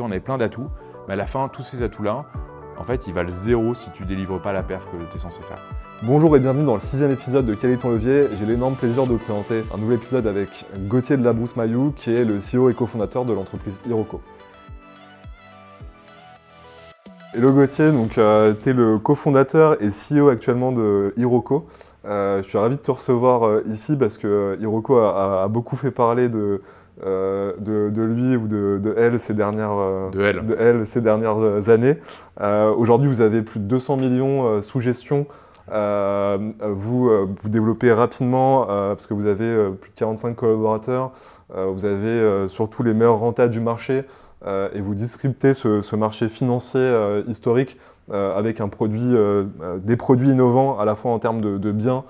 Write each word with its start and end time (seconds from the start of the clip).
On 0.00 0.06
avait 0.06 0.20
plein 0.20 0.38
d'atouts, 0.38 0.70
mais 1.06 1.12
à 1.12 1.16
la 1.16 1.26
fin, 1.26 1.48
tous 1.48 1.60
ces 1.60 1.82
atouts-là, 1.82 2.24
en 2.78 2.82
fait, 2.82 3.06
ils 3.08 3.12
valent 3.12 3.28
zéro 3.28 3.74
si 3.74 3.90
tu 3.90 4.06
délivres 4.06 4.40
pas 4.40 4.54
la 4.54 4.62
perf 4.62 4.86
que 4.86 4.96
tu 5.10 5.16
es 5.16 5.18
censé 5.18 5.42
faire. 5.42 5.58
Bonjour 6.02 6.34
et 6.34 6.40
bienvenue 6.40 6.64
dans 6.64 6.72
le 6.72 6.80
sixième 6.80 7.10
épisode 7.10 7.44
de 7.44 7.54
Quel 7.54 7.72
est 7.72 7.76
ton 7.76 7.90
levier? 7.90 8.28
J'ai 8.32 8.46
l'énorme 8.46 8.74
plaisir 8.74 9.04
de 9.04 9.12
vous 9.12 9.18
présenter 9.18 9.62
un 9.70 9.76
nouvel 9.76 9.96
épisode 9.96 10.26
avec 10.26 10.64
Gauthier 10.88 11.18
de 11.18 11.22
la 11.22 11.34
Brousse 11.34 11.56
Mayou, 11.56 11.92
qui 11.94 12.10
est 12.10 12.24
le 12.24 12.38
CEO 12.38 12.70
et 12.70 12.74
cofondateur 12.74 13.26
de 13.26 13.34
l'entreprise 13.34 13.78
Hiroko. 13.86 14.22
Hello 17.34 17.52
Gauthier, 17.52 17.92
donc 17.92 18.16
euh, 18.16 18.54
tu 18.62 18.70
es 18.70 18.72
le 18.72 18.98
cofondateur 18.98 19.76
et 19.82 19.90
CEO 19.90 20.30
actuellement 20.30 20.72
de 20.72 21.12
Hiroko. 21.18 21.66
Euh, 22.06 22.42
je 22.42 22.48
suis 22.48 22.56
ravi 22.56 22.76
de 22.76 22.80
te 22.80 22.90
recevoir 22.90 23.42
euh, 23.42 23.62
ici 23.66 23.96
parce 23.96 24.16
que 24.16 24.56
Hiroko 24.58 24.96
a, 25.00 25.42
a 25.42 25.48
beaucoup 25.48 25.76
fait 25.76 25.90
parler 25.90 26.30
de, 26.30 26.60
euh, 27.04 27.54
de, 27.58 28.02
lui 28.02 28.36
ou 28.36 28.46
de, 28.46 28.94
elle 28.98 29.18
ces 29.18 29.32
dernières, 29.32 29.72
euh, 29.72 30.10
de 30.10 30.20
elle. 30.20 30.44
De 30.44 30.56
elle, 30.58 30.86
ces 30.86 31.00
dernières 31.00 31.38
euh, 31.38 31.70
années. 31.70 31.96
Aujourd'hui, 32.76 33.08
vous 33.08 33.22
avez 33.22 33.42
plus 33.42 33.60
de 33.60 33.64
200 33.64 33.96
millions 33.96 34.62
sous 34.62 34.80
gestion. 34.80 35.26
vous, 35.68 37.10
vous 37.10 37.48
développez 37.48 37.92
rapidement 37.92 38.66
parce 38.66 39.06
que 39.06 39.14
vous 39.14 39.26
avez 39.26 39.70
plus 39.80 39.90
de 39.90 39.96
45 39.96 40.36
collaborateurs. 40.36 41.12
vous 41.54 41.84
avez 41.84 42.48
surtout 42.48 42.82
les 42.82 42.94
meilleurs 42.94 43.18
rentables 43.18 43.52
du 43.52 43.60
marché 43.60 44.04
et 44.46 44.80
vous 44.80 44.94
distributez 44.94 45.54
ce, 45.54 45.96
marché 45.96 46.28
financier 46.28 46.92
historique 47.28 47.78
avec 48.10 48.60
un 48.60 48.68
produit, 48.68 49.14
des 49.78 49.96
produits 49.96 50.30
innovants 50.30 50.78
à 50.78 50.84
la 50.84 50.94
fois 50.94 51.12
en 51.12 51.18
termes 51.18 51.40
de, 51.40 51.58
de 51.58 51.72
biens 51.72 52.04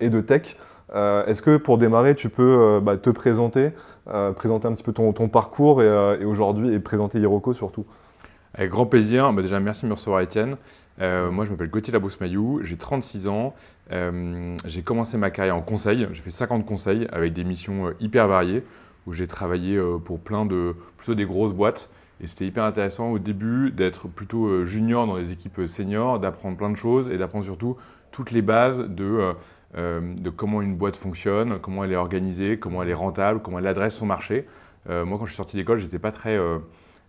et 0.00 0.10
de 0.10 0.20
tech. 0.20 0.56
Euh, 0.94 1.24
est-ce 1.26 1.42
que 1.42 1.56
pour 1.56 1.78
démarrer, 1.78 2.14
tu 2.14 2.28
peux 2.28 2.58
euh, 2.60 2.80
bah, 2.80 2.96
te 2.96 3.10
présenter, 3.10 3.70
euh, 4.08 4.32
présenter 4.32 4.68
un 4.68 4.72
petit 4.72 4.84
peu 4.84 4.92
ton, 4.92 5.12
parcours 5.28 5.82
et, 5.82 6.24
aujourd'hui 6.24 6.72
et 6.72 6.78
présenter 6.78 7.18
Hiroko 7.18 7.52
surtout? 7.52 7.86
Avec 8.54 8.70
grand 8.70 8.86
plaisir. 8.86 9.32
Bah, 9.32 9.42
déjà, 9.42 9.60
merci 9.60 9.82
de 9.82 9.88
me 9.88 9.94
recevoir, 9.94 10.20
Étienne. 10.20 10.56
moi, 10.98 11.44
je 11.44 11.50
m'appelle 11.50 11.70
Gauthier 11.70 11.92
Labousse-Mayou, 11.92 12.60
j'ai 12.62 12.76
36 12.76 13.28
ans. 13.28 13.54
j'ai 13.90 14.82
commencé 14.82 15.16
ma 15.16 15.30
carrière 15.30 15.56
en 15.56 15.62
conseil. 15.62 16.06
J'ai 16.12 16.22
fait 16.22 16.30
50 16.30 16.64
conseils 16.64 17.06
avec 17.12 17.32
des 17.32 17.44
missions 17.44 17.92
hyper 18.00 18.28
variées 18.28 18.64
où 19.06 19.12
j'ai 19.12 19.26
travaillé 19.26 19.80
pour 20.04 20.18
plein 20.18 20.46
de, 20.46 20.74
plutôt 20.96 21.14
des 21.14 21.26
grosses 21.26 21.52
boîtes. 21.52 21.90
Et 22.22 22.26
c'était 22.26 22.46
hyper 22.46 22.64
intéressant 22.64 23.10
au 23.10 23.18
début 23.18 23.70
d'être 23.72 24.08
plutôt 24.08 24.64
junior 24.64 25.06
dans 25.06 25.16
les 25.16 25.32
équipes 25.32 25.66
seniors, 25.66 26.18
d'apprendre 26.18 26.56
plein 26.56 26.70
de 26.70 26.76
choses 26.76 27.10
et 27.10 27.18
d'apprendre 27.18 27.44
surtout 27.44 27.76
toutes 28.10 28.30
les 28.30 28.40
bases 28.40 28.80
de 28.88 29.34
de 29.74 30.30
comment 30.30 30.62
une 30.62 30.74
boîte 30.74 30.96
fonctionne, 30.96 31.58
comment 31.58 31.84
elle 31.84 31.92
est 31.92 31.96
organisée, 31.96 32.58
comment 32.58 32.82
elle 32.82 32.88
est 32.88 32.94
rentable, 32.94 33.40
comment 33.42 33.58
elle 33.58 33.66
adresse 33.66 33.96
son 33.96 34.06
marché. 34.06 34.46
Euh, 34.88 35.04
moi, 35.04 35.18
quand 35.18 35.26
je 35.26 35.32
suis 35.32 35.36
sorti 35.36 35.56
d'école, 35.56 35.78
j'étais 35.78 35.98
pas 35.98 36.12
très 36.12 36.38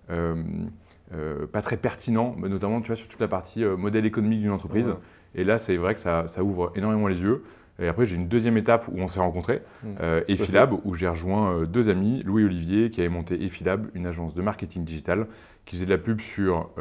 euh, 0.10 1.46
pas 1.52 1.62
très 1.62 1.78
pertinent, 1.78 2.36
notamment 2.38 2.82
tu 2.82 2.88
vois, 2.88 2.96
sur 2.96 3.08
toute 3.08 3.22
la 3.22 3.28
partie 3.28 3.64
modèle 3.64 4.06
économique 4.06 4.42
d'une 4.42 4.52
entreprise. 4.52 4.94
Et 5.36 5.44
là, 5.44 5.58
c'est 5.58 5.78
vrai 5.78 5.94
que 5.94 6.00
ça, 6.00 6.26
ouvre 6.42 6.72
énormément 6.76 7.08
les 7.08 7.22
yeux. 7.22 7.44
Et 7.80 7.88
après, 7.88 8.08
j'ai 8.08 8.16
une 8.16 8.28
deuxième 8.28 8.58
étape 8.58 8.88
où 8.88 8.98
on 8.98 9.08
s'est 9.08 9.20
rencontrés, 9.20 9.62
mmh. 9.84 9.88
Efilab, 10.28 10.74
où 10.84 10.96
j'ai 10.96 11.08
rejoint 11.08 11.64
deux 11.66 11.90
amis, 11.90 12.24
Louis 12.24 12.44
Olivier, 12.44 12.90
qui 12.90 13.02
avait 13.02 13.10
monté 13.10 13.42
Efilab, 13.44 13.88
une 13.94 14.08
agence 14.08 14.34
de 14.34 14.42
marketing 14.42 14.84
digital, 14.84 15.28
qui 15.66 15.76
faisait 15.76 15.86
de 15.86 15.92
la 15.92 16.00
pub 16.00 16.20
sur 16.20 16.72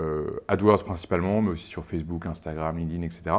AdWords 0.48 0.84
principalement, 0.84 1.42
mais 1.42 1.50
aussi 1.50 1.66
sur 1.66 1.84
Facebook, 1.84 2.24
Instagram, 2.24 2.78
LinkedIn, 2.78 3.02
etc. 3.02 3.36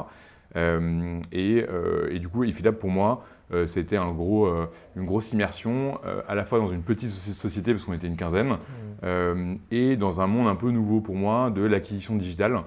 Euh, 0.56 1.20
euh, 1.36 2.10
et, 2.12 2.20
du 2.20 2.28
coup, 2.28 2.44
Ifilab, 2.44 2.76
pour 2.76 2.90
moi, 2.90 3.26
euh, 3.54 3.68
c'était 3.68 3.98
un 3.98 4.12
gros, 4.12 4.50
une 4.96 5.06
grosse 5.06 5.32
immersion, 5.34 6.00
à 6.28 6.36
la 6.36 6.46
fois 6.46 6.60
dans 6.60 6.68
une 6.68 6.84
petite 6.84 7.10
société, 7.10 7.72
parce 7.72 7.84
qu'on 7.84 7.94
était 7.94 8.08
une 8.08 8.18
quinzaine, 8.18 8.58
mmh. 9.04 9.56
et 9.72 9.96
dans 9.96 10.22
un 10.22 10.28
monde 10.28 10.48
un 10.48 10.56
peu 10.56 10.70
nouveau 10.70 11.02
pour 11.02 11.16
moi 11.16 11.50
de 11.50 11.64
l'acquisition 11.64 12.16
digitale 12.16 12.62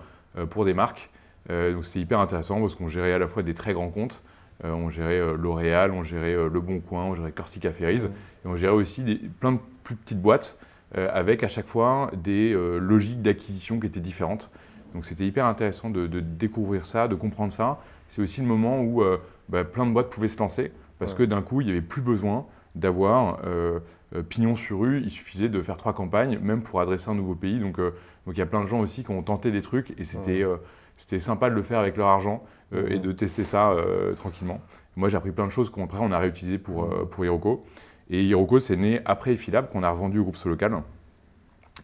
pour 0.48 0.64
des 0.64 0.74
marques. 0.74 1.10
donc 1.48 1.84
c'était 1.84 2.00
hyper 2.00 2.20
intéressant 2.20 2.60
parce 2.60 2.76
qu'on 2.76 2.86
gérait 2.86 3.12
à 3.12 3.18
la 3.18 3.26
fois 3.26 3.42
des 3.42 3.54
très 3.54 3.72
grands 3.72 3.90
comptes, 3.90 4.22
on 4.62 4.90
gérait 4.90 5.20
L'Oréal, 5.36 5.90
on 5.90 6.02
gérait 6.02 6.34
Le 6.34 6.60
Bon 6.60 6.80
Coin, 6.80 7.04
on 7.04 7.14
gérait 7.14 7.32
Corsica 7.32 7.72
Ferries, 7.72 8.06
mmh. 8.06 8.46
et 8.46 8.48
on 8.48 8.56
gérait 8.56 8.74
aussi 8.74 9.02
des, 9.02 9.16
plein 9.16 9.52
de 9.52 9.58
plus 9.84 9.96
petites 9.96 10.20
boîtes 10.20 10.58
avec 10.94 11.44
à 11.44 11.48
chaque 11.48 11.66
fois 11.66 12.10
des 12.14 12.52
logiques 12.80 13.22
d'acquisition 13.22 13.78
qui 13.80 13.86
étaient 13.86 14.00
différentes. 14.00 14.50
Donc 14.94 15.04
c'était 15.04 15.26
hyper 15.26 15.46
intéressant 15.46 15.90
de, 15.90 16.06
découvrir 16.20 16.86
ça, 16.86 17.08
de 17.08 17.14
comprendre 17.14 17.52
ça. 17.52 17.80
C'est 18.08 18.22
aussi 18.22 18.40
le 18.40 18.46
moment 18.46 18.80
où 18.80 19.02
euh, 19.02 19.18
bah, 19.48 19.64
plein 19.64 19.86
de 19.86 19.92
boîtes 19.92 20.10
pouvaient 20.10 20.28
se 20.28 20.38
lancer 20.38 20.72
parce 20.98 21.14
que 21.14 21.22
d'un 21.22 21.40
coup, 21.40 21.62
il 21.62 21.64
n'y 21.64 21.70
avait 21.70 21.80
plus 21.80 22.02
besoin 22.02 22.44
d'avoir 22.74 23.38
euh, 23.46 23.80
euh, 24.14 24.22
pignon 24.22 24.54
sur 24.54 24.80
rue. 24.80 25.00
Il 25.02 25.10
suffisait 25.10 25.48
de 25.48 25.62
faire 25.62 25.78
trois 25.78 25.94
campagnes, 25.94 26.38
même 26.40 26.62
pour 26.62 26.80
adresser 26.80 27.08
un 27.08 27.14
nouveau 27.14 27.34
pays. 27.34 27.58
Donc, 27.58 27.78
donc 27.78 27.92
il 28.34 28.38
y 28.38 28.42
a 28.42 28.46
plein 28.46 28.60
de 28.60 28.66
gens 28.66 28.80
aussi 28.80 29.02
qui 29.02 29.10
ont 29.10 29.22
tenté 29.22 29.50
des 29.50 29.62
trucs 29.62 29.98
et 29.98 30.04
c'était 30.04 30.44
c'était 30.96 31.18
sympa 31.18 31.48
de 31.48 31.54
le 31.54 31.62
faire 31.62 31.78
avec 31.78 31.96
leur 31.96 32.08
argent 32.08 32.44
et 32.72 32.98
de 32.98 33.12
tester 33.12 33.44
ça 33.44 33.74
tranquillement. 34.16 34.60
Moi, 34.96 35.08
j'ai 35.08 35.16
appris 35.16 35.30
plein 35.30 35.46
de 35.46 35.50
choses 35.50 35.70
qu'on 35.70 35.88
on 35.90 36.12
a 36.12 36.18
réutilisé 36.18 36.58
pour, 36.58 36.86
pour 37.08 37.24
Hiroko. 37.24 37.64
Et 38.10 38.22
Hiroko, 38.24 38.60
c'est 38.60 38.76
né 38.76 39.00
après 39.06 39.32
Efilab 39.32 39.70
qu'on 39.70 39.82
a 39.82 39.90
revendu 39.90 40.18
au 40.18 40.24
groupe 40.24 40.36
Solocal. 40.36 40.82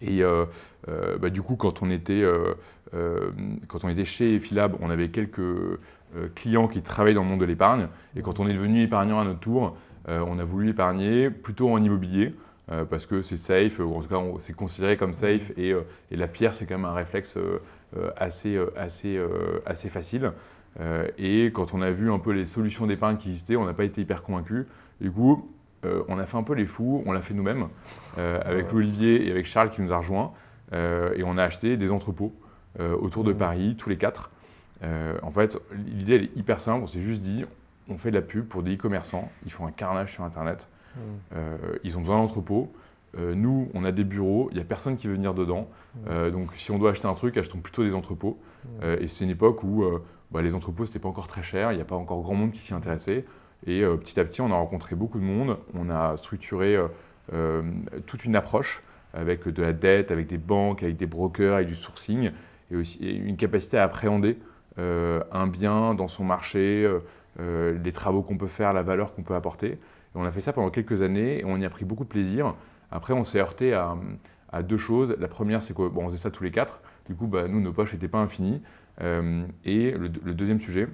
Et 0.02 0.22
bah, 1.18 1.30
du 1.30 1.42
coup, 1.42 1.56
quand 1.56 1.82
on 1.82 1.90
était 1.90 2.22
euh, 2.22 2.54
quand 2.92 3.84
on 3.84 3.88
était 3.88 4.04
chez 4.04 4.38
Philab, 4.40 4.76
on 4.80 4.90
avait 4.90 5.08
quelques 5.08 5.40
euh, 6.16 6.28
clients 6.34 6.68
qui 6.68 6.82
travaillaient 6.82 7.14
dans 7.14 7.24
le 7.24 7.28
monde 7.28 7.40
de 7.40 7.44
l'épargne. 7.44 7.88
Et 8.14 8.22
quand 8.22 8.38
on 8.38 8.48
est 8.48 8.52
devenu 8.52 8.82
épargnant 8.82 9.18
à 9.18 9.24
notre 9.24 9.40
tour, 9.40 9.76
euh, 10.08 10.24
on 10.26 10.38
a 10.38 10.44
voulu 10.44 10.70
épargner 10.70 11.30
plutôt 11.30 11.70
en 11.70 11.82
immobilier. 11.82 12.34
parce 12.90 13.06
que 13.06 13.22
c'est 13.22 13.36
safe, 13.36 13.78
ou 13.78 13.94
en 13.94 14.02
tout 14.02 14.08
cas 14.08 14.20
c'est 14.40 14.52
considéré 14.52 14.96
comme 14.96 15.12
safe 15.12 15.52
et, 15.56 15.72
la 16.10 16.26
pierre 16.26 16.52
c'est 16.52 16.66
quand 16.66 16.76
même 16.76 16.84
un 16.84 16.94
réflexe 16.94 17.38
assez, 18.16 18.58
assez, 18.76 19.20
assez 19.64 19.88
facile. 19.88 20.32
et 21.16 21.52
quand 21.54 21.74
on 21.74 21.80
a 21.80 21.92
vu 21.92 22.10
un 22.10 22.18
peu 22.18 22.32
les 22.32 22.44
solutions 22.44 22.88
d'épargne 22.88 23.18
qui 23.18 23.28
existaient, 23.28 23.54
on 23.54 23.66
n'a 23.66 23.72
pas 23.72 23.84
été 23.84 24.00
hyper 24.00 24.24
convaincus. 24.24 24.66
Du 25.00 25.12
coup, 25.12 25.48
on 26.08 26.18
a 26.18 26.26
fait 26.26 26.36
un 26.36 26.42
peu 26.42 26.54
les 26.54 26.66
fous, 26.66 27.04
on 27.06 27.12
l'a 27.12 27.22
fait 27.22 27.34
nous-mêmes 27.34 27.68
avec 28.16 28.74
Olivier 28.74 29.28
et 29.28 29.30
avec 29.30 29.46
Charles 29.46 29.70
qui 29.70 29.80
nous 29.80 29.92
a 29.92 29.98
rejoints 29.98 30.32
et 30.72 31.22
on 31.22 31.38
a 31.38 31.44
acheté 31.44 31.76
des 31.76 31.92
entrepôts. 31.92 32.34
Euh, 32.80 32.96
autour 32.96 33.24
de 33.24 33.32
Paris, 33.32 33.74
tous 33.78 33.88
les 33.88 33.96
quatre. 33.96 34.30
Euh, 34.82 35.16
en 35.22 35.30
fait, 35.30 35.58
l'idée, 35.86 36.16
elle 36.16 36.24
est 36.24 36.36
hyper 36.36 36.60
simple. 36.60 36.82
On 36.82 36.86
s'est 36.86 37.00
juste 37.00 37.22
dit, 37.22 37.44
on 37.88 37.96
fait 37.96 38.10
de 38.10 38.16
la 38.16 38.22
pub 38.22 38.46
pour 38.46 38.62
des 38.62 38.74
e-commerçants. 38.74 39.30
Ils 39.46 39.52
font 39.52 39.66
un 39.66 39.70
carnage 39.70 40.12
sur 40.12 40.24
Internet. 40.24 40.68
Mmh. 40.94 41.00
Euh, 41.36 41.56
ils 41.84 41.96
ont 41.96 42.00
besoin 42.00 42.16
d'entrepôts. 42.16 42.72
nous, 43.18 43.70
on 43.72 43.84
a 43.84 43.92
des 43.92 44.04
bureaux. 44.04 44.48
Il 44.50 44.56
n'y 44.56 44.60
a 44.60 44.64
personne 44.64 44.96
qui 44.96 45.06
veut 45.06 45.14
venir 45.14 45.32
dedans. 45.32 45.68
Mmh. 45.94 46.30
donc, 46.30 46.50
si 46.54 46.70
on 46.70 46.78
doit 46.78 46.90
acheter 46.90 47.08
un 47.08 47.14
truc, 47.14 47.38
achetons 47.38 47.58
plutôt 47.58 47.82
des 47.82 47.94
entrepôts. 47.94 48.38
Et 48.82 49.06
c'est 49.06 49.24
une 49.24 49.30
époque 49.30 49.62
où 49.62 49.84
bah, 50.30 50.42
les 50.42 50.54
entrepôts, 50.54 50.84
ce 50.84 50.90
n'était 50.90 50.98
pas 50.98 51.08
encore 51.08 51.28
très 51.28 51.42
cher. 51.42 51.72
Il 51.72 51.76
n'y 51.76 51.82
a 51.82 51.86
pas 51.86 51.96
encore 51.96 52.20
grand 52.20 52.34
monde 52.34 52.50
qui 52.50 52.58
s'y 52.58 52.74
intéressait. 52.74 53.24
Et 53.66 53.80
petit 53.80 54.20
à 54.20 54.24
petit, 54.24 54.42
on 54.42 54.50
a 54.52 54.56
rencontré 54.56 54.96
beaucoup 54.96 55.18
de 55.18 55.24
monde. 55.24 55.56
On 55.72 55.88
a 55.88 56.18
structuré 56.18 56.76
toute 58.04 58.24
une 58.26 58.36
approche 58.36 58.82
avec 59.14 59.48
de 59.48 59.62
la 59.62 59.72
dette, 59.72 60.10
avec 60.10 60.26
des 60.26 60.36
banques, 60.36 60.82
avec 60.82 60.98
des 60.98 61.06
brokers, 61.06 61.54
avec 61.54 61.68
du 61.68 61.74
sourcing 61.74 62.32
et 62.70 62.76
aussi 62.76 62.98
une 62.98 63.36
capacité 63.36 63.78
à 63.78 63.84
appréhender 63.84 64.38
euh, 64.78 65.22
un 65.32 65.46
bien 65.46 65.94
dans 65.94 66.08
son 66.08 66.24
marché, 66.24 66.84
euh, 66.84 67.00
euh, 67.40 67.78
les 67.82 67.92
travaux 67.92 68.22
qu'on 68.22 68.36
peut 68.36 68.46
faire, 68.46 68.72
la 68.74 68.82
valeur 68.82 69.14
qu'on 69.14 69.22
peut 69.22 69.34
apporter. 69.34 69.78
On 70.14 70.24
a 70.24 70.30
fait 70.30 70.40
ça 70.40 70.52
pendant 70.52 70.70
quelques 70.70 71.02
années 71.02 71.40
et 71.40 71.44
on 71.44 71.56
y 71.56 71.64
a 71.64 71.70
pris 71.70 71.84
beaucoup 71.84 72.04
de 72.04 72.08
plaisir. 72.08 72.54
Après, 72.90 73.12
on 73.12 73.24
s'est 73.24 73.38
heurté 73.38 73.74
à, 73.74 73.96
deux 74.62 74.78
choses. 74.78 75.14
La 75.18 75.28
première, 75.28 75.60
c'est 75.60 75.74
qu'on 75.74 76.06
faisait 76.06 76.16
ça 76.16 76.30
tous 76.30 76.42
les 76.42 76.50
quatre. 76.50 76.80
Du 77.06 77.14
coup, 77.14 77.26
bah, 77.26 77.46
nous, 77.48 77.60
nos 77.60 77.72
poches 77.72 77.92
n'étaient 77.92 78.08
pas 78.08 78.18
infinies. 78.18 78.62
et 79.02 79.90
le, 79.90 80.08
deuxième 80.08 80.60
sujet, 80.60 80.88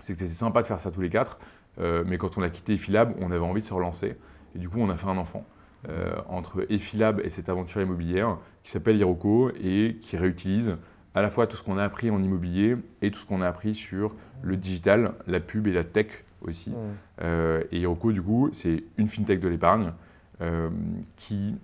c'est 0.00 0.14
que 0.14 0.18
c'était 0.18 0.32
sympa 0.32 0.62
de 0.62 0.66
faire 0.66 0.80
ça 0.80 0.90
tous 0.90 1.00
les 1.00 1.10
quatre. 1.10 1.38
mais 1.78 2.18
quand 2.18 2.36
on 2.36 2.42
a 2.42 2.50
quitté 2.50 2.76
Philab, 2.76 3.14
on 3.20 3.30
avait 3.30 3.38
envie 3.38 3.60
de 3.60 3.66
se 3.66 3.74
relancer. 3.74 4.16
Et 4.56 4.58
du 4.58 4.68
coup, 4.68 4.80
on 4.80 4.90
a 4.90 4.96
fait 4.96 5.06
un 5.06 5.18
enfant. 5.18 5.44
Euh, 5.90 6.14
entre 6.28 6.64
Efilab 6.70 7.20
et 7.22 7.28
cette 7.28 7.50
aventure 7.50 7.82
immobilière 7.82 8.38
qui 8.62 8.70
s'appelle 8.70 8.96
Hiroko 8.96 9.50
et 9.62 9.98
qui 10.00 10.16
réutilise 10.16 10.78
à 11.14 11.20
la 11.20 11.28
fois 11.28 11.46
tout 11.46 11.58
ce 11.58 11.62
qu'on 11.62 11.76
a 11.76 11.84
appris 11.84 12.10
en 12.10 12.22
immobilier 12.22 12.76
et 13.02 13.10
tout 13.10 13.18
ce 13.18 13.26
qu'on 13.26 13.42
a 13.42 13.46
appris 13.46 13.74
sur 13.74 14.16
le 14.42 14.56
digital, 14.56 15.12
la 15.26 15.40
pub 15.40 15.66
et 15.66 15.72
la 15.72 15.84
tech 15.84 16.24
aussi. 16.40 16.72
Euh, 17.20 17.62
et 17.70 17.80
Hiroko, 17.80 18.12
du 18.12 18.22
coup, 18.22 18.48
c'est 18.54 18.84
une 18.96 19.08
fintech 19.08 19.40
de 19.40 19.48
l'épargne 19.48 19.92
euh, 20.40 20.70
qui 21.16 21.56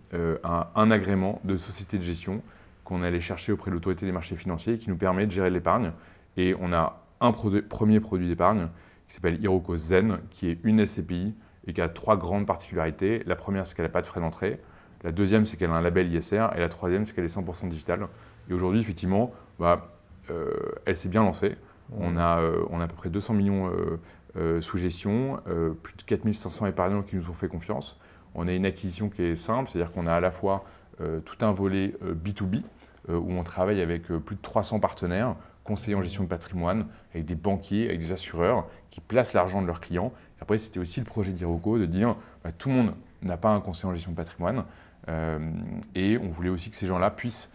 a 0.45 0.71
un 0.75 0.91
agrément 0.91 1.41
de 1.45 1.57
société 1.57 1.97
de 1.97 2.03
gestion 2.03 2.43
qu'on 2.85 3.03
allait 3.03 3.21
chercher 3.21 3.53
auprès 3.53 3.71
de 3.71 3.77
l'autorité 3.77 4.05
des 4.05 4.13
marchés 4.13 4.37
financiers 4.37 4.77
qui 4.77 4.91
nous 4.91 4.97
permet 4.97 5.25
de 5.25 5.31
gérer 5.31 5.49
l'épargne. 5.49 5.93
Et 6.37 6.55
on 6.61 6.75
a 6.75 7.03
un 7.23 7.33
premier 7.33 8.01
produit 8.01 8.29
d'épargne 8.29 8.69
qui 9.09 9.15
s'appelle 9.15 9.43
Hiroko 9.43 9.79
Zen, 9.79 10.19
qui 10.31 10.51
est 10.51 10.59
une 10.63 10.85
SCPI 10.85 11.35
et 11.71 11.73
qui 11.73 11.81
a 11.81 11.89
trois 11.89 12.17
grandes 12.17 12.47
particularités. 12.47 13.23
La 13.27 13.37
première, 13.37 13.65
c'est 13.65 13.75
qu'elle 13.75 13.87
n'a 13.87 13.91
pas 13.91 14.03
de 14.03 14.07
frais 14.07 14.21
d'entrée. 14.21 14.61
La 15.05 15.13
deuxième, 15.13 15.47
c'est 15.47 15.57
qu'elle 15.57 15.71
a 15.71 15.75
un 15.75 15.81
label 15.81 16.13
ISR. 16.13 16.49
Et 16.57 16.61
la 16.61 16.69
troisième, 16.69 17.05
c'est 17.05 17.15
qu'elle 17.15 17.25
est 17.25 17.35
100% 17.35 17.69
digitale. 17.69 18.07
Et 18.51 18.53
aujourd'hui, 18.53 18.81
effectivement, 18.81 19.33
bah, 19.59 19.89
euh, 20.31 20.51
elle 20.85 20.97
s'est 20.97 21.09
bien 21.09 21.23
lancée. 21.23 21.57
On, 21.97 22.17
a, 22.17 22.41
euh, 22.41 22.65
à 22.81 22.87
peu 22.87 22.95
près 22.95 23.09
200 23.09 23.35
millions 23.35 23.71
euh, 24.37 24.61
sous 24.61 24.79
gestion, 24.79 25.41
plus 25.83 25.97
de 25.97 26.03
4500 26.03 26.67
épargnants 26.67 27.03
qui 27.03 27.17
nous 27.17 27.29
ont 27.29 27.35
fait 27.35 27.49
confiance. 27.49 27.99
On 28.35 28.47
a 28.47 28.53
une 28.53 28.67
acquisition 28.67 29.09
qui 29.09 29.23
est 29.23 29.35
simple, 29.35 29.71
c'est-à-dire 29.71 29.93
qu'on 29.93 30.07
a 30.07 30.15
à 30.15 30.21
la 30.21 30.31
fois 30.31 30.65
tout 31.25 31.37
un 31.41 31.51
volet 31.51 31.95
B2B 32.05 32.63
où 33.09 33.33
on 33.33 33.43
travaille 33.43 33.81
avec 33.81 34.05
plus 34.05 34.37
de 34.37 34.41
300 34.41 34.79
partenaires, 34.79 35.35
conseillers 35.65 35.97
en 35.97 36.03
gestion 36.03 36.23
de 36.23 36.29
patrimoine, 36.29 36.87
avec 37.13 37.25
des 37.25 37.35
banquiers, 37.35 37.87
avec 37.87 37.99
des 37.99 38.13
assureurs 38.13 38.69
qui 38.91 39.01
placent 39.01 39.33
l'argent 39.33 39.63
de 39.63 39.67
leurs 39.67 39.81
clients. 39.81 40.13
Après, 40.41 40.59
c'était 40.59 40.81
aussi 40.81 41.01
le 41.01 41.07
projet 41.07 41.33
d'Iroco 41.33 41.79
de 41.79 41.87
dire 41.87 42.17
bah, 42.45 42.51
tout 42.53 42.69
le 42.69 42.75
monde 42.75 42.95
n'a 43.23 43.37
pas 43.37 43.51
un 43.51 43.61
conseiller 43.61 43.91
en 43.91 43.95
gestion 43.95 44.13
de 44.13 44.17
patrimoine 44.17 44.65
et 45.97 46.19
on 46.19 46.29
voulait 46.29 46.51
aussi 46.51 46.71
que 46.71 46.77
ces 46.77 46.87
gens-là 46.87 47.11
puissent 47.11 47.51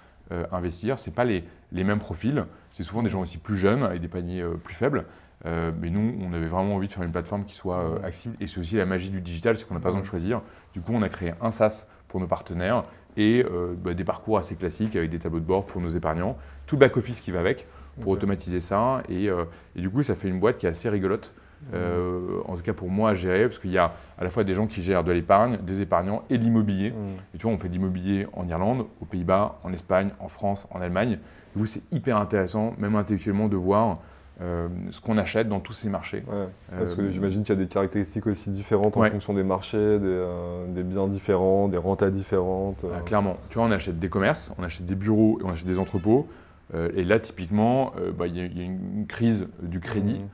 investir. 0.51 0.99
Ce 0.99 1.09
pas 1.09 1.23
les, 1.23 1.45
les 1.71 1.85
mêmes 1.85 1.99
profils, 1.99 2.43
c'est 2.71 2.83
souvent 2.83 3.01
des 3.01 3.09
gens 3.09 3.21
aussi 3.21 3.37
plus 3.37 3.55
jeunes, 3.55 3.83
avec 3.83 4.01
des 4.01 4.09
paniers 4.09 4.43
plus 4.63 4.75
faibles. 4.75 5.05
Euh, 5.45 5.71
mais 5.79 5.89
nous, 5.89 6.15
on 6.21 6.33
avait 6.33 6.45
vraiment 6.45 6.75
envie 6.75 6.87
de 6.87 6.93
faire 6.93 7.03
une 7.03 7.11
plateforme 7.11 7.45
qui 7.45 7.55
soit 7.55 7.77
euh, 7.77 8.03
accessible. 8.03 8.35
Et 8.39 8.47
c'est 8.47 8.59
aussi 8.59 8.75
la 8.75 8.85
magie 8.85 9.09
du 9.09 9.21
digital, 9.21 9.55
c'est 9.57 9.67
qu'on 9.67 9.75
n'a 9.75 9.79
pas 9.79 9.89
besoin 9.89 10.01
de 10.01 10.05
choisir. 10.05 10.41
Du 10.73 10.81
coup, 10.81 10.93
on 10.93 11.01
a 11.01 11.09
créé 11.09 11.33
un 11.41 11.51
SaaS 11.51 11.85
pour 12.07 12.19
nos 12.19 12.27
partenaires 12.27 12.83
et 13.17 13.45
euh, 13.45 13.73
bah, 13.77 13.93
des 13.93 14.03
parcours 14.03 14.37
assez 14.37 14.55
classiques 14.55 14.95
avec 14.95 15.09
des 15.09 15.19
tableaux 15.19 15.39
de 15.39 15.45
bord 15.45 15.65
pour 15.65 15.81
nos 15.81 15.89
épargnants. 15.89 16.37
Tout 16.65 16.75
le 16.75 16.81
back-office 16.81 17.19
qui 17.19 17.31
va 17.31 17.39
avec 17.39 17.67
pour 18.01 18.11
automatiser 18.11 18.59
ça. 18.59 19.01
Et, 19.07 19.29
du 19.75 19.89
coup, 19.89 20.03
ça 20.03 20.15
fait 20.15 20.27
une 20.27 20.39
boîte 20.39 20.57
qui 20.57 20.65
est 20.65 20.69
assez 20.69 20.89
rigolote. 20.89 21.33
En 21.73 22.55
tout 22.55 22.63
cas 22.63 22.73
pour 22.73 22.89
moi 22.89 23.11
à 23.11 23.15
gérer, 23.15 23.43
parce 23.43 23.59
qu'il 23.59 23.71
y 23.71 23.77
a 23.77 23.93
à 24.17 24.23
la 24.23 24.29
fois 24.29 24.43
des 24.43 24.53
gens 24.53 24.67
qui 24.67 24.81
gèrent 24.81 25.03
de 25.03 25.11
l'épargne, 25.11 25.57
des 25.63 25.81
épargnants 25.81 26.23
et 26.29 26.37
de 26.37 26.43
l'immobilier. 26.43 26.93
Et 27.33 27.37
tu 27.37 27.43
vois, 27.43 27.51
on 27.51 27.57
fait 27.57 27.67
de 27.67 27.73
l'immobilier 27.73 28.27
en 28.33 28.47
Irlande, 28.47 28.85
aux 29.01 29.05
Pays-Bas, 29.05 29.59
en 29.63 29.73
Espagne, 29.73 30.09
en 30.19 30.27
France, 30.27 30.67
en 30.71 30.81
Allemagne. 30.81 31.19
Du 31.55 31.61
coup, 31.61 31.65
c'est 31.67 31.81
hyper 31.91 32.17
intéressant, 32.17 32.73
même 32.77 32.95
intellectuellement, 32.95 33.47
de 33.47 33.55
voir 33.55 33.99
euh, 34.41 34.67
ce 34.91 34.99
qu'on 34.99 35.17
achète 35.17 35.47
dans 35.47 35.61
tous 35.61 35.71
ces 35.71 35.87
marchés. 35.87 36.23
parce 36.69 36.93
que 36.93 37.03
euh, 37.03 37.11
j'imagine 37.11 37.43
qu'il 37.43 37.55
y 37.55 37.57
a 37.57 37.61
des 37.61 37.69
caractéristiques 37.69 38.27
aussi 38.27 38.49
différentes 38.49 38.97
en 38.97 39.03
fonction 39.03 39.33
des 39.33 39.43
marchés, 39.43 39.77
euh, 39.79 40.67
des, 40.67 40.83
biens 40.83 41.07
différents, 41.07 41.69
des 41.69 41.77
rentas 41.77 42.09
différentes. 42.09 42.85
Ah, 42.93 42.99
clairement. 42.99 43.37
Tu 43.49 43.57
vois, 43.57 43.67
on 43.67 43.71
achète 43.71 43.97
des 43.97 44.09
commerces, 44.09 44.53
on 44.57 44.63
achète 44.63 44.85
des 44.85 44.95
bureaux 44.95 45.39
et 45.39 45.45
on 45.45 45.51
achète 45.51 45.67
des 45.67 45.79
entrepôts. 45.79 46.27
et 46.73 47.05
là, 47.05 47.19
typiquement, 47.19 47.93
bah, 48.17 48.27
il 48.27 48.35
y, 48.35 48.41
a 48.41 48.63
une 48.63 49.05
crise 49.07 49.47
du 49.61 49.79
crédit. 49.79 50.19
Mhm. 50.19 50.27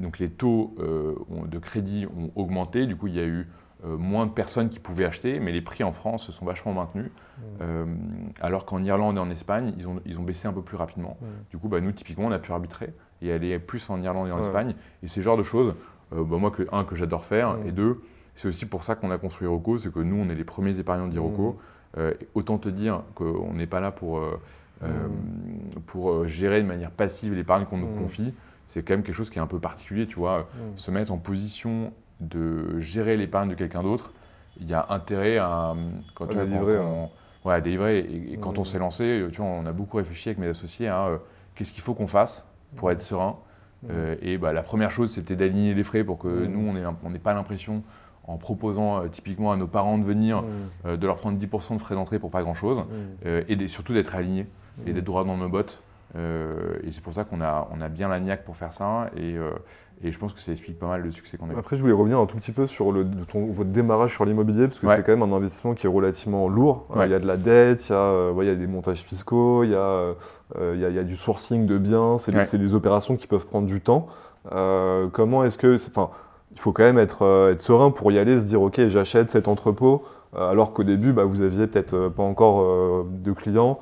Donc 0.00 0.18
les 0.18 0.30
taux 0.30 0.74
de 0.78 1.58
crédit 1.58 2.06
ont 2.06 2.30
augmenté. 2.34 2.86
Du 2.86 2.96
coup, 2.96 3.06
il 3.06 3.14
y 3.14 3.20
a 3.20 3.24
eu 3.24 3.48
moins 3.84 4.26
de 4.26 4.30
personnes 4.30 4.68
qui 4.68 4.78
pouvaient 4.78 5.04
acheter, 5.04 5.40
mais 5.40 5.52
les 5.52 5.60
prix 5.60 5.84
en 5.84 5.92
France 5.92 6.24
se 6.24 6.32
sont 6.32 6.44
vachement 6.44 6.72
maintenus. 6.72 7.10
Mhm. 7.60 8.32
alors 8.40 8.64
qu'en 8.64 8.82
Irlande 8.82 9.16
et 9.16 9.20
en 9.20 9.28
Espagne, 9.28 9.74
ils 9.76 9.88
ont, 9.88 10.00
ils 10.06 10.18
ont 10.18 10.22
baissé 10.22 10.46
un 10.46 10.52
peu 10.52 10.62
plus 10.62 10.76
rapidement. 10.76 11.16
Mhm. 11.20 11.28
Du 11.50 11.58
coup, 11.58 11.68
bah, 11.68 11.80
nous, 11.80 11.92
typiquement, 11.92 12.26
on 12.26 12.32
a 12.32 12.38
pu 12.38 12.52
arbitrer 12.52 12.94
et 13.22 13.32
aller 13.32 13.58
plus 13.58 13.88
en 13.90 14.00
Irlande 14.02 14.28
et 14.28 14.32
en 14.32 14.40
Espagne. 14.40 14.74
Et 15.02 15.08
c'est 15.08 15.16
ce 15.16 15.20
genre 15.20 15.36
de 15.36 15.42
choses, 15.42 15.74
euh, 16.12 16.24
bah, 16.24 16.36
moi, 16.38 16.50
que, 16.50 16.66
un, 16.72 16.84
que 16.84 16.94
j'adore 16.94 17.24
faire, 17.24 17.56
et 17.66 17.72
deux, 17.72 18.02
c'est 18.34 18.48
aussi 18.48 18.66
pour 18.66 18.84
ça 18.84 18.94
qu'on 18.94 19.10
a 19.10 19.18
construit 19.18 19.46
Iroco, 19.46 19.78
c'est 19.78 19.92
que 19.92 20.00
nous, 20.00 20.16
on 20.16 20.28
est 20.28 20.34
les 20.34 20.44
premiers 20.44 20.78
épargnants 20.78 21.08
d'Iroco. 21.08 21.58
Euh, 21.96 22.12
autant 22.34 22.58
te 22.58 22.68
dire 22.68 23.02
qu'on 23.14 23.52
n'est 23.54 23.68
pas 23.68 23.80
là 23.80 23.92
pour, 23.92 24.18
euh, 24.18 25.08
pour 25.86 26.26
gérer 26.26 26.60
de 26.60 26.66
manière 26.66 26.90
passive 26.90 27.34
l'épargne 27.34 27.66
qu'on 27.66 27.78
nous 27.78 27.86
confie. 27.86 28.34
C'est 28.66 28.82
quand 28.82 28.94
même 28.94 29.02
quelque 29.02 29.14
chose 29.14 29.30
qui 29.30 29.38
est 29.38 29.42
un 29.42 29.46
peu 29.46 29.60
particulier, 29.60 30.06
tu 30.06 30.16
vois. 30.16 30.48
Se 30.76 30.90
mettre 30.90 31.12
en 31.12 31.18
position 31.18 31.92
de 32.20 32.78
gérer 32.80 33.16
l'épargne 33.16 33.48
de 33.50 33.54
quelqu'un 33.54 33.82
d'autre, 33.82 34.12
il 34.60 34.68
y 34.68 34.74
a 34.74 34.86
intérêt 34.90 35.38
à, 35.38 35.74
quand, 36.14 36.26
tu 36.26 36.36
délivrer, 36.36 36.78
ouais, 37.44 37.60
délivrer. 37.60 37.98
Et, 37.98 38.38
quand 38.40 38.58
on 38.58 38.64
s'est 38.64 38.78
lancé, 38.78 39.26
tu 39.32 39.40
vois, 39.40 39.50
on 39.50 39.66
a 39.66 39.72
beaucoup 39.72 39.96
réfléchi 39.96 40.28
avec 40.28 40.38
mes 40.38 40.48
associés 40.48 40.88
à 40.88 41.20
qu'est-ce 41.54 41.72
qu'il 41.72 41.82
faut 41.82 41.94
qu'on 41.94 42.06
fasse 42.06 42.46
pour 42.76 42.90
être 42.90 43.00
serein. 43.00 43.36
Euh, 43.90 44.16
et 44.22 44.38
bah, 44.38 44.52
la 44.52 44.62
première 44.62 44.90
chose, 44.90 45.10
c'était 45.12 45.36
d'aligner 45.36 45.74
les 45.74 45.84
frais 45.84 46.04
pour 46.04 46.18
que 46.18 46.46
nous, 46.46 46.74
on 47.04 47.10
n'ait 47.10 47.18
pas 47.18 47.34
l'impression, 47.34 47.82
en 48.26 48.38
proposant 48.38 49.02
euh, 49.02 49.08
typiquement 49.08 49.52
à 49.52 49.56
nos 49.56 49.66
parents 49.66 49.98
de 49.98 50.04
venir, 50.04 50.42
euh, 50.86 50.96
de 50.96 51.06
leur 51.06 51.16
prendre 51.16 51.38
10% 51.38 51.74
de 51.74 51.78
frais 51.78 51.94
d'entrée 51.94 52.18
pour 52.18 52.30
pas 52.30 52.42
grand-chose, 52.42 52.82
et 53.24 53.68
surtout 53.68 53.92
d'être 53.92 54.14
alignés 54.14 54.46
et 54.86 54.92
d'être 54.92 55.04
droit 55.04 55.24
dans 55.24 55.36
nos 55.36 55.48
bottes. 55.48 55.82
Et 56.16 56.92
c'est 56.92 57.02
pour 57.02 57.12
ça 57.12 57.24
qu'on 57.24 57.40
a, 57.40 57.68
on 57.72 57.80
a 57.80 57.88
bien 57.88 58.08
la 58.08 58.20
niaque 58.20 58.44
pour 58.44 58.56
faire 58.56 58.72
ça. 58.72 59.10
Et, 59.16 59.36
et 60.02 60.12
je 60.12 60.18
pense 60.18 60.32
que 60.32 60.40
ça 60.40 60.52
explique 60.52 60.78
pas 60.78 60.88
mal 60.88 61.02
le 61.02 61.10
succès 61.10 61.36
qu'on 61.36 61.48
a 61.48 61.52
eu. 61.52 61.58
Après, 61.58 61.76
je 61.76 61.82
voulais 61.82 61.94
revenir 61.94 62.18
un 62.18 62.26
tout 62.26 62.36
petit 62.36 62.52
peu 62.52 62.66
sur 62.66 62.90
le, 62.92 63.06
votre 63.32 63.70
démarrage 63.70 64.12
sur 64.12 64.24
l'immobilier, 64.24 64.66
parce 64.66 64.80
que 64.80 64.88
c'est 64.88 65.02
quand 65.02 65.16
même 65.16 65.22
un 65.22 65.34
investissement 65.34 65.74
qui 65.74 65.86
est 65.86 65.90
relativement 65.90 66.48
lourd. 66.48 66.88
il 67.02 67.10
y 67.10 67.14
a 67.14 67.18
de 67.18 67.26
la 67.26 67.36
dette, 67.36 67.88
il 67.88 67.92
y 67.92 67.94
a, 67.94 67.98
euh, 67.98 68.34
il 68.40 68.46
y 68.46 68.50
a 68.50 68.54
des 68.54 68.66
montages 68.66 69.02
fiscaux, 69.02 69.64
il 69.64 69.70
y, 69.70 69.74
a, 69.74 69.78
euh, 69.78 70.14
il, 70.74 70.80
y 70.80 70.84
a, 70.84 70.88
il 70.88 70.96
y, 70.96 70.98
a, 70.98 71.04
du 71.04 71.16
sourcing 71.16 71.66
de 71.66 71.78
biens, 71.78 72.18
c'est 72.18 72.32
des, 72.32 72.58
des, 72.58 72.74
opérations 72.74 73.16
qui 73.16 73.26
peuvent 73.26 73.46
prendre 73.46 73.66
du 73.66 73.80
temps. 73.80 74.08
Euh, 74.52 75.08
comment 75.10 75.44
est-ce 75.44 75.58
que. 75.58 75.76
Enfin, 75.76 76.10
il 76.52 76.60
faut 76.60 76.72
quand 76.72 76.84
même 76.84 76.98
être, 76.98 77.50
être, 77.52 77.60
serein 77.60 77.90
pour 77.90 78.12
y 78.12 78.18
aller, 78.18 78.40
se 78.40 78.46
dire 78.46 78.62
ok, 78.62 78.86
j'achète 78.88 79.30
cet 79.30 79.48
entrepôt, 79.48 80.04
alors 80.36 80.72
qu'au 80.72 80.84
début, 80.84 81.12
bah, 81.12 81.24
vous 81.24 81.40
aviez 81.40 81.66
peut-être 81.66 82.08
pas 82.08 82.22
encore 82.22 83.04
de 83.04 83.32
clients. 83.32 83.80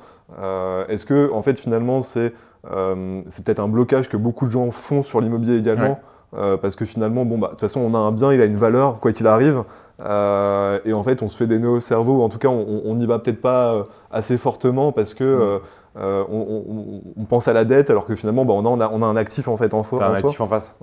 Est-ce 0.89 1.05
que, 1.05 1.31
en 1.31 1.41
fait, 1.41 1.59
finalement, 1.59 2.01
c'est. 2.01 2.33
c'est 2.63 3.43
peut-être 3.43 3.59
un 3.59 3.67
blocage 3.67 4.09
que 4.09 4.17
beaucoup 4.17 4.45
de 4.47 4.51
gens 4.51 4.71
font 4.71 5.03
sur 5.03 5.21
l'immobilier 5.21 5.57
également. 5.57 5.99
Euh, 6.35 6.57
parce 6.57 6.75
que 6.75 6.85
finalement, 6.85 7.25
bon, 7.25 7.37
bah, 7.37 7.47
de 7.47 7.51
toute 7.51 7.59
façon, 7.59 7.81
on 7.81 7.93
a 7.93 7.97
un 7.97 8.11
bien, 8.11 8.33
il 8.33 8.41
a 8.41 8.45
une 8.45 8.57
valeur, 8.57 8.99
quoi 8.99 9.11
qu'il 9.11 9.27
arrive. 9.27 9.63
Euh, 10.01 10.79
et 10.85 10.93
en 10.93 11.03
fait, 11.03 11.21
on 11.21 11.29
se 11.29 11.37
fait 11.37 11.47
des 11.47 11.59
nœuds 11.59 11.69
au 11.69 11.79
cerveau. 11.79 12.23
En 12.23 12.29
tout 12.29 12.39
cas, 12.39 12.49
on 12.49 12.95
n'y 12.95 13.05
va 13.05 13.19
peut-être 13.19 13.41
pas 13.41 13.75
euh, 13.75 13.83
assez 14.11 14.37
fortement 14.37 14.91
parce 14.91 15.13
que 15.13 15.59
mm. 15.95 16.01
on, 16.29 17.25
pense 17.29 17.47
à 17.47 17.53
la 17.53 17.65
dette, 17.65 17.89
alors 17.89 18.05
que 18.05 18.15
finalement, 18.15 18.45
bah, 18.45 18.53
on, 18.55 18.79
a, 18.79 18.89
on, 18.89 19.01
a, 19.01 19.05
un 19.05 19.15
actif 19.15 19.47
en 19.47 19.57
fait 19.57 19.73
en, 19.73 19.81
en 19.81 20.01
un 20.01 20.13
actif 20.13 20.41
en 20.41 20.47
face. 20.47 20.75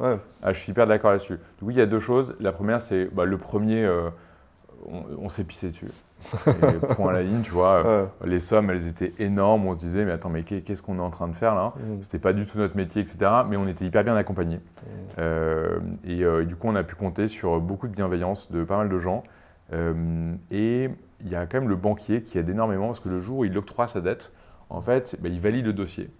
Ah, 0.42 0.52
je 0.52 0.58
suis 0.58 0.70
hyper 0.70 0.86
d'accord 0.86 1.10
là-dessus. 1.10 1.38
Oui, 1.62 1.74
il 1.74 1.78
y 1.78 1.82
a 1.82 1.86
deux 1.86 1.98
choses. 1.98 2.36
La 2.38 2.52
première, 2.52 2.80
c'est 2.80 3.06
bah, 3.12 3.24
le 3.24 3.36
premier, 3.36 3.88
on 5.18 5.28
s'est 5.28 5.44
pissé 5.44 5.70
dessus 5.70 5.90
point 6.96 7.10
à 7.10 7.12
la 7.12 7.22
ligne, 7.22 7.42
tu 7.42 7.50
vois. 7.50 8.10
Les 8.24 8.40
sommes, 8.40 8.70
elles 8.70 8.86
étaient 8.86 9.12
énormes. 9.18 9.66
On 9.66 9.74
se 9.74 9.78
disait, 9.78 10.04
mais 10.04 10.12
attends, 10.12 10.28
mais 10.28 10.42
qu'est-ce 10.42 10.82
qu'on 10.82 10.98
est 10.98 11.02
en 11.02 11.10
train 11.10 11.28
de 11.28 11.34
faire 11.34 11.54
là 11.54 11.72
mm. 11.78 12.02
C'était 12.02 12.18
pas 12.18 12.32
du 12.32 12.46
tout 12.46 12.58
notre 12.58 12.76
métier, 12.76 13.00
etc. 13.00 13.30
Mais 13.48 13.56
on 13.56 13.66
était 13.66 13.84
hyper 13.84 14.04
bien 14.04 14.16
accompagnés. 14.16 14.56
Mm. 14.56 14.60
Euh, 15.18 15.80
euh, 16.08 16.42
et, 16.42 16.46
du 16.46 16.56
coup, 16.56 16.68
on 16.68 16.76
a 16.76 16.82
pu 16.82 16.94
compter 16.94 17.28
sur 17.28 17.60
beaucoup 17.60 17.88
de 17.88 17.94
bienveillance 17.94 18.50
de 18.50 18.64
pas 18.64 18.76
mal 18.76 18.88
de 18.88 18.98
gens. 18.98 19.24
Euh, 19.72 20.34
et 20.50 20.90
il 21.20 21.28
y 21.28 21.36
a 21.36 21.46
quand 21.46 21.60
même 21.60 21.68
le 21.68 21.76
banquier 21.76 22.22
qui 22.22 22.38
aide 22.38 22.48
énormément 22.48 22.86
parce 22.86 23.00
que 23.00 23.08
le 23.08 23.20
jour 23.20 23.38
où 23.38 23.44
il 23.44 23.56
octroie 23.56 23.86
sa 23.86 24.00
dette, 24.00 24.32
en 24.68 24.80
fait, 24.80 25.16
bah, 25.20 25.28
il 25.28 25.40
valide 25.40 25.66
le 25.66 25.72
dossier. 25.72 26.10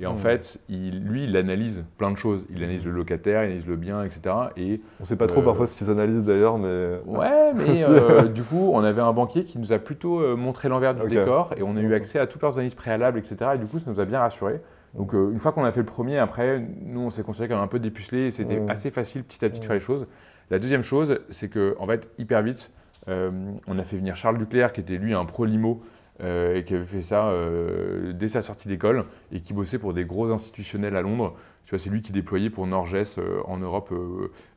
Et 0.00 0.06
en 0.06 0.14
mm. 0.14 0.18
fait, 0.18 0.60
il, 0.68 1.02
lui, 1.02 1.24
il 1.24 1.36
analyse 1.36 1.84
plein 1.96 2.10
de 2.12 2.16
choses. 2.16 2.46
Il 2.50 2.62
analyse 2.62 2.84
le 2.84 2.92
locataire, 2.92 3.42
il 3.42 3.46
analyse 3.46 3.66
le 3.66 3.76
bien, 3.76 4.04
etc. 4.04 4.34
Et, 4.56 4.80
on 5.00 5.02
ne 5.02 5.06
sait 5.06 5.16
pas 5.16 5.26
trop 5.26 5.40
euh, 5.40 5.44
parfois 5.44 5.66
ce 5.66 5.76
qu'ils 5.76 5.90
analysent 5.90 6.24
d'ailleurs, 6.24 6.58
mais... 6.58 7.00
Ouais, 7.06 7.52
mais 7.54 7.82
euh, 7.84 8.28
du 8.28 8.42
coup, 8.42 8.70
on 8.72 8.84
avait 8.84 9.00
un 9.00 9.12
banquier 9.12 9.44
qui 9.44 9.58
nous 9.58 9.72
a 9.72 9.78
plutôt 9.78 10.20
euh, 10.20 10.36
montré 10.36 10.68
l'envers 10.68 10.94
du 10.94 11.06
décor 11.08 11.52
et 11.56 11.62
on 11.62 11.76
a 11.76 11.80
eu 11.80 11.94
accès 11.94 12.18
à 12.18 12.26
toutes 12.26 12.42
leurs 12.42 12.54
analyses 12.54 12.76
préalables, 12.76 13.18
etc. 13.18 13.52
Et 13.54 13.58
du 13.58 13.66
coup, 13.66 13.80
ça 13.80 13.90
nous 13.90 13.98
a 13.98 14.04
bien 14.04 14.20
rassurés. 14.20 14.60
Donc 14.94 15.12
une 15.12 15.38
fois 15.38 15.52
qu'on 15.52 15.64
a 15.64 15.70
fait 15.70 15.80
le 15.80 15.86
premier, 15.86 16.18
après, 16.18 16.64
nous, 16.82 17.00
on 17.00 17.10
s'est 17.10 17.22
considéré 17.22 17.48
comme 17.48 17.62
un 17.62 17.66
peu 17.66 17.78
dépucelé 17.78 18.26
et 18.26 18.30
c'était 18.30 18.60
mm. 18.60 18.70
assez 18.70 18.90
facile 18.90 19.22
petit 19.22 19.44
à 19.44 19.50
petit 19.50 19.60
de 19.60 19.64
faire 19.64 19.74
les 19.74 19.80
choses. 19.80 20.06
La 20.50 20.58
deuxième 20.58 20.82
chose, 20.82 21.20
c'est 21.28 21.48
qu'en 21.48 21.82
en 21.82 21.86
fait, 21.86 22.08
hyper 22.18 22.42
vite, 22.42 22.72
on 23.06 23.78
a 23.78 23.84
fait 23.84 23.96
venir 23.96 24.16
Charles 24.16 24.38
Duclerc, 24.38 24.72
qui 24.72 24.80
était 24.80 24.96
lui 24.96 25.14
un 25.14 25.24
pro 25.24 25.44
limo, 25.44 25.82
euh, 26.20 26.56
et 26.56 26.64
qui 26.64 26.74
avait 26.74 26.84
fait 26.84 27.02
ça 27.02 27.28
euh, 27.28 28.12
dès 28.12 28.26
sa 28.26 28.42
sortie 28.42 28.66
d'école 28.66 29.04
et 29.30 29.40
qui 29.40 29.52
bossait 29.52 29.78
pour 29.78 29.94
des 29.94 30.04
gros 30.04 30.32
institutionnels 30.32 30.96
à 30.96 31.02
Londres. 31.02 31.34
Tu 31.64 31.70
vois, 31.70 31.78
c'est 31.78 31.90
lui 31.90 32.02
qui 32.02 32.10
déployait 32.10 32.50
pour 32.50 32.66
Norges 32.66 32.96
euh, 33.18 33.40
en 33.44 33.58
Europe, 33.58 33.94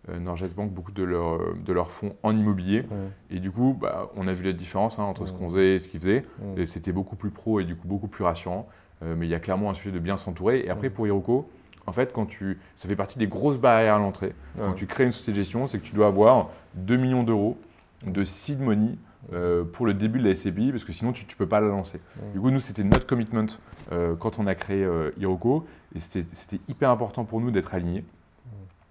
Norges 0.07 0.47
Bank, 0.55 0.71
beaucoup 0.71 0.91
de, 0.91 1.05
de 1.05 1.73
leurs 1.73 1.91
fonds 1.91 2.15
en 2.23 2.35
immobilier. 2.35 2.85
Et 3.29 3.39
du 3.39 3.51
coup, 3.51 3.77
bah, 3.79 4.09
on 4.15 4.27
a 4.27 4.33
vu 4.33 4.43
la 4.43 4.53
différence 4.53 4.97
hein, 4.97 5.03
entre 5.03 5.27
ce 5.27 5.33
qu'on 5.33 5.49
faisait 5.49 5.75
et 5.75 5.79
ce 5.79 5.87
qu'il 5.87 5.99
faisait. 5.99 6.25
Et 6.57 6.65
c'était 6.65 6.93
beaucoup 6.93 7.15
plus 7.15 7.29
pro 7.29 7.59
et 7.59 7.65
du 7.65 7.75
coup 7.75 7.87
beaucoup 7.87 8.07
plus 8.07 8.23
rassurant. 8.23 8.67
mais 9.01 9.27
il 9.27 9.29
y 9.29 9.35
a 9.35 9.39
clairement 9.39 9.69
un 9.69 9.73
sujet 9.73 9.91
de 9.91 9.99
bien 9.99 10.17
s'entourer. 10.17 10.61
Et 10.61 10.69
après, 10.69 10.89
pour 10.89 11.05
Hiroko, 11.05 11.49
en 11.85 11.91
fait, 11.91 12.13
quand 12.13 12.25
tu, 12.25 12.59
ça 12.75 12.87
fait 12.87 12.95
partie 12.95 13.19
des 13.19 13.27
grosses 13.27 13.57
barrières 13.57 13.95
à 13.95 13.99
l'entrée. 13.99 14.33
Quand 14.57 14.73
tu 14.73 14.87
crées 14.87 15.03
une 15.03 15.11
société 15.11 15.31
de 15.33 15.37
gestion, 15.37 15.67
c'est 15.67 15.79
que 15.79 15.85
tu 15.85 15.93
dois 15.93 16.07
avoir 16.07 16.49
2 16.75 16.97
millions 16.97 17.23
d'euros 17.23 17.57
de 18.05 18.23
seed 18.23 18.61
money 18.61 18.97
euh, 19.33 19.63
pour 19.63 19.85
le 19.85 19.93
début 19.93 20.19
de 20.19 20.27
la 20.27 20.33
SCPI, 20.33 20.71
parce 20.71 20.83
que 20.83 20.91
sinon 20.91 21.13
tu 21.13 21.25
ne 21.25 21.31
peux 21.37 21.45
pas 21.45 21.59
la 21.59 21.67
lancer. 21.67 22.01
Du 22.33 22.41
coup, 22.41 22.49
nous, 22.49 22.59
c'était 22.59 22.83
notre 22.83 23.05
commitment 23.05 23.45
euh, 23.91 24.15
quand 24.15 24.39
on 24.39 24.47
a 24.47 24.55
créé 24.55 24.83
euh, 24.83 25.11
Hiroko, 25.17 25.65
et 25.95 25.99
c'était 25.99 26.59
hyper 26.67 26.89
important 26.89 27.23
pour 27.23 27.39
nous 27.39 27.51
d'être 27.51 27.73
alignés. 27.73 28.03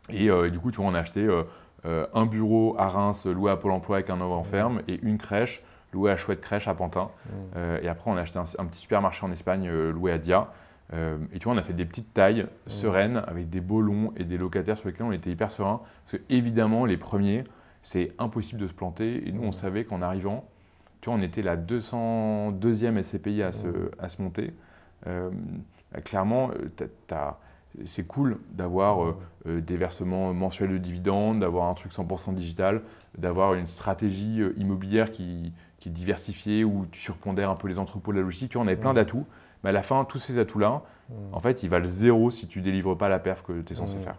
Et, 0.08 0.28
du 0.50 0.58
coup, 0.58 0.72
tu 0.72 0.78
vois, 0.78 0.86
on 0.86 0.94
a 0.94 0.98
acheté 0.98 1.28
un 1.84 2.26
bureau 2.26 2.74
à 2.78 2.88
Reims 2.88 3.26
loué 3.26 3.50
à 3.50 3.56
Pôle 3.56 3.70
emploi 3.70 3.96
avec 3.96 4.10
un 4.10 4.20
en 4.20 4.42
ferme, 4.42 4.82
et 4.88 4.98
une 5.02 5.18
crèche 5.18 5.62
louée 5.92 6.10
à 6.10 6.16
Chouette 6.16 6.40
Crèche 6.40 6.66
à 6.66 6.74
Pantin. 6.74 7.10
et 7.82 7.88
après, 7.88 8.10
on 8.10 8.16
a 8.16 8.22
acheté 8.22 8.38
un, 8.38 8.64
petit 8.64 8.80
supermarché 8.80 9.24
en 9.24 9.30
Espagne 9.30 9.70
loué 9.70 10.10
à 10.10 10.18
Dia. 10.18 10.48
et 10.92 11.38
tu 11.38 11.44
vois, 11.44 11.54
on 11.54 11.58
a 11.58 11.62
fait 11.62 11.74
des 11.74 11.84
petites 11.84 12.12
tailles 12.12 12.46
sereines 12.66 13.22
avec 13.28 13.50
des 13.50 13.60
beaux 13.60 13.80
longs 13.80 14.12
et 14.16 14.24
des 14.24 14.36
locataires 14.36 14.76
sur 14.76 14.88
lesquels 14.88 15.06
on 15.06 15.12
était 15.12 15.30
hyper 15.30 15.52
serein. 15.52 15.80
Parce 16.04 16.18
que 16.18 16.22
évidemment, 16.28 16.86
les 16.86 16.96
premiers, 16.96 17.44
c'est 17.82 18.12
impossible 18.18 18.60
de 18.60 18.66
se 18.66 18.72
planter. 18.72 19.26
Et 19.28 19.32
nous, 19.32 19.42
on 19.42 19.52
savait 19.52 19.84
qu'en 19.84 20.02
arrivant, 20.02 20.48
tu 21.00 21.08
vois, 21.08 21.18
on 21.18 21.22
était 21.22 21.42
la 21.42 21.56
202e 21.56 23.02
SCPI 23.02 23.42
à 23.42 23.52
se, 23.52 23.90
à 23.98 24.08
se 24.08 24.20
monter. 24.20 24.52
Euh, 25.06 25.30
bah, 25.92 26.00
clairement, 26.00 26.50
euh, 26.50 27.26
c'est 27.86 28.06
cool 28.06 28.38
d'avoir 28.50 29.16
euh, 29.46 29.60
des 29.60 29.76
versements 29.76 30.34
mensuels 30.34 30.70
de 30.70 30.78
dividendes, 30.78 31.40
d'avoir 31.40 31.68
un 31.68 31.74
truc 31.74 31.92
100% 31.92 32.34
digital, 32.34 32.82
d'avoir 33.16 33.54
une 33.54 33.66
stratégie 33.66 34.42
immobilière 34.56 35.10
qui, 35.10 35.52
qui 35.78 35.88
est 35.88 35.92
diversifié, 35.92 36.64
où 36.64 36.84
tu 36.90 37.00
surpondères 37.00 37.50
un 37.50 37.56
peu 37.56 37.68
les 37.68 37.78
entrepôts 37.78 38.12
de 38.12 38.18
la 38.18 38.22
logistique. 38.22 38.50
Tu 38.50 38.58
vois, 38.58 38.64
on 38.64 38.68
avait 38.68 38.76
plein 38.76 38.94
d'atouts. 38.94 39.26
Mais 39.62 39.70
à 39.70 39.72
la 39.72 39.82
fin, 39.82 40.04
tous 40.04 40.18
ces 40.18 40.38
atouts-là, 40.38 40.82
en 41.32 41.40
fait, 41.40 41.62
ils 41.62 41.68
valent 41.68 41.86
zéro 41.86 42.30
si 42.30 42.46
tu 42.46 42.60
délivres 42.60 42.96
pas 42.96 43.08
la 43.08 43.18
perf 43.18 43.42
que 43.42 43.60
tu 43.62 43.72
es 43.72 43.76
censé 43.76 43.98
faire. 43.98 44.16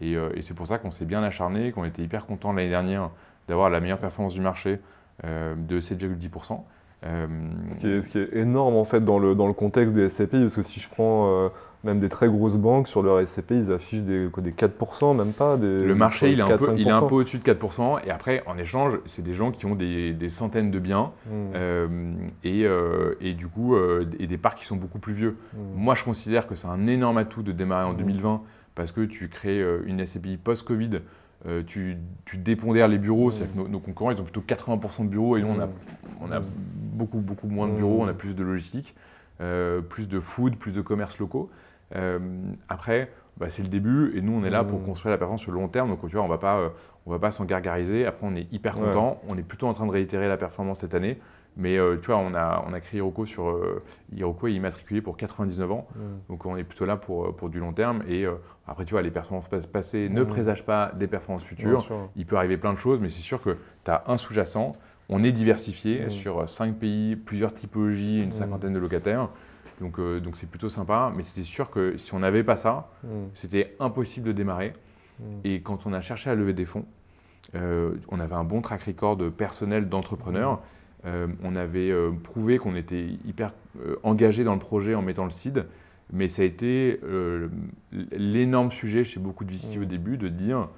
Et, 0.00 0.16
euh, 0.16 0.30
et 0.34 0.42
c'est 0.42 0.54
pour 0.54 0.66
ça 0.66 0.78
qu'on 0.78 0.90
s'est 0.90 1.04
bien 1.04 1.22
acharné, 1.22 1.72
qu'on 1.72 1.84
était 1.84 2.02
hyper 2.02 2.26
content 2.26 2.52
l'année 2.52 2.70
dernière 2.70 3.10
d'avoir 3.48 3.70
la 3.70 3.80
meilleure 3.80 3.98
performance 3.98 4.34
du 4.34 4.40
marché 4.40 4.80
euh, 5.24 5.54
de 5.56 5.80
7,10%. 5.80 6.60
Euh, 7.04 7.26
ce, 7.68 7.78
qui 7.78 7.88
est, 7.88 8.00
ce, 8.00 8.08
qui 8.08 8.18
est, 8.18 8.34
énorme 8.34 8.74
en 8.74 8.84
fait 8.84 9.04
dans 9.04 9.18
le, 9.18 9.34
dans 9.34 9.46
le 9.46 9.52
contexte 9.52 9.94
des 9.94 10.08
SCPI, 10.08 10.40
parce 10.40 10.56
que 10.56 10.62
si 10.62 10.80
je 10.80 10.88
prends 10.88 11.30
euh, 11.30 11.48
même 11.84 12.00
des 12.00 12.08
très 12.08 12.26
grosses 12.26 12.56
banques 12.56 12.88
sur 12.88 13.02
leur 13.02 13.26
SCPI, 13.26 13.54
ils 13.54 13.72
affichent 13.72 14.02
des, 14.02 14.28
des 14.28 14.52
4%, 14.52 15.16
même 15.16 15.32
pas. 15.32 15.58
Des, 15.58 15.84
le 15.84 15.94
marché, 15.94 16.32
il 16.32 16.40
est, 16.40 16.42
un 16.42 16.56
peu, 16.56 16.74
il 16.76 16.88
est 16.88 16.90
un 16.90 17.02
peu 17.02 17.16
au-dessus 17.16 17.38
de 17.38 17.44
4%, 17.44 18.00
et 18.06 18.10
après, 18.10 18.42
en 18.46 18.56
échange, 18.56 18.98
c'est 19.04 19.22
des 19.22 19.34
gens 19.34 19.52
qui 19.52 19.66
ont 19.66 19.74
des, 19.74 20.14
des 20.14 20.28
centaines 20.30 20.70
de 20.70 20.78
biens, 20.78 21.12
mmh. 21.26 21.30
euh, 21.54 21.88
et, 22.44 22.66
et, 23.20 23.34
du 23.34 23.46
coup, 23.46 23.76
et 24.18 24.26
des 24.26 24.38
parcs 24.38 24.58
qui 24.58 24.64
sont 24.64 24.76
beaucoup 24.76 24.98
plus 24.98 25.12
vieux. 25.12 25.36
Mmh. 25.52 25.58
Moi, 25.76 25.94
je 25.94 26.02
considère 26.02 26.46
que 26.46 26.54
c'est 26.54 26.68
un 26.68 26.86
énorme 26.86 27.18
atout 27.18 27.42
de 27.42 27.52
démarrer 27.52 27.84
en 27.84 27.92
mmh. 27.92 27.98
2020, 27.98 28.42
parce 28.76 28.92
que 28.92 29.00
tu 29.00 29.28
crées 29.28 29.60
une 29.86 30.06
SCPI 30.06 30.36
post-Covid 30.36 31.00
euh, 31.46 31.62
tu, 31.64 31.98
tu, 32.24 32.38
dépondères 32.38 32.88
les 32.88 32.98
bureaux, 32.98 33.30
c'est-à-dire 33.30 33.54
que 33.54 33.58
nos, 33.58 33.68
nos, 33.68 33.78
concurrents, 33.78 34.10
ils 34.10 34.20
ont 34.20 34.24
plutôt 34.24 34.40
80% 34.40 35.04
de 35.04 35.08
bureaux 35.08 35.36
et 35.36 35.42
nous, 35.42 35.48
on 35.48 35.60
a, 35.60 35.68
on 36.20 36.32
a 36.32 36.40
beaucoup, 36.40 37.18
beaucoup 37.18 37.46
moins 37.46 37.68
de 37.68 37.74
bureaux, 37.74 37.98
on 38.00 38.08
a 38.08 38.14
plus 38.14 38.34
de 38.34 38.42
logistique, 38.42 38.96
euh, 39.40 39.80
plus 39.80 40.08
de 40.08 40.18
food, 40.18 40.56
plus 40.56 40.72
de 40.72 40.80
commerces 40.80 41.18
locaux. 41.18 41.50
Euh, 41.94 42.18
après, 42.68 43.12
bah, 43.36 43.50
c'est 43.50 43.62
le 43.62 43.68
début 43.68 44.16
et 44.16 44.22
nous, 44.22 44.32
on 44.32 44.44
est 44.44 44.50
là 44.50 44.64
pour 44.64 44.82
construire 44.82 45.12
la 45.12 45.18
performance 45.18 45.42
sur 45.42 45.52
le 45.52 45.60
long 45.60 45.68
terme. 45.68 45.90
Donc, 45.90 46.00
tu 46.00 46.16
vois, 46.16 46.24
on 46.24 46.28
va 46.28 46.38
pas, 46.38 46.72
on 47.04 47.12
va 47.12 47.18
pas 47.18 47.30
s'en 47.30 47.44
gargariser. 47.44 48.06
Après, 48.06 48.26
on 48.26 48.34
est 48.34 48.50
hyper 48.50 48.74
content. 48.74 49.20
On 49.28 49.36
est 49.36 49.42
plutôt 49.42 49.68
en 49.68 49.72
train 49.72 49.86
de 49.86 49.92
réitérer 49.92 50.26
la 50.28 50.38
performance 50.38 50.80
cette 50.80 50.94
année. 50.94 51.20
Mais 51.56 51.78
euh, 51.78 51.96
tu 51.96 52.08
vois, 52.08 52.18
on 52.18 52.34
a, 52.34 52.64
on 52.68 52.72
a 52.74 52.80
créé 52.80 52.98
Hiroko 52.98 53.24
sur. 53.24 53.48
Euh, 53.48 53.82
Hiroko 54.14 54.46
est 54.46 54.52
immatriculé 54.52 55.00
pour 55.00 55.16
99 55.16 55.72
ans. 55.72 55.86
Mm. 55.94 56.00
Donc 56.28 56.46
on 56.46 56.56
est 56.56 56.64
plutôt 56.64 56.84
là 56.84 56.96
pour, 56.96 57.34
pour 57.34 57.48
du 57.48 57.58
long 57.58 57.72
terme. 57.72 58.02
Et 58.06 58.26
euh, 58.26 58.34
après, 58.66 58.84
tu 58.84 58.92
vois, 58.92 59.02
les 59.02 59.10
performances 59.10 59.48
passées 59.72 60.08
ne 60.10 60.22
mm. 60.22 60.26
présagent 60.26 60.64
pas 60.64 60.92
des 60.94 61.06
performances 61.06 61.44
futures. 61.44 61.88
Il 62.14 62.26
peut 62.26 62.36
arriver 62.36 62.58
plein 62.58 62.72
de 62.72 62.78
choses, 62.78 63.00
mais 63.00 63.08
c'est 63.08 63.22
sûr 63.22 63.40
que 63.40 63.56
tu 63.84 63.90
as 63.90 64.04
un 64.06 64.18
sous-jacent. 64.18 64.72
On 65.08 65.22
est 65.24 65.32
diversifié 65.32 66.06
mm. 66.06 66.10
sur 66.10 66.48
5 66.48 66.76
pays, 66.76 67.16
plusieurs 67.16 67.54
typologies, 67.54 68.22
une 68.22 68.32
cinquantaine 68.32 68.74
de 68.74 68.78
locataires. 68.78 69.30
Donc 69.80 70.00
donc 70.00 70.36
c'est 70.36 70.48
plutôt 70.48 70.68
sympa. 70.68 71.10
Mais 71.16 71.22
c'était 71.22 71.42
sûr 71.42 71.70
que 71.70 71.96
si 71.96 72.14
on 72.14 72.18
n'avait 72.18 72.44
pas 72.44 72.56
ça, 72.56 72.90
c'était 73.32 73.76
impossible 73.80 74.26
de 74.26 74.32
démarrer. 74.32 74.74
Et 75.44 75.62
quand 75.62 75.86
on 75.86 75.94
a 75.94 76.02
cherché 76.02 76.28
à 76.28 76.34
lever 76.34 76.52
des 76.52 76.66
fonds, 76.66 76.84
on 77.54 78.20
avait 78.20 78.34
un 78.34 78.44
bon 78.44 78.60
track 78.60 78.82
record 78.82 79.16
personnel 79.32 79.88
d'entrepreneurs. 79.88 80.60
Euh, 81.04 81.28
on 81.42 81.54
avait 81.56 81.90
euh, 81.90 82.10
prouvé 82.10 82.58
qu'on 82.58 82.74
était 82.74 83.06
hyper 83.24 83.52
euh, 83.80 83.96
engagé 84.02 84.44
dans 84.44 84.54
le 84.54 84.58
projet 84.58 84.94
en 84.94 85.02
mettant 85.02 85.24
le 85.24 85.30
CID, 85.30 85.64
mais 86.12 86.28
ça 86.28 86.42
a 86.42 86.44
été 86.44 87.00
l'énorme 87.92 88.70
sujet 88.70 89.02
chez 89.02 89.18
beaucoup 89.18 89.44
de 89.44 89.50
VC 89.50 89.76
au 89.76 89.80
mmh. 89.80 89.86
début 89.86 90.16
de 90.16 90.28
dire 90.28 90.68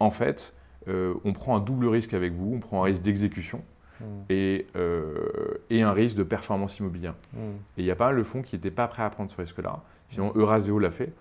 en 0.00 0.10
fait, 0.10 0.54
on 0.88 1.32
prend 1.32 1.56
un 1.56 1.60
double 1.60 1.86
risque 1.86 2.14
avec 2.14 2.32
vous, 2.32 2.54
on 2.56 2.58
prend 2.58 2.82
un 2.82 2.86
risque 2.86 3.02
d'exécution. 3.02 3.62
Mmh. 4.00 4.04
Et, 4.30 4.66
un 4.74 5.92
risque 5.92 6.16
de 6.16 6.24
performance 6.24 6.80
immobilière. 6.80 7.14
Mmh. 7.32 7.38
Et 7.76 7.82
il 7.82 7.84
n'y 7.84 7.92
a 7.92 7.96
pas 7.96 8.10
le 8.10 8.24
fonds 8.24 8.42
qui 8.42 8.56
n'était 8.56 8.72
pas 8.72 8.88
prêt 8.88 9.04
à 9.04 9.10
prendre 9.10 9.30
ce 9.30 9.36
risque-là. 9.36 9.84
Sinon, 10.10 10.32
Euraseo 10.34 10.80
l'a 10.80 10.90
fait. 10.90 11.12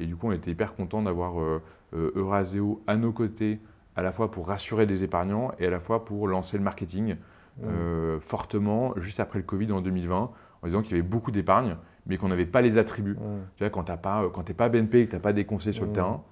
et 0.00 0.06
du 0.06 0.14
coup, 0.14 0.28
on 0.28 0.32
était 0.32 0.52
hyper 0.52 0.76
content 0.76 1.02
d'avoir 1.02 1.60
Euraseo 1.92 2.80
à 2.86 2.96
nos 2.96 3.10
côtés, 3.10 3.58
à 3.96 4.02
la 4.02 4.12
fois 4.12 4.30
pour 4.30 4.46
rassurer 4.46 4.86
des 4.86 5.02
épargnants 5.02 5.50
et 5.58 5.66
à 5.66 5.70
la 5.70 5.80
fois 5.80 6.04
pour 6.04 6.28
lancer 6.28 6.56
le 6.56 6.62
marketing. 6.62 7.16
Euh, 7.64 8.20
fortement 8.20 8.92
juste 8.98 9.18
après 9.18 9.38
le 9.38 9.44
Covid 9.44 9.72
en 9.72 9.80
2020 9.80 10.30
en 10.62 10.66
disant 10.66 10.82
qu'il 10.82 10.92
y 10.92 11.00
avait 11.00 11.08
beaucoup 11.08 11.30
d'épargne, 11.30 11.76
mais 12.06 12.18
qu'on 12.18 12.28
n'avait 12.28 12.46
pas 12.46 12.60
les 12.60 12.76
attributs. 12.76 13.16
Tu 13.56 13.64
vois, 13.64 13.70
quand 13.70 13.84
tu 13.84 13.92
n'es 13.92 13.98
pas, 13.98 14.24
euh, 14.24 14.54
pas 14.56 14.68
BNP 14.68 15.00
et 15.00 15.04
que 15.06 15.10
tu 15.10 15.16
n'as 15.16 15.22
pas 15.22 15.32
des 15.32 15.44
conseils 15.44 15.72
sur 15.72 15.86
le 15.86 15.92
terrain, 15.92 16.22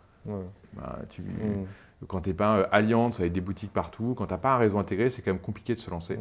bah, 0.74 0.98
tu, 1.08 1.22
quand 2.06 2.20
tu 2.20 2.30
n'es 2.30 2.34
pas 2.34 2.58
euh, 2.58 2.66
Alliance 2.72 3.20
avec 3.20 3.32
des 3.32 3.40
boutiques 3.40 3.72
partout, 3.72 4.14
quand 4.16 4.26
tu 4.26 4.32
n'as 4.32 4.38
pas 4.38 4.54
un 4.54 4.58
réseau 4.58 4.78
intégré, 4.78 5.08
c'est 5.08 5.22
quand 5.22 5.32
même 5.32 5.40
compliqué 5.40 5.74
de 5.74 5.78
se 5.78 5.90
lancer. 5.90 6.18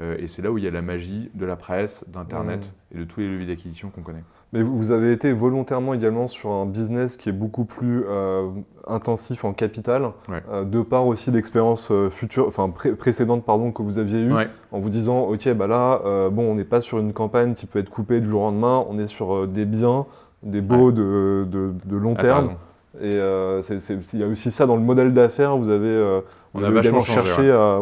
Euh, 0.00 0.16
et 0.18 0.28
c'est 0.28 0.42
là 0.42 0.50
où 0.50 0.58
il 0.58 0.64
y 0.64 0.68
a 0.68 0.70
la 0.70 0.82
magie 0.82 1.30
de 1.34 1.44
la 1.44 1.56
presse, 1.56 2.04
d'Internet 2.06 2.72
mmh. 2.92 2.96
et 2.96 3.00
de 3.00 3.04
tous 3.04 3.20
les 3.20 3.28
leviers 3.28 3.46
d'acquisition 3.46 3.90
qu'on 3.90 4.02
connaît. 4.02 4.22
Mais 4.52 4.62
vous 4.62 4.92
avez 4.92 5.12
été 5.12 5.32
volontairement 5.32 5.92
également 5.92 6.28
sur 6.28 6.50
un 6.50 6.66
business 6.66 7.16
qui 7.16 7.28
est 7.28 7.32
beaucoup 7.32 7.64
plus 7.64 8.04
euh, 8.08 8.48
intensif 8.86 9.44
en 9.44 9.52
capital, 9.52 10.10
euh, 10.30 10.64
de 10.64 10.82
part 10.82 11.06
aussi 11.06 11.30
d'expériences 11.32 11.92
futures, 12.10 12.46
enfin 12.46 12.70
précédentes 12.70 13.44
pardon, 13.44 13.72
que 13.72 13.82
vous 13.82 13.98
aviez 13.98 14.22
eues, 14.22 14.32
en 14.70 14.78
vous 14.78 14.88
disant 14.88 15.22
ok 15.22 15.52
bah 15.52 15.66
là 15.66 16.00
bon 16.30 16.50
on 16.50 16.54
n'est 16.54 16.64
pas 16.64 16.80
sur 16.80 16.98
une 16.98 17.12
campagne 17.12 17.54
qui 17.54 17.66
peut 17.66 17.78
être 17.78 17.90
coupée 17.90 18.20
du 18.20 18.30
jour 18.30 18.42
au 18.42 18.44
lendemain, 18.46 18.86
on 18.88 18.98
est 18.98 19.06
sur 19.06 19.46
des 19.46 19.66
biens, 19.66 20.06
des 20.42 20.62
baux 20.62 20.92
de, 20.92 21.46
de, 21.50 21.74
de, 21.84 21.96
long 21.96 22.14
terme. 22.14 22.54
Et 23.02 23.12
il 23.12 24.18
y 24.20 24.22
a 24.22 24.26
aussi 24.26 24.50
ça 24.50 24.64
dans 24.64 24.76
le 24.76 24.82
modèle 24.82 25.12
d'affaires. 25.12 25.58
Vous 25.58 25.68
avez, 25.68 26.20
on 26.54 26.64
a 26.64 26.70
vachement 26.70 27.00
cherché 27.00 27.50
à 27.50 27.78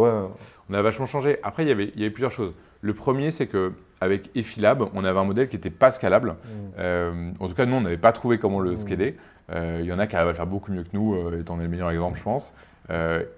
on 0.71 0.75
a 0.75 0.83
vachement 0.83 1.07
changé. 1.07 1.39
Après, 1.43 1.65
il 1.65 1.69
y 1.69 1.73
avait, 1.73 1.93
il 1.95 2.01
y 2.01 2.05
avait 2.05 2.11
plusieurs 2.11 2.33
choses. 2.33 2.55
Le 2.81 2.95
premier, 2.95 3.31
c'est 3.31 3.47
qu'avec 3.47 4.31
Efilab, 4.35 4.89
on 4.95 5.05
avait 5.05 5.19
un 5.19 5.25
modèle 5.25 5.49
qui 5.49 5.57
n'était 5.57 5.71
pas 5.71 5.91
scalable. 5.91 6.31
Mm. 6.31 6.35
Euh, 6.79 7.31
en 7.41 7.49
tout 7.49 7.55
cas, 7.55 7.67
nous, 7.67 7.75
on 7.75 7.81
n'avait 7.81 7.97
pas 7.97 8.13
trouvé 8.13 8.39
comment 8.39 8.61
le 8.61 8.73
mm. 8.73 8.77
scaler. 8.77 9.17
Euh, 9.53 9.79
il 9.81 9.87
y 9.87 9.93
en 9.93 9.99
a 9.99 10.07
qui 10.07 10.17
arrivent 10.17 10.29
à 10.29 10.33
le 10.33 10.37
faire 10.37 10.47
beaucoup 10.47 10.73
mieux 10.73 10.83
que 10.83 10.91
nous, 10.93 11.15
euh, 11.15 11.41
étant 11.41 11.57
le 11.57 11.69
meilleur 11.69 11.91
exemple, 11.91 12.19
je 12.19 12.23
pense. 12.23 12.55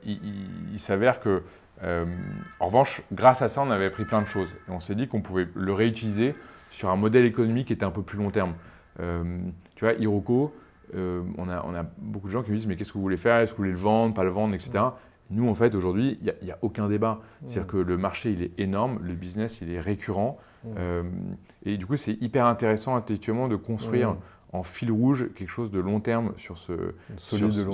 il, 0.05 0.79
s'avère 0.79 1.21
que, 1.21 1.43
en 1.83 2.67
revanche, 2.67 3.03
grâce 3.13 3.43
à 3.43 3.49
ça, 3.49 3.63
on 3.63 3.71
avait 3.71 3.87
appris 3.87 4.05
plein 4.05 4.23
de 4.23 4.27
choses. 4.27 4.55
Et 4.69 4.71
on 4.71 4.81
s'est 4.81 4.95
dit 4.95 5.09
qu'on 5.09 5.21
pouvait 5.21 5.47
le 5.55 5.73
réutiliser 5.73 6.35
sur 6.71 6.91
un 6.91 6.97
modèle 6.97 7.25
économique 7.25 7.69
qui 7.69 7.73
était 7.73 7.85
un 7.85 7.91
peu 7.91 8.03
plus 8.03 8.19
long 8.19 8.31
terme. 8.31 8.55
tu 8.99 9.85
vois, 9.85 9.95
on, 10.95 11.49
a, 11.49 11.65
on 11.67 11.75
a 11.75 11.85
beaucoup 11.99 12.29
de 12.29 12.33
gens 12.33 12.43
qui 12.43 12.51
me 12.51 12.57
disent 12.57 12.67
Mais 12.67 12.77
qu'est-ce 12.77 12.93
que 12.93 12.99
vous 12.99 13.03
voulez 13.03 13.17
faire? 13.17 13.37
Est-ce 13.37 13.53
que 13.53 13.57
vous 13.57 13.63
voulez 13.63 13.73
le 13.73 13.79
vendre, 13.79 14.15
pas 14.15 14.25
le 14.25 14.31
vendre, 14.31 14.55
etc. 14.55 14.85
Nous, 15.31 15.49
en 15.49 15.55
fait, 15.55 15.75
aujourd'hui, 15.75 16.19
il 16.23 16.35
n'y 16.45 16.51
a, 16.51 16.59
aucun 16.63 16.89
débat. 16.89 17.21
C'est-à-dire 17.45 17.67
que 17.67 17.77
le 17.77 17.97
marché, 17.99 18.33
il 18.33 18.43
est 18.43 18.59
énorme, 18.59 18.99
le 19.03 19.15
business, 19.15 19.61
il 19.61 19.73
est 19.73 19.81
récurrent. 19.81 20.39
Euh, 20.77 21.03
et 21.65 21.77
du 21.77 21.87
coup, 21.87 21.97
c'est 21.97 22.21
hyper 22.21 22.47
intéressant 22.47 22.97
intellectuellement 22.97 23.49
de 23.49 23.57
construire 23.57 24.17
en 24.53 24.63
fil 24.63 24.91
rouge 24.91 25.29
quelque 25.35 25.51
chose 25.51 25.71
de 25.71 25.79
long 25.79 26.01
terme 26.01 26.33
sur 26.37 26.57
ce, 26.57 26.73
sur, 27.19 27.53
ce, 27.53 27.71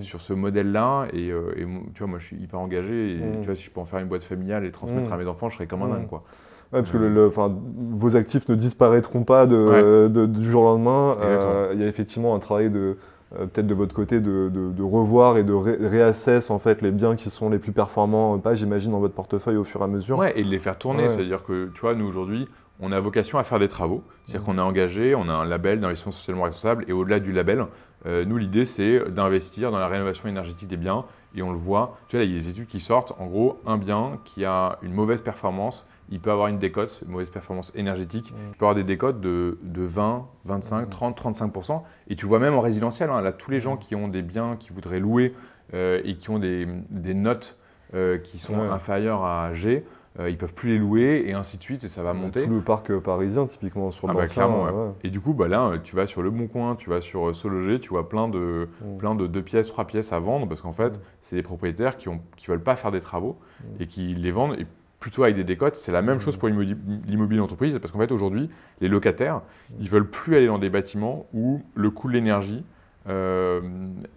sur, 0.00 0.20
ce, 0.20 0.32
modèle-là. 0.32 1.08
Et, 1.12 1.30
euh, 1.30 1.52
tu 1.92 1.98
vois, 1.98 2.06
moi, 2.06 2.18
je 2.20 2.26
suis 2.26 2.36
hyper 2.36 2.60
engagé. 2.60 3.16
Et 3.16 3.20
tu 3.40 3.46
vois, 3.46 3.56
si 3.56 3.64
je 3.64 3.70
peux 3.70 3.80
en 3.80 3.84
faire 3.84 3.98
une 3.98 4.08
boîte 4.08 4.22
familiale 4.22 4.64
et 4.64 4.70
transmettre 4.70 5.12
à 5.12 5.16
mes 5.16 5.26
enfants, 5.26 5.48
je 5.48 5.56
serais 5.56 5.66
comme 5.66 5.82
un 5.82 5.88
dingue, 5.88 6.06
quoi. 6.06 6.22
parce 6.70 6.90
que 6.90 6.98
le, 6.98 7.26
vos 7.26 8.16
actifs 8.16 8.48
ne 8.48 8.54
disparaîtront 8.54 9.24
pas 9.24 9.46
de, 9.46 10.26
du 10.26 10.48
jour 10.48 10.62
au 10.62 10.66
lendemain. 10.66 11.16
Euh, 11.20 11.70
il 11.74 11.80
y 11.80 11.84
a 11.84 11.88
effectivement 11.88 12.34
un 12.36 12.38
travail 12.38 12.70
de, 12.70 12.78
euh, 12.78 12.94
peut-être 13.38 13.66
de 13.66 13.74
votre 13.74 13.94
côté 13.94 14.20
de, 14.20 14.82
revoir 14.82 15.38
et 15.38 15.44
de 15.44 15.52
réassess 15.52 16.50
en 16.50 16.58
fait 16.58 16.82
les 16.82 16.90
biens 16.90 17.16
qui 17.16 17.30
sont 17.30 17.50
les 17.50 17.58
plus 17.58 17.72
performants, 17.72 18.38
pas 18.38 18.54
j'imagine 18.54 18.92
dans 18.92 19.00
votre 19.00 19.14
portefeuille 19.14 19.56
au 19.56 19.64
fur 19.64 19.80
et 19.80 19.84
à 19.84 19.86
mesure. 19.86 20.18
Ouais, 20.18 20.38
et 20.38 20.44
de 20.44 20.48
les 20.48 20.58
faire 20.58 20.78
tourner, 20.78 21.08
c'est-à-dire 21.08 21.44
que 21.44 21.70
tu 21.74 21.80
vois, 21.80 21.94
nous 21.94 22.06
aujourd'hui, 22.06 22.48
on 22.80 22.92
a 22.92 23.00
vocation 23.00 23.38
à 23.38 23.44
faire 23.44 23.58
des 23.58 23.68
travaux, 23.68 24.02
c'est-à-dire 24.24 24.42
mmh. 24.42 24.44
qu'on 24.44 24.58
est 24.58 24.62
engagé, 24.62 25.14
on 25.14 25.28
a 25.28 25.32
un 25.32 25.44
label 25.44 25.80
d'investissement 25.80 26.12
socialement 26.12 26.44
responsable, 26.44 26.84
et 26.88 26.92
au-delà 26.92 27.20
du 27.20 27.32
label, 27.32 27.66
euh, 28.06 28.24
nous 28.24 28.36
l'idée 28.36 28.64
c'est 28.64 29.10
d'investir 29.10 29.70
dans 29.70 29.78
la 29.78 29.88
rénovation 29.88 30.28
énergétique 30.28 30.68
des 30.68 30.76
biens, 30.76 31.04
et 31.34 31.42
on 31.42 31.52
le 31.52 31.58
voit, 31.58 31.96
tu 32.08 32.16
vois, 32.16 32.24
il 32.24 32.32
y 32.32 32.36
a 32.36 32.38
des 32.38 32.48
études 32.48 32.66
qui 32.66 32.80
sortent, 32.80 33.12
en 33.18 33.26
gros, 33.26 33.60
un 33.66 33.78
bien 33.78 34.18
qui 34.24 34.44
a 34.44 34.78
une 34.82 34.92
mauvaise 34.92 35.22
performance 35.22 35.86
il 36.10 36.20
peut 36.20 36.30
avoir 36.30 36.48
une 36.48 36.58
décote, 36.58 37.02
une 37.04 37.12
mauvaise 37.12 37.30
performance 37.30 37.72
énergétique. 37.74 38.32
Mm. 38.32 38.36
Il 38.52 38.56
peut 38.56 38.64
avoir 38.64 38.74
des 38.74 38.84
décotes 38.84 39.20
de, 39.20 39.58
20, 39.62 40.26
25, 40.44 40.90
30, 40.90 41.20
35% 41.20 41.82
Et 42.08 42.16
tu 42.16 42.26
vois 42.26 42.38
même 42.38 42.54
en 42.54 42.60
résidentiel, 42.60 43.10
hein, 43.10 43.20
là, 43.20 43.32
tous 43.32 43.50
les 43.50 43.60
gens 43.60 43.76
mm. 43.76 43.80
qui 43.80 43.94
ont 43.94 44.08
des 44.08 44.22
biens 44.22 44.56
qui 44.56 44.70
voudraient 44.72 45.00
louer 45.00 45.34
euh, 45.74 46.00
et 46.04 46.14
qui 46.14 46.30
ont 46.30 46.38
des, 46.38 46.66
notes 47.14 47.56
euh, 47.94 48.18
qui 48.18 48.38
sont 48.38 48.60
inférieures 48.60 49.24
à 49.24 49.52
G, 49.52 49.84
euh, 50.18 50.30
ils 50.30 50.38
peuvent 50.38 50.54
plus 50.54 50.70
les 50.70 50.78
louer 50.78 51.24
et 51.26 51.34
ainsi 51.34 51.58
de 51.58 51.62
suite 51.62 51.84
et 51.84 51.88
ça 51.88 52.02
va 52.02 52.14
monter. 52.14 52.44
Tout 52.44 52.50
le 52.50 52.60
parc 52.60 52.96
parisien 52.98 53.44
typiquement 53.46 53.90
sur 53.90 54.08
ah 54.08 54.14
bah, 54.14 54.26
clairement, 54.26 54.94
Et 55.04 55.10
du 55.10 55.20
coup 55.20 55.34
bah 55.34 55.46
là 55.46 55.72
tu 55.82 55.94
vas 55.94 56.06
sur 56.06 56.22
le 56.22 56.30
Bon 56.30 56.46
Coin, 56.46 56.74
tu 56.76 56.88
vas 56.88 57.02
sur 57.02 57.34
Sologer, 57.34 57.80
tu 57.80 57.90
vois 57.90 58.08
plein 58.08 58.28
de 58.28 58.68
mm. 58.80 58.96
plein 58.96 59.14
de 59.14 59.26
deux 59.26 59.42
pièces, 59.42 59.68
trois 59.68 59.86
pièces 59.86 60.12
à 60.12 60.18
vendre 60.18 60.48
parce 60.48 60.62
qu'en 60.62 60.72
fait 60.72 60.98
c'est 61.20 61.36
des 61.36 61.42
propriétaires 61.42 61.98
qui 61.98 62.08
ne 62.08 62.16
qui 62.36 62.46
veulent 62.46 62.62
pas 62.62 62.76
faire 62.76 62.92
des 62.92 63.00
travaux 63.00 63.36
et 63.78 63.86
qui 63.86 64.14
les 64.14 64.30
vendent 64.30 64.54
et 64.58 64.66
plutôt 65.06 65.22
avec 65.22 65.36
des 65.36 65.44
décotes. 65.44 65.76
C'est 65.76 65.92
la 65.92 66.02
même 66.02 66.18
chose 66.18 66.36
pour 66.36 66.48
l'immobilier 66.48 67.38
d'entreprise, 67.38 67.78
parce 67.78 67.92
qu'en 67.92 68.00
fait, 68.00 68.10
aujourd'hui, 68.10 68.50
les 68.80 68.88
locataires, 68.88 69.40
ils 69.78 69.88
veulent 69.88 70.10
plus 70.10 70.34
aller 70.34 70.48
dans 70.48 70.58
des 70.58 70.68
bâtiments 70.68 71.28
où 71.32 71.62
le 71.76 71.90
coût 71.90 72.08
de 72.08 72.14
l'énergie 72.14 72.64
euh, 73.08 73.60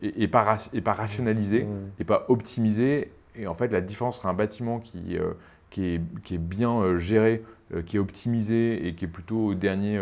est, 0.02 0.28
pas, 0.28 0.44
rationalisé, 0.88 1.68
n'est 2.00 2.06
pas 2.06 2.26
optimisé. 2.28 3.12
Et 3.36 3.46
en 3.46 3.54
fait, 3.54 3.72
la 3.72 3.82
différence 3.82 4.18
entre 4.18 4.26
un 4.26 4.34
bâtiment 4.34 4.80
qui, 4.80 5.16
euh, 5.16 5.34
qui, 5.70 5.94
est, 5.94 6.38
bien 6.40 6.72
euh, 6.72 6.98
géré, 6.98 7.44
euh, 7.72 7.84
qui 7.84 7.98
est 7.98 8.00
optimisé 8.00 8.88
et 8.88 8.96
qui 8.96 9.06
est 9.06 9.10
plutôt 9.10 9.46
au 9.46 9.54
dernier, 9.54 10.02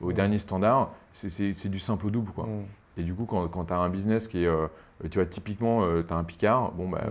au 0.00 0.14
dernier 0.14 0.38
standard, 0.38 0.94
c'est 1.12 1.68
du 1.68 1.78
simple 1.78 2.06
au 2.06 2.10
double. 2.10 2.32
Quoi. 2.32 2.48
Et 2.96 3.02
du 3.02 3.12
coup, 3.12 3.26
quand, 3.26 3.48
quand 3.48 3.66
tu 3.66 3.74
as 3.74 3.78
un 3.78 3.90
business 3.90 4.28
qui 4.28 4.44
est 4.44 4.50
tu 5.10 5.18
vois, 5.18 5.26
typiquement, 5.26 5.80
tu 6.02 6.12
as 6.12 6.16
un 6.16 6.24
Picard, 6.24 6.72
bon, 6.72 6.88
bah, 6.88 7.02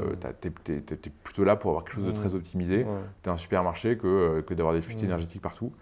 tu 0.41 0.48
es, 0.48 1.12
plutôt 1.24 1.43
là 1.43 1.55
pour 1.55 1.71
avoir 1.71 1.83
quelque 1.83 1.95
chose 1.95 2.05
de 2.05 2.12
très 2.12 2.36
optimisé. 2.36 2.86
Tu 3.24 3.29
as 3.29 3.33
un 3.33 3.38
supermarché 3.38 3.98
que, 3.98 4.41
que 4.41 4.53
d'avoir 4.53 4.74
des 4.74 4.81
fuites 4.81 5.03
énergétiques 5.03 5.41
partout. 5.41 5.74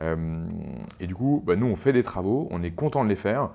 et 0.00 1.06
du 1.06 1.14
coup, 1.14 1.42
bah, 1.46 1.56
nous, 1.56 1.66
on 1.66 1.76
fait 1.76 1.92
des 1.92 2.02
travaux, 2.02 2.48
on 2.50 2.62
est 2.62 2.70
content 2.70 3.04
de 3.04 3.08
les 3.08 3.16
faire. 3.16 3.50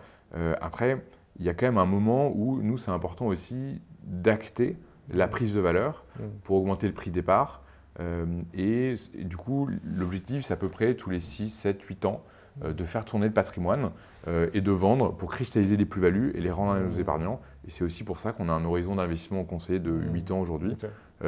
après, 0.62 1.04
il 1.40 1.46
y 1.46 1.50
a 1.50 1.54
quand 1.54 1.66
même 1.66 1.78
un 1.78 1.86
moment 1.86 2.32
où 2.36 2.62
nous, 2.62 2.78
c'est 2.78 2.92
important 2.92 3.28
aussi 3.28 3.82
d'acter 4.04 4.78
la 5.12 5.28
prise 5.28 5.54
de 5.54 5.62
valeur 5.62 6.06
pour 6.44 6.58
augmenter 6.58 6.88
le 6.88 6.94
prix 6.94 7.12
départ. 7.12 7.64
Euh, 8.00 8.26
et, 8.54 8.96
du 9.16 9.38
coup, 9.38 9.70
l'objectif, 9.84 10.46
c'est 10.46 10.54
à 10.54 10.58
peu 10.58 10.70
près 10.70 10.96
tous 10.96 11.10
les 11.10 11.20
6, 11.20 11.50
7, 11.50 11.82
8 11.82 12.06
ans 12.06 12.24
euh, 12.64 12.74
de 12.74 12.84
faire 12.86 13.06
tourner 13.06 13.28
le 13.28 13.34
patrimoine 13.34 13.92
euh, 14.28 14.50
et 14.54 14.62
de 14.62 14.72
vendre 14.72 15.14
pour 15.14 15.32
cristalliser 15.32 15.78
des 15.78 15.86
plus-values 15.86 16.32
et 16.36 16.42
les 16.42 16.52
rendre 16.52 16.72
à 16.72 16.80
nos 16.80 16.96
mmh. 16.96 17.00
épargnants. 17.00 17.42
Et 17.68 17.72
c'est 17.72 17.84
aussi 17.84 18.04
pour 18.04 18.20
ça 18.20 18.32
qu'on 18.32 18.50
a 18.50 18.54
un 18.54 18.66
horizon 18.66 18.96
d'investissement 18.96 19.44
conseillé 19.44 19.80
de 19.80 19.92
8 19.92 20.30
mmh. 20.30 20.34
ans 20.34 20.40
aujourd'hui. 20.40 20.78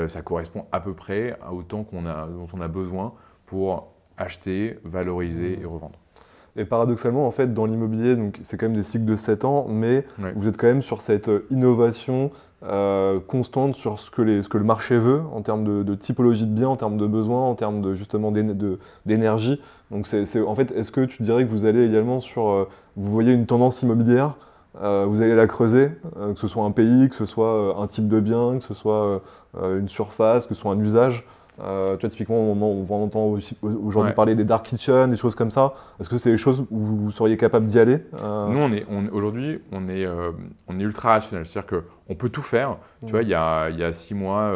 ça 0.08 0.22
correspond 0.22 0.66
à 0.72 0.82
peu 0.82 0.94
près 0.94 1.38
à 1.42 1.54
autant 1.54 1.84
qu'on 1.84 2.06
a, 2.06 2.28
dont 2.28 2.48
on 2.54 2.62
a 2.62 2.68
besoin 2.68 3.14
pour 3.46 3.94
acheter, 4.18 4.78
valoriser 4.84 5.58
mmh. 5.58 5.62
et 5.62 5.66
revendre. 5.66 6.00
Et 6.58 6.64
paradoxalement, 6.64 7.28
en 7.28 7.32
fait, 7.32 7.54
dans 7.54 7.66
l'immobilier, 7.66 8.18
c'est 8.44 8.58
quand 8.58 8.68
même 8.68 8.78
des 8.78 8.84
cycles 8.84 9.06
de 9.06 9.18
7 9.18 9.44
ans, 9.44 9.66
mais 9.70 10.06
vous 10.36 10.48
êtes 10.48 10.58
quand 10.58 10.68
même 10.68 10.82
sur 10.82 11.02
cette 11.02 11.30
innovation 11.50 12.32
euh, 12.64 13.20
constante 13.20 13.76
sur 13.76 14.00
ce 14.00 14.10
que, 14.10 14.24
les, 14.24 14.42
ce 14.42 14.50
que, 14.50 14.58
le 14.58 14.64
marché 14.64 14.98
veut 14.98 15.22
en 15.34 15.42
termes 15.42 15.84
de, 15.84 15.96
typologie 15.96 16.48
de 16.48 16.52
biens, 16.52 16.70
en 16.70 16.78
termes 16.78 16.98
de 16.98 17.06
besoins, 17.06 17.44
en 17.44 17.54
termes 17.54 17.82
de 17.82 17.94
justement 17.94 18.32
d'énergie. 19.06 19.62
Donc 19.92 20.08
c'est, 20.08 20.42
en 20.42 20.56
fait, 20.56 20.72
est-ce 20.72 20.90
que 20.90 21.06
tu 21.06 21.22
dirais 21.22 21.44
que 21.46 21.50
vous 21.50 21.66
allez 21.66 21.86
également 21.86 22.20
sur, 22.20 22.50
euh, 22.50 22.68
vous 22.96 23.12
voyez 23.12 23.34
une 23.34 23.46
tendance 23.46 23.84
immobilière, 23.84 24.36
euh, 24.82 25.06
vous 25.08 25.22
allez 25.22 25.36
la 25.36 25.48
creuser, 25.48 25.90
que 26.14 26.40
ce 26.40 26.48
soit 26.48 26.64
un 26.64 26.72
pays, 26.72 27.10
que 27.10 27.16
ce 27.16 27.26
soit 27.26 27.76
un 27.78 27.88
type 27.88 28.08
de 28.08 28.20
bien, 28.20 28.60
que 28.60 28.64
ce 28.64 28.74
soit 28.74 29.22
une 29.58 29.88
surface, 29.88 30.48
que 30.48 30.54
ce 30.54 30.62
soit 30.62 30.72
un 30.72 30.80
usage. 30.80 31.26
Euh, 31.62 31.96
tu 31.96 32.02
vois, 32.02 32.10
typiquement, 32.10 32.36
on, 32.36 32.86
on 32.90 33.04
entend 33.04 33.34
aujourd'hui 33.62 34.14
parler 34.14 34.36
des 34.36 34.44
dark 34.44 34.66
kitchens, 34.66 35.10
des 35.10 35.16
choses 35.16 35.36
comme 35.36 35.52
ça. 35.52 35.74
Est-ce 36.00 36.10
que 36.10 36.18
c'est 36.18 36.32
des 36.32 36.38
choses 36.38 36.66
où 36.70 36.80
vous 36.80 37.12
seriez 37.12 37.38
capable 37.38 37.66
d'y 37.66 37.80
aller 37.80 38.04
euh? 38.14 38.48
Nous, 38.50 38.60
on 38.60 38.72
est, 38.74 38.86
aujourd'hui, 39.12 39.62
on 39.72 39.88
est, 39.88 40.06
euh, 40.06 40.32
on 40.68 40.80
est 40.80 40.84
ultra 40.84 41.10
rationnel. 41.10 41.48
C'est-à-dire 41.48 41.82
qu'on 42.08 42.16
peut 42.16 42.30
tout 42.30 42.42
faire. 42.42 42.78
Tu 43.06 43.12
vois, 43.12 43.22
il 43.22 43.30
y 43.30 43.34
a, 43.34 43.70
il 43.70 43.80
y 43.80 43.84
a 43.84 43.94
six 43.94 44.14
mois, 44.14 44.52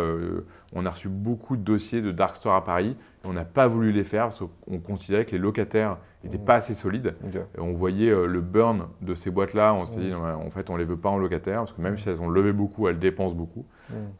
on 0.73 0.85
a 0.85 0.89
reçu 0.89 1.07
beaucoup 1.07 1.55
de 1.55 1.61
dossiers 1.61 2.01
de 2.01 2.11
dark 2.11 2.35
store 2.35 2.55
à 2.55 2.63
Paris. 2.63 2.95
Et 3.23 3.27
on 3.27 3.33
n'a 3.33 3.45
pas 3.45 3.67
voulu 3.67 3.91
les 3.91 4.03
faire 4.03 4.23
parce 4.23 4.39
qu'on 4.39 4.79
considérait 4.79 5.25
que 5.25 5.31
les 5.31 5.37
locataires 5.37 5.97
n'étaient 6.23 6.37
pas 6.37 6.55
assez 6.55 6.73
solides. 6.73 7.15
Et 7.33 7.59
on 7.59 7.73
voyait 7.73 8.11
le 8.11 8.41
burn 8.41 8.87
de 9.01 9.13
ces 9.13 9.31
boîtes-là. 9.31 9.73
On 9.73 9.85
s'est 9.85 9.99
dit, 9.99 10.13
en 10.13 10.49
fait, 10.49 10.69
on 10.69 10.73
ne 10.73 10.79
les 10.79 10.83
veut 10.83 10.97
pas 10.97 11.09
en 11.09 11.17
locataire 11.17 11.59
parce 11.59 11.73
que 11.73 11.81
même 11.81 11.97
si 11.97 12.09
elles 12.09 12.21
ont 12.21 12.29
levé 12.29 12.51
beaucoup, 12.51 12.87
elles 12.87 12.99
dépensent 12.99 13.35
beaucoup. 13.35 13.65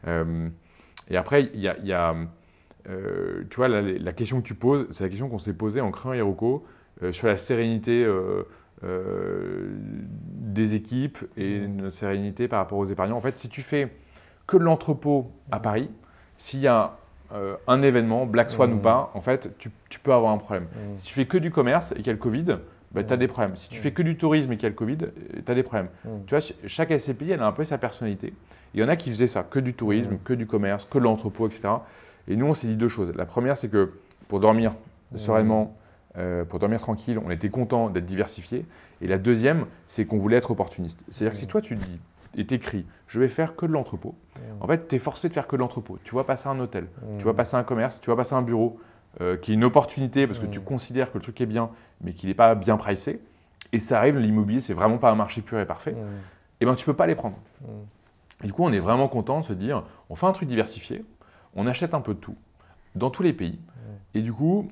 et 0.06 1.16
après, 1.16 1.50
il 1.54 1.60
y 1.60 1.68
a, 1.68 1.78
y 1.80 1.92
a 1.92 2.14
euh, 2.88 3.44
tu 3.50 3.56
vois, 3.56 3.68
la, 3.68 4.12
question 4.12 4.40
que 4.40 4.46
tu 4.46 4.54
poses, 4.54 4.86
c'est 4.90 5.04
la 5.04 5.10
question 5.10 5.28
qu'on 5.28 5.38
s'est 5.38 5.54
posée 5.54 5.80
en 5.80 5.90
créant 5.90 6.12
Hiroko 6.12 6.64
euh, 7.02 7.12
sur 7.12 7.26
la 7.26 7.36
sérénité 7.36 8.04
euh, 8.04 9.76
des 10.02 10.74
équipes 10.74 11.18
et 11.36 11.56
une 11.56 11.86
mmh. 11.86 11.90
sérénité 11.90 12.48
par 12.48 12.60
rapport 12.60 12.78
aux 12.78 12.86
épargnants. 12.86 13.16
En 13.16 13.20
fait, 13.20 13.36
si 13.36 13.48
tu 13.48 13.62
fais 13.62 13.92
que 14.46 14.56
de 14.56 14.64
l'entrepôt 14.64 15.30
à 15.50 15.60
Paris, 15.60 15.90
s'il 16.38 16.60
y 16.60 16.66
a 16.66 16.96
un 17.66 17.82
événement, 17.82 18.26
Black 18.26 18.50
Swan 18.50 18.72
ou 18.72 18.76
mmh. 18.76 18.82
pas, 18.82 19.10
en 19.14 19.20
fait, 19.20 19.56
tu, 19.58 19.70
peux 20.02 20.12
avoir 20.12 20.32
un 20.32 20.38
problème. 20.38 20.64
Mmh. 20.64 20.96
Si 20.96 21.06
tu 21.06 21.14
fais 21.14 21.26
que 21.26 21.38
du 21.38 21.50
commerce 21.50 21.92
et 21.92 21.96
qu'il 21.96 22.06
y 22.06 22.10
a 22.10 22.14
le 22.14 22.18
Covid, 22.18 22.56
bah, 22.92 23.04
tu 23.04 23.12
as 23.12 23.16
des 23.16 23.28
problèmes. 23.28 23.56
Si 23.56 23.68
tu 23.68 23.78
fais 23.78 23.92
que 23.92 24.02
du 24.02 24.16
tourisme 24.16 24.52
et 24.52 24.56
qu'il 24.56 24.64
y 24.64 24.66
a 24.66 24.70
le 24.70 24.74
Covid, 24.74 24.98
tu 24.98 25.52
as 25.52 25.54
des 25.54 25.62
problèmes. 25.62 25.88
Tu 26.26 26.34
vois, 26.34 26.44
chaque 26.66 26.92
SCPI, 26.98 27.32
elle 27.32 27.42
a 27.42 27.46
un 27.46 27.52
peu 27.52 27.64
sa 27.64 27.78
personnalité. 27.78 28.34
Il 28.74 28.80
y 28.80 28.84
en 28.84 28.88
a 28.88 28.96
qui 28.96 29.10
faisaient 29.10 29.26
ça, 29.26 29.42
que 29.42 29.60
du 29.60 29.74
tourisme, 29.74 30.18
que 30.24 30.32
du 30.32 30.46
commerce, 30.46 30.84
que 30.84 30.98
de 30.98 31.04
l'entrepôt, 31.04 31.46
etc. 31.46 31.68
Et 32.28 32.36
nous, 32.36 32.46
on 32.46 32.54
s'est 32.54 32.66
dit 32.66 32.76
deux 32.76 32.88
choses. 32.88 33.12
La 33.14 33.26
première, 33.26 33.56
c'est 33.56 33.68
que 33.68 33.92
pour 34.28 34.40
dormir 34.40 34.74
sereinement, 35.14 35.76
euh, 36.18 36.44
pour 36.44 36.58
dormir 36.58 36.80
tranquille, 36.80 37.18
on 37.24 37.30
était 37.30 37.48
content 37.48 37.90
d'être 37.90 38.06
diversifié. 38.06 38.64
Et 39.00 39.06
la 39.06 39.18
deuxième, 39.18 39.66
c'est 39.86 40.04
qu'on 40.04 40.18
voulait 40.18 40.36
être 40.36 40.50
opportuniste. 40.50 41.04
C'est-à-dire 41.08 41.32
que 41.32 41.38
si 41.38 41.46
toi, 41.46 41.60
tu 41.60 41.76
dis 41.76 42.00
et 42.36 42.46
t'écris, 42.46 42.86
je 43.06 43.20
vais 43.20 43.28
faire 43.28 43.56
que 43.56 43.66
de 43.66 43.72
l'entrepôt, 43.72 44.14
en 44.60 44.66
fait, 44.66 44.88
tu 44.88 44.94
es 44.94 44.98
forcé 44.98 45.28
de 45.28 45.34
faire 45.34 45.46
que 45.46 45.56
de 45.56 45.60
l'entrepôt. 45.60 45.98
Tu 46.04 46.14
vas 46.14 46.24
passer 46.24 46.48
un 46.48 46.58
hôtel, 46.60 46.86
tu 47.18 47.24
vas 47.24 47.34
passer 47.34 47.56
un 47.56 47.62
commerce, 47.62 48.00
tu 48.00 48.10
vas 48.10 48.16
passer 48.16 48.34
un 48.34 48.42
bureau, 48.42 48.78
euh, 49.20 49.36
qui 49.36 49.50
est 49.50 49.54
une 49.54 49.64
opportunité 49.64 50.28
parce 50.28 50.38
que 50.38 50.46
tu 50.46 50.60
considères 50.60 51.10
que 51.10 51.18
le 51.18 51.22
truc 51.22 51.40
est 51.40 51.46
bien, 51.46 51.70
mais 52.00 52.12
qu'il 52.12 52.28
n'est 52.28 52.34
pas 52.34 52.54
bien 52.54 52.76
pricé. 52.76 53.20
Et 53.72 53.80
ça 53.80 53.98
arrive, 53.98 54.18
l'immobilier, 54.18 54.60
c'est 54.60 54.72
vraiment 54.72 54.98
pas 54.98 55.10
un 55.10 55.16
marché 55.16 55.42
pur 55.42 55.58
et 55.58 55.66
parfait. 55.66 55.92
Et 55.92 55.94
eh 56.60 56.64
ben, 56.64 56.76
tu 56.76 56.84
peux 56.84 56.94
pas 56.94 57.06
les 57.06 57.16
prendre. 57.16 57.36
Et 58.44 58.46
du 58.46 58.52
coup, 58.52 58.62
on 58.64 58.72
est 58.72 58.78
vraiment 58.78 59.08
content 59.08 59.40
de 59.40 59.44
se 59.44 59.52
dire, 59.52 59.82
on 60.10 60.14
fait 60.14 60.26
un 60.26 60.32
truc 60.32 60.48
diversifié, 60.48 61.04
on 61.56 61.66
achète 61.66 61.92
un 61.92 62.00
peu 62.00 62.14
de 62.14 62.20
tout, 62.20 62.36
dans 62.94 63.10
tous 63.10 63.24
les 63.24 63.32
pays. 63.32 63.58
Et 64.14 64.22
du 64.22 64.32
coup, 64.32 64.68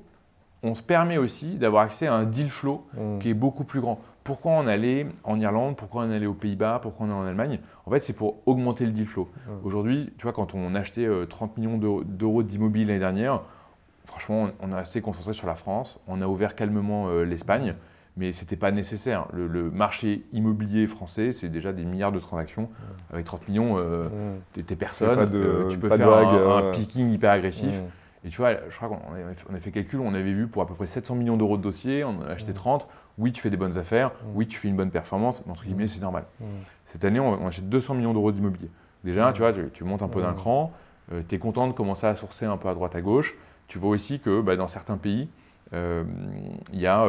on 0.63 0.73
se 0.73 0.81
permet 0.81 1.17
aussi 1.17 1.55
d'avoir 1.55 1.83
accès 1.83 2.07
à 2.07 2.13
un 2.13 2.23
deal 2.23 2.49
flow 2.49 2.85
mm. 2.93 3.19
qui 3.19 3.29
est 3.29 3.33
beaucoup 3.33 3.65
plus 3.65 3.81
grand. 3.81 3.99
Pourquoi 4.29 4.51
on 4.51 4.67
allait 4.67 5.07
en 5.23 5.39
Irlande 5.39 5.75
Pourquoi 5.75 6.03
on 6.03 6.11
allait 6.11 6.27
aux 6.27 6.35
Pays-Bas 6.35 6.77
Pourquoi 6.83 7.07
on 7.07 7.09
est 7.09 7.13
en 7.13 7.25
Allemagne? 7.25 7.57
En 7.87 7.89
fait, 7.89 8.01
c'est 8.01 8.13
pour 8.13 8.43
augmenter 8.45 8.85
le 8.85 8.91
deal 8.91 9.07
flow. 9.07 9.27
Aujourd'hui, 9.63 10.13
tu 10.19 10.21
vois, 10.21 10.33
quand 10.33 10.53
on 10.53 10.75
achetait 10.75 11.07
30 11.27 11.49
euh, 11.49 11.59
millions 11.59 12.03
d'euros 12.05 12.43
d'immobilier 12.43 12.85
l'année 12.85 12.99
dernière, 12.99 13.41
franchement, 14.05 14.49
on 14.59 14.71
est 14.71 14.75
resté 14.75 15.01
concentré 15.01 15.33
sur 15.33 15.47
la 15.47 15.55
France. 15.55 15.99
On 16.07 16.21
a 16.21 16.27
ouvert 16.27 16.53
calmement 16.53 17.07
euh, 17.07 17.23
l'Espagne 17.23 17.73
mais 18.17 18.33
ce 18.33 18.41
n'était 18.41 18.57
pas 18.57 18.71
nécessaire. 18.71 19.25
Le, 19.33 19.71
marché 19.71 20.25
immobilier 20.33 20.87
français, 20.87 21.31
c'est 21.31 21.47
déjà 21.47 21.71
des 21.71 21.85
milliards 21.85 22.11
de 22.11 22.19
transactions. 22.19 22.69
Avec 23.13 23.25
30 23.25 23.47
millions, 23.47 23.77
euh, 23.77 24.09
tu 24.53 24.59
es 24.59 24.75
personne, 24.75 25.29
euh, 25.33 25.69
tu 25.69 25.79
peux 25.79 25.89
faire 25.89 26.13
un, 26.13 26.71
picking 26.71 27.09
hyper 27.11 27.31
agressif. 27.31 27.81
Et 28.25 28.29
tu 28.29 28.37
vois, 28.37 28.51
je 28.69 28.75
crois 28.75 28.89
qu'on 28.89 29.55
a, 29.55 29.59
fait 29.59 29.71
calcul, 29.71 30.01
on 30.01 30.13
avait 30.13 30.33
vu 30.33 30.47
pour 30.47 30.61
à 30.61 30.67
peu 30.67 30.73
près 30.73 30.87
700 30.87 31.15
millions 31.15 31.37
d'euros 31.37 31.55
de 31.55 31.61
dossiers, 31.61 32.03
on 32.03 32.21
a 32.21 32.31
acheté 32.31 32.51
30. 32.51 32.87
Oui, 33.19 33.31
tu 33.31 33.41
fais 33.41 33.49
des 33.49 33.57
bonnes 33.57 33.77
affaires, 33.77 34.11
oui, 34.33 34.47
tu 34.47 34.57
fais 34.57 34.67
une 34.67 34.75
bonne 34.75 34.91
performance, 34.91 35.45
mais 35.45 35.51
entre 35.51 35.65
guillemets, 35.65 35.87
c'est 35.87 35.99
normal. 35.99 36.25
Cette 36.85 37.05
année, 37.05 37.19
on, 37.19 37.45
achète 37.45 37.69
200 37.69 37.95
millions 37.95 38.13
d'euros 38.13 38.31
d'immobilier. 38.31 38.69
Déjà, 39.03 39.31
tu 39.33 39.41
vois, 39.41 39.53
tu, 39.53 39.83
montes 39.83 40.01
un 40.01 40.07
peu 40.07 40.21
d'un 40.21 40.33
cran, 40.33 40.71
euh, 41.11 41.21
tu 41.27 41.35
es 41.35 41.37
content 41.37 41.67
de 41.67 41.73
commencer 41.73 42.07
à 42.07 42.15
sourcer 42.15 42.45
un 42.45 42.57
peu 42.57 42.69
à 42.69 42.73
droite 42.73 42.95
à 42.95 43.01
gauche. 43.01 43.35
Tu 43.67 43.77
vois 43.77 43.91
aussi 43.91 44.19
que 44.19 44.41
bah, 44.41 44.55
dans 44.55 44.67
certains 44.67 44.97
pays, 44.97 45.29
il 45.73 46.79
y 46.79 46.87
a 46.87 47.05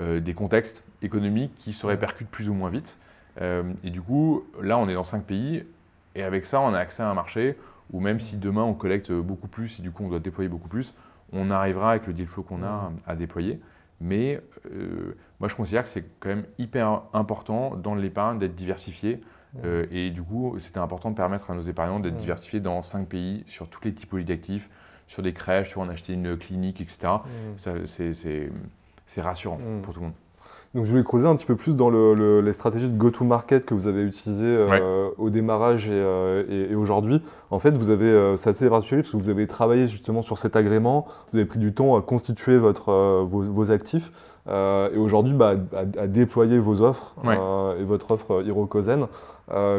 euh, 0.00 0.20
des 0.20 0.32
contextes 0.32 0.84
économiques 1.02 1.52
qui 1.56 1.72
se 1.72 1.84
répercutent 1.84 2.30
plus 2.30 2.48
ou 2.48 2.54
moins 2.54 2.70
vite. 2.70 2.96
Euh, 3.40 3.64
et 3.82 3.90
du 3.90 4.00
coup, 4.00 4.44
là, 4.62 4.78
on 4.78 4.88
est 4.88 4.94
dans 4.94 5.02
cinq 5.02 5.24
pays, 5.24 5.64
et 6.14 6.22
avec 6.22 6.46
ça, 6.46 6.60
on 6.60 6.72
a 6.72 6.78
accès 6.78 7.02
à 7.02 7.10
un 7.10 7.14
marché 7.14 7.56
où 7.92 8.00
même 8.00 8.20
si 8.20 8.36
demain 8.36 8.62
on 8.62 8.74
collecte 8.74 9.10
beaucoup 9.10 9.48
plus 9.48 9.78
et 9.78 9.82
du 9.82 9.90
coup 9.90 10.04
on 10.04 10.08
doit 10.08 10.18
déployer 10.20 10.50
beaucoup 10.50 10.68
plus, 10.68 10.94
on 11.32 11.50
arrivera 11.50 11.92
avec 11.92 12.06
le 12.06 12.12
deal 12.12 12.26
flow 12.26 12.42
qu'on 12.42 12.62
a 12.62 12.92
à 13.06 13.16
déployer. 13.16 13.60
Mais 14.00 14.40
euh, 14.70 15.16
moi, 15.40 15.48
je 15.48 15.54
considère 15.54 15.82
que 15.84 15.88
c'est 15.88 16.04
quand 16.20 16.30
même 16.30 16.46
hyper 16.58 17.02
important 17.12 17.76
dans 17.76 17.94
l'épargne 17.94 18.38
d'être 18.38 18.54
diversifié. 18.54 19.20
et 19.90 20.10
du 20.10 20.22
coup, 20.22 20.56
c'était 20.58 20.78
important 20.78 21.10
de 21.10 21.16
permettre 21.16 21.50
à 21.50 21.54
nos 21.54 21.62
épargnants 21.62 22.00
d'être 22.00 22.16
diversifiés 22.16 22.60
dans 22.60 22.82
cinq 22.82 23.08
pays 23.08 23.44
sur 23.46 23.68
toutes 23.68 23.84
les 23.84 23.94
typologies 23.94 24.26
d'actifs, 24.26 24.68
sur 25.06 25.22
des 25.22 25.32
crèches, 25.32 25.70
sur 25.70 25.80
on 25.80 25.88
acheter 25.88 26.12
une 26.12 26.36
clinique, 26.36 26.80
etc. 26.80 27.12
c'est 27.84 28.50
c'est 29.06 29.22
rassurant 29.22 29.58
pour 29.82 29.94
tout 29.94 30.00
le 30.00 30.06
monde. 30.06 30.14
Donc 30.74 30.84
je 30.84 30.90
voulais 30.90 31.02
creuser 31.02 31.26
un 31.26 31.34
petit 31.34 31.46
peu 31.46 31.56
plus 31.56 31.76
dans 31.76 31.88
les 31.88 32.52
stratégies 32.52 32.90
de 32.90 32.96
go-to-market 32.96 33.64
que 33.64 33.72
vous 33.72 33.86
avez 33.86 34.02
utilisées 34.02 34.44
euh, 34.44 35.08
au 35.16 35.30
démarrage 35.30 35.86
euh, 35.88 36.44
et, 36.70 36.74
aujourd'hui. 36.74 37.22
En 37.50 37.58
fait, 37.58 37.70
vous 37.70 37.88
avez, 37.88 38.04
euh, 38.04 38.36
c'est 38.36 38.50
assez 38.50 38.68
rassuré 38.68 39.00
parce 39.00 39.10
que 39.10 39.16
vous 39.16 39.30
avez 39.30 39.46
travaillé 39.46 39.88
justement 39.88 40.20
sur 40.20 40.36
cet 40.36 40.56
agrément, 40.56 41.06
vous 41.32 41.38
avez 41.38 41.46
pris 41.46 41.58
du 41.58 41.72
temps 41.72 41.96
à 41.96 42.02
constituer 42.02 42.58
votre, 42.58 43.22
vos, 43.24 43.70
actifs 43.70 44.12
et 44.48 44.96
aujourd'hui 44.96 45.34
bah, 45.34 45.54
à, 45.76 46.06
déployer 46.06 46.58
vos 46.58 46.80
offres 46.82 47.14
et 47.78 47.84
votre 47.84 48.10
offre 48.12 48.42
Hirokozen. 48.44 49.06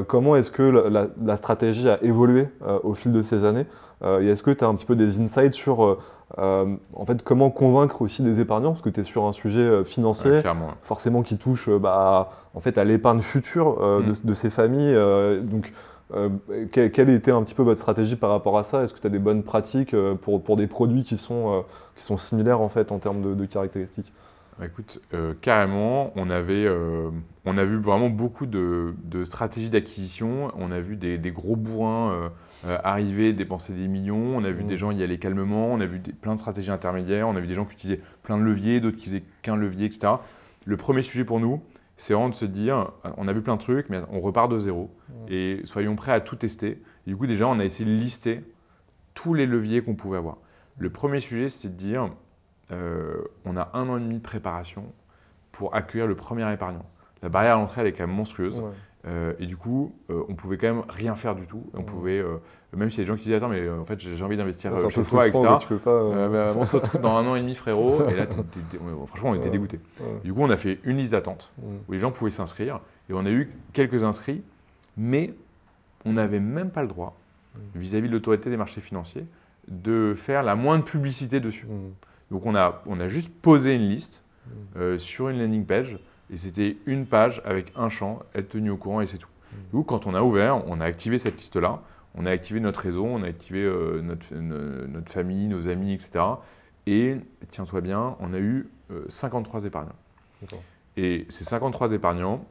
comment 0.08 0.36
est-ce 0.36 0.52
que 0.52 0.64
la, 0.64 1.08
la, 1.24 1.38
stratégie 1.38 1.90
a 1.90 2.02
évolué 2.04 2.50
au 2.84 2.94
fil 2.94 3.12
de 3.12 3.22
ces 3.22 3.46
années 3.46 3.66
et 4.04 4.28
est-ce 4.28 4.44
que 4.44 4.52
tu 4.52 4.64
as 4.64 4.68
un 4.68 4.76
petit 4.76 4.86
peu 4.86 4.96
des 4.96 5.20
insights 5.20 5.54
sur 5.54 5.98
euh, 6.38 6.76
en 6.94 7.06
fait, 7.06 7.24
comment 7.24 7.50
convaincre 7.50 8.02
aussi 8.02 8.22
des 8.22 8.40
épargnants 8.40 8.72
Parce 8.72 8.84
que 8.84 8.90
tu 8.90 9.00
es 9.00 9.04
sur 9.04 9.26
un 9.26 9.34
sujet 9.34 9.62
euh, 9.62 9.84
financier, 9.84 10.42
forcément 10.82 11.24
qui 11.24 11.38
touche 11.38 11.70
euh, 11.70 11.80
bah, 11.80 12.30
en 12.54 12.60
fait, 12.60 12.78
à 12.78 12.84
l'épargne 12.84 13.22
future 13.22 13.82
mm. 13.82 14.14
de, 14.24 14.34
ces 14.34 14.50
familles. 14.50 14.96
donc, 15.44 15.72
quelle, 16.72 17.10
était 17.10 17.32
un 17.32 17.44
petit 17.44 17.56
peu 17.56 17.64
votre 17.64 17.80
stratégie 17.80 18.16
par 18.16 18.30
rapport 18.30 18.58
à 18.58 18.64
ça? 18.64 18.84
Est-ce 18.84 18.94
que 18.94 19.00
tu 19.00 19.08
as 19.08 19.12
des 19.12 19.20
bonnes 19.20 19.44
pratiques 19.44 19.96
pour, 20.22 20.42
pour 20.42 20.56
des 20.56 20.68
produits 20.68 21.04
qui 21.04 21.18
sont, 21.18 21.64
qui 21.96 22.04
sont 22.04 22.18
similaires 22.18 22.62
en, 22.62 22.70
fait, 22.70 22.92
en 22.92 23.00
termes 23.00 23.36
de, 23.36 23.46
caractéristiques? 23.46 24.12
Bah, 24.60 24.66
Écoute, 24.66 25.02
carrément, 25.42 26.12
on, 26.16 26.30
avait, 26.30 26.68
on 27.46 27.58
a 27.58 27.64
vu 27.64 27.78
vraiment 27.78 28.10
beaucoup 28.10 28.46
de, 28.46 28.94
stratégies 29.24 29.70
d'acquisition. 29.70 30.52
On 30.56 30.72
a 30.72 30.80
vu 30.80 30.98
des, 30.98 31.18
des 31.18 31.32
gros 31.32 31.56
bourrins 31.56 32.32
euh, 32.66 32.78
arriver, 32.84 33.32
dépenser 33.32 33.72
des 33.72 33.88
millions. 33.88 34.36
On 34.36 34.44
a 34.44 34.52
vu 34.52 34.64
mm. 34.64 34.68
des 34.68 34.78
gens 34.78 34.92
y 34.92 35.02
aller 35.02 35.18
calmement. 35.18 35.72
On 35.72 35.80
a 35.80 35.86
vu 35.86 36.00
plein 36.00 36.34
de 36.34 36.40
stratégies 36.40 36.72
intermédiaires. 36.72 37.28
On 37.28 37.36
a 37.36 37.40
vu 37.40 37.48
des 37.48 37.56
gens 37.56 37.66
qui 37.66 37.74
utilisaient 37.74 38.02
plein 38.22 38.38
de 38.38 38.44
leviers, 38.44 38.82
d'autres 38.82 38.98
qui 38.98 39.06
faisaient 39.06 39.24
qu'un 39.42 39.56
levier, 39.56 39.86
etc. 39.86 40.14
Le 40.66 40.76
premier 40.76 41.02
sujet 41.02 41.24
pour 41.24 41.40
nous, 41.40 41.62
c'est 41.96 42.14
vraiment 42.14 42.30
de 42.30 42.36
se 42.36 42.46
dire, 42.46 42.92
on 43.18 43.28
a 43.28 43.34
vu 43.34 43.42
plein 43.42 43.56
de 43.56 43.62
trucs, 43.62 43.90
mais 43.90 44.02
on 44.12 44.20
repart 44.20 44.52
de 44.52 44.60
zéro. 44.60 44.94
Mm. 45.08 45.14
Et 45.30 45.62
soyons 45.64 45.96
prêts 45.96 46.12
à 46.12 46.20
tout 46.20 46.36
tester. 46.36 46.82
Et 47.08 47.12
du 47.12 47.16
coup, 47.16 47.28
déjà, 47.28 47.48
on 47.48 47.60
a 47.60 47.66
essayé 47.66 47.90
de 47.90 47.96
lister 47.96 48.42
tous 49.14 49.34
les 49.34 49.46
leviers 49.46 49.82
qu'on 49.82 49.96
pouvait 49.96 50.18
avoir. 50.18 50.38
Le 50.78 50.90
premier 50.90 51.22
sujet, 51.22 51.48
c'était 51.48 51.70
de 51.70 51.78
dire, 51.78 52.10
euh, 52.72 53.22
on 53.46 53.58
a 53.58 53.70
un 53.74 53.90
an 53.90 53.98
et 53.98 54.02
demi 54.02 54.16
de 54.18 54.22
préparation 54.24 54.86
pour 55.52 55.76
accueillir 55.76 56.08
le 56.08 56.16
premier 56.16 56.52
épargnant. 56.52 56.86
La 57.22 57.30
barrière 57.30 57.56
à 57.56 57.60
l'entrée, 57.60 57.82
elle 57.82 57.88
est 57.88 57.92
quand 57.94 58.08
même 58.08 58.16
monstrueuse. 58.16 58.60
Ouais. 58.60 58.70
Euh, 59.08 59.34
et 59.40 59.46
du 59.46 59.56
coup, 59.56 59.96
euh, 60.10 60.24
on 60.28 60.36
pouvait 60.36 60.58
quand 60.58 60.68
même 60.74 60.84
rien 60.90 61.16
faire 61.16 61.34
du 61.36 61.48
tout. 61.48 61.64
On 61.74 61.78
Ouais. 61.80 61.84
pouvait, 61.86 62.20
euh, 62.20 62.36
même 62.76 62.90
s'il 62.90 63.00
y 63.00 63.02
a 63.02 63.06
des 63.06 63.08
gens 63.08 63.16
qui 63.16 63.24
disaient 63.24 63.36
Attends, 63.36 63.48
mais 63.50 63.68
en 63.70 63.86
fait, 63.86 63.98
j'ai 64.00 64.24
envie 64.24 64.36
d'investir 64.38 64.72
chez 64.76 64.82
toi, 65.02 65.26
etc. 65.26 65.32
frustrant, 65.32 65.54
mais 65.54 65.60
tu 65.60 65.68
peux 65.70 65.78
pas. 65.78 66.28
bah, 66.30 66.54
on 66.58 66.66
se 66.66 66.76
retrouve 66.76 67.00
dans 67.02 67.16
un 67.16 67.26
an 67.26 67.36
et 67.36 67.42
demi, 67.42 67.56
frérot. 67.56 68.04
Et 68.10 68.16
là, 68.16 68.28
franchement, 69.08 69.30
on 69.32 69.36
était 69.36 69.50
ouais. 69.50 69.68
Du 70.24 70.34
coup, 70.34 70.42
on 70.42 70.50
a 70.50 70.58
fait 70.58 70.80
une 70.84 70.98
liste 70.98 71.14
d'attente 71.14 71.52
Mm. 71.58 71.62
où 71.88 71.92
les 71.94 72.00
gens 72.00 72.12
pouvaient 72.12 72.30
s'inscrire. 72.32 72.78
Et 73.10 73.14
on 73.14 73.26
a 73.26 73.32
eu 73.32 73.50
quelques 73.74 74.04
inscrits, 74.04 74.44
mais 74.98 75.34
on 76.06 76.14
n'avait 76.14 76.42
même 76.42 76.70
pas 76.70 76.82
le 76.82 76.90
droit, 76.90 77.16
Mm. 77.56 77.60
vis-à-vis 77.80 78.08
de 78.10 78.14
l'autorité 78.14 78.50
des 78.50 78.58
marchés 78.58 78.82
financiers, 78.82 79.26
de 79.70 80.14
faire 80.14 80.44
la 80.44 80.56
moindre 80.56 80.84
publicité 80.84 81.40
dessus. 81.40 81.68
Donc 82.32 82.46
on 82.46 82.56
a, 82.56 82.82
on 82.86 83.00
a 83.00 83.08
juste 83.08 83.32
posé 83.42 83.76
une 83.76 83.90
liste 83.90 84.22
Mm. 84.50 84.80
euh, 84.80 84.98
sur 84.98 85.30
une 85.30 85.40
landing 85.40 85.66
page 85.66 86.00
et 86.32 86.38
c'était 86.38 86.78
une 86.86 87.06
page 87.06 87.42
avec 87.46 87.72
un 87.76 87.90
champ, 87.90 88.20
être 88.36 88.50
tenu 88.50 88.70
au 88.70 88.78
courant 88.78 89.02
et 89.02 89.08
c'est 89.08 89.18
tout. 89.18 89.30
Mm. 89.52 89.56
Coup, 89.72 89.84
quand 89.84 90.08
on 90.08 90.14
a 90.14 90.22
ouvert, 90.22 90.68
on 90.68 90.82
a 90.82 90.86
activé 90.86 91.18
cette 91.18 91.38
liste-là, 91.38 91.82
on 92.16 92.26
a 92.26 92.32
activé 92.32 92.60
notre 92.60 92.82
réseau, 92.82 93.06
on 93.06 93.24
a 93.24 93.28
activé 93.28 93.64
euh, 93.64 94.02
notre, 94.02 95.12
famille, 95.12 95.48
nos 95.48 95.68
amis, 95.68 95.94
etc. 95.94 96.24
Et 96.88 97.18
tiens-toi 97.50 97.82
bien, 97.82 98.16
on 98.20 98.34
a 98.34 98.40
eu 98.40 98.70
euh, 98.92 99.06
53 99.10 99.66
épargnants. 99.66 99.96
D'accord. 100.42 100.64
Et 100.98 101.26
ces 101.30 101.44
53 101.44 101.92
épargnants, 101.94 102.46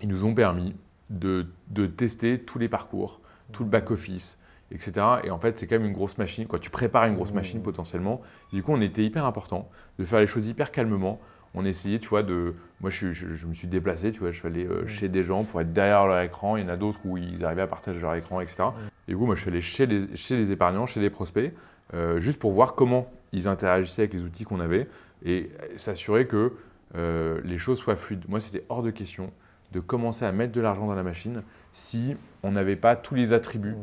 ils 0.00 0.08
nous 0.08 0.24
ont 0.24 0.34
permis 0.34 0.74
de, 1.10 1.46
de 1.70 1.86
tester 1.86 2.38
tous 2.38 2.58
les 2.58 2.68
parcours, 2.68 3.20
tout 3.52 3.64
le 3.64 3.70
back-office, 3.70 4.38
etc. 4.72 4.92
Et 5.24 5.30
en 5.30 5.38
fait, 5.38 5.58
c'est 5.58 5.66
quand 5.66 5.76
même 5.76 5.86
une 5.86 5.92
grosse 5.92 6.18
machine. 6.18 6.46
Quoi. 6.46 6.58
Tu 6.58 6.70
prépares 6.70 7.04
une 7.06 7.14
grosse 7.14 7.32
Mmh. 7.32 7.34
machine 7.36 7.62
potentiellement. 7.62 8.20
Du 8.52 8.62
coup, 8.62 8.72
on 8.72 8.80
était 8.80 9.04
hyper 9.04 9.24
important 9.24 9.68
de 9.98 10.04
faire 10.04 10.20
les 10.20 10.26
choses 10.26 10.46
hyper 10.48 10.70
calmement. 10.70 11.20
On 11.54 11.64
essayait, 11.64 11.98
tu 11.98 12.08
vois, 12.08 12.22
de. 12.22 12.54
Moi, 12.80 12.90
je, 12.90 13.10
je- 13.12 13.34
je 13.34 13.46
me 13.46 13.54
suis 13.54 13.66
déplacé, 13.68 14.12
tu 14.12 14.20
vois, 14.20 14.30
je 14.30 14.38
suis 14.38 14.46
allé 14.46 14.66
euh, 14.66 14.82
Mmh. 14.82 14.88
chez 14.88 15.08
des 15.08 15.22
gens 15.24 15.44
pour 15.44 15.60
être 15.60 15.72
derrière 15.72 16.06
leur 16.06 16.20
écran. 16.20 16.56
Il 16.56 16.62
y 16.62 16.66
en 16.66 16.68
a 16.68 16.76
d'autres 16.76 17.00
où 17.04 17.16
ils 17.16 17.44
arrivaient 17.44 17.62
à 17.62 17.66
partager 17.66 18.00
leur 18.00 18.14
écran, 18.14 18.40
etc. 18.40 18.64
Et 19.08 19.12
du 19.12 19.16
coup, 19.16 19.24
moi, 19.26 19.34
je 19.34 19.40
suis 19.40 19.50
allé 19.50 19.62
chez 19.62 19.86
les, 19.86 20.14
chez 20.16 20.36
les 20.36 20.52
épargnants, 20.52 20.86
chez 20.86 21.00
les 21.00 21.10
prospects, 21.10 21.52
euh, 21.94 22.20
juste 22.20 22.38
pour 22.38 22.52
voir 22.52 22.74
comment 22.74 23.10
ils 23.32 23.48
interagissaient 23.48 24.02
avec 24.02 24.12
les 24.12 24.22
outils 24.22 24.44
qu'on 24.44 24.60
avait 24.60 24.88
et 25.24 25.50
s'assurer 25.76 26.26
que 26.26 26.52
euh, 26.96 27.40
les 27.44 27.58
choses 27.58 27.78
soient 27.78 27.96
fluides. 27.96 28.24
Moi, 28.28 28.40
c'était 28.40 28.64
hors 28.68 28.82
de 28.82 28.90
question 28.90 29.30
de 29.72 29.80
commencer 29.80 30.24
à 30.24 30.32
mettre 30.32 30.52
de 30.52 30.60
l'argent 30.60 30.86
dans 30.86 30.94
la 30.94 31.02
machine 31.02 31.42
si 31.72 32.16
on 32.42 32.52
n'avait 32.52 32.76
pas 32.76 32.94
tous 32.96 33.14
les 33.14 33.32
attributs. 33.34 33.74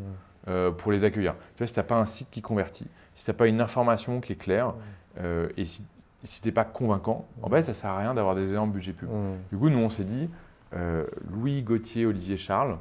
Euh, 0.47 0.71
pour 0.71 0.91
les 0.91 1.03
accueillir. 1.03 1.33
Tu 1.55 1.59
vois, 1.59 1.67
si 1.67 1.73
tu 1.73 1.79
n'as 1.79 1.83
pas 1.83 1.95
un 1.95 2.05
site 2.05 2.29
qui 2.29 2.41
convertit, 2.41 2.87
si 3.13 3.25
tu 3.25 3.31
n'as 3.31 3.35
pas 3.35 3.47
une 3.47 3.61
information 3.61 4.21
qui 4.21 4.33
est 4.33 4.37
claire, 4.37 4.73
euh, 5.19 5.49
et 5.57 5.65
si, 5.65 5.83
si 6.23 6.41
tu 6.41 6.47
n'es 6.47 6.51
pas 6.51 6.65
convaincant, 6.65 7.25
en 7.41 7.49
fait, 7.49 7.63
ça 7.63 7.71
ne 7.71 7.73
sert 7.73 7.89
à 7.89 7.99
rien 7.99 8.13
d'avoir 8.13 8.35
des 8.35 8.51
énormes 8.51 8.71
budgets 8.71 8.93
pub. 8.93 9.09
Mm. 9.09 9.37
Du 9.51 9.57
coup, 9.57 9.69
nous, 9.69 9.79
on 9.79 9.89
s'est 9.89 10.03
dit, 10.03 10.29
euh, 10.75 11.05
Louis, 11.31 11.61
Gauthier, 11.63 12.05
Olivier, 12.05 12.37
Charles, 12.37 12.77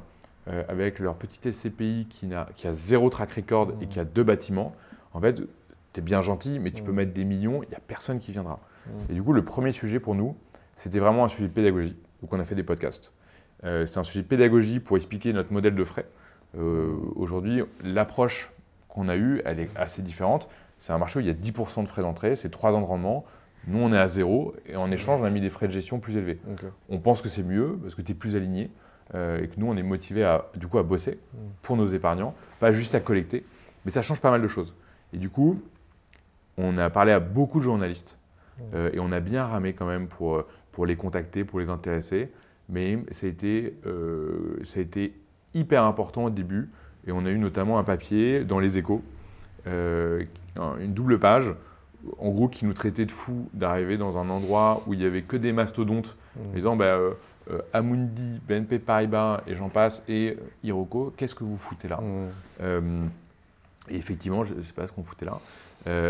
avec 0.69 0.99
leur 0.99 1.15
petit 1.15 1.51
SCPI 1.51 2.05
qui, 2.07 2.31
a 2.31 2.71
zéro 2.71 3.09
track 3.09 3.31
record 3.31 3.71
et 3.81 3.87
qui 3.87 3.99
a 3.99 4.05
deux 4.05 4.21
bâtiments, 4.21 4.75
en 5.13 5.19
fait, 5.19 5.41
tu 5.93 5.99
es 5.99 6.01
bien 6.01 6.21
gentil, 6.21 6.59
mais 6.59 6.69
tu 6.69 6.83
peux 6.83 6.91
mettre 6.91 7.13
des 7.13 7.25
millions, 7.25 7.63
il 7.63 7.69
n'y 7.69 7.73
a 7.73 7.79
personne 7.79 8.19
qui 8.19 8.31
viendra. 8.31 8.59
Et 9.09 9.13
du 9.13 9.23
coup, 9.23 9.33
le 9.33 9.43
premier 9.43 9.71
sujet 9.71 9.99
pour 9.99 10.13
nous, 10.13 10.35
c'était 10.75 10.99
vraiment 10.99 11.25
un 11.25 11.29
sujet 11.29 11.47
de 11.47 11.53
pédagogie. 11.53 11.97
Donc, 12.21 12.31
on 12.31 12.39
a 12.39 12.43
fait 12.43 12.53
des 12.53 12.61
podcasts. 12.61 13.11
Euh, 13.63 13.85
c'est 13.85 13.97
un 13.97 14.03
sujet 14.03 14.21
de 14.21 14.27
pédagogie 14.27 14.79
pour 14.79 14.97
expliquer 14.97 15.33
notre 15.33 15.51
modèle 15.51 15.75
de 15.75 15.83
frais. 15.83 16.05
Euh, 16.57 16.93
Aujourd'hui, 17.15 17.63
l'approche 17.83 18.51
qu'on 18.89 19.09
a 19.09 19.15
eue, 19.15 19.41
elle 19.45 19.59
est 19.59 19.69
assez 19.77 20.01
différente. 20.01 20.47
C'est 20.79 20.93
un 20.93 20.97
marché 20.97 21.19
où 21.19 21.21
il 21.21 21.27
y 21.27 21.29
a 21.29 21.33
10% 21.33 21.83
de 21.83 21.87
frais 21.87 22.01
d'entrée, 22.01 22.35
c'est 22.35 22.49
3 22.49 22.73
ans 22.73 22.81
de 22.81 22.85
rendement. 22.85 23.25
Nous, 23.67 23.79
on 23.79 23.91
est 23.91 23.97
à 23.97 24.07
zéro 24.07 24.53
et 24.67 24.75
en 24.75 24.91
échange, 24.91 25.21
on 25.21 25.25
a 25.25 25.29
mis 25.31 25.41
des 25.41 25.49
frais 25.49 25.67
de 25.67 25.71
gestion 25.71 25.99
plus 25.99 26.17
élevés. 26.17 26.39
On 26.89 26.99
pense 26.99 27.21
que 27.21 27.29
c'est 27.29 27.41
mieux 27.43 27.77
parce 27.81 27.95
que 27.95 28.01
tu 28.01 28.11
es 28.11 28.15
plus 28.15 28.35
aligné 28.35 28.69
euh, 29.15 29.41
et 29.41 29.47
que 29.47 29.59
nous, 29.59 29.67
on 29.67 29.75
est 29.75 29.83
motivé 29.83 30.23
à, 30.23 30.45
du 30.55 30.67
coup, 30.67 30.77
à 30.77 30.83
bosser 30.83 31.17
Mm. 31.33 31.37
pour 31.63 31.75
nos 31.77 31.87
épargnants, 31.87 32.35
pas 32.59 32.71
juste 32.71 32.93
à 32.95 32.99
collecter. 32.99 33.43
Mais 33.85 33.91
ça 33.91 34.01
change 34.01 34.21
pas 34.21 34.29
mal 34.31 34.41
de 34.41 34.47
choses. 34.47 34.75
Et 35.13 35.17
du 35.17 35.29
coup, 35.29 35.59
on 36.57 36.77
a 36.77 36.89
parlé 36.89 37.11
à 37.11 37.19
beaucoup 37.19 37.59
de 37.59 37.63
journalistes 37.65 38.17
Mm. 38.57 38.61
euh, 38.75 38.89
et 38.93 38.99
on 38.99 39.11
a 39.11 39.19
bien 39.19 39.43
ramé 39.45 39.73
quand 39.73 39.87
même 39.87 40.07
pour, 40.07 40.43
pour 40.71 40.85
les 40.85 40.95
contacter, 40.95 41.43
pour 41.43 41.59
les 41.59 41.69
intéresser. 41.69 42.31
Mais 42.69 42.99
ça 43.11 43.25
a, 43.25 43.29
été, 43.29 43.75
euh, 43.85 44.59
ça 44.63 44.79
a 44.79 44.81
été 44.83 45.13
hyper 45.55 45.83
important 45.83 46.25
au 46.25 46.29
début 46.29 46.69
et 47.07 47.11
on 47.11 47.25
a 47.25 47.29
eu 47.29 47.37
notamment 47.39 47.79
un 47.79 47.83
papier 47.83 48.43
dans 48.43 48.59
les 48.59 48.77
échos, 48.77 49.01
euh, 49.67 50.23
un- 50.57 50.77
une 50.79 50.93
double 50.93 51.19
page, 51.19 51.53
en 52.19 52.29
gros 52.29 52.47
qui 52.47 52.65
nous 52.65 52.73
traitait 52.73 53.05
de 53.05 53.11
fous 53.11 53.49
d'arriver 53.53 53.97
dans 53.97 54.17
un 54.19 54.29
endroit 54.29 54.83
où 54.85 54.93
il 54.93 54.99
n'y 54.99 55.05
avait 55.05 55.23
que 55.23 55.37
des 55.37 55.53
mastodontes 55.53 56.17
en 56.39 56.51
Mm. 56.51 56.55
disant 56.55 56.75
bah, 56.75 56.85
euh, 56.85 57.11
euh, 57.51 57.59
Amundi, 57.73 58.39
BNP 58.47 58.79
Paribas 58.79 59.41
et 59.47 59.55
j'en 59.55 59.69
passe 59.69 60.03
et 60.07 60.37
Hiroko, 60.63 61.13
qu'est-ce 61.17 61.33
que 61.35 61.43
vous 61.43 61.57
foutez 61.57 61.87
là? 61.87 61.97
Mm. 62.01 62.27
Euh, 62.61 62.81
Et 63.87 63.97
effectivement, 63.97 64.43
je 64.43 64.55
ne 64.55 64.61
sais 64.63 64.73
pas 64.73 64.87
ce 64.87 64.91
qu'on 64.91 65.03
foutait 65.03 65.25
là. 65.25 65.37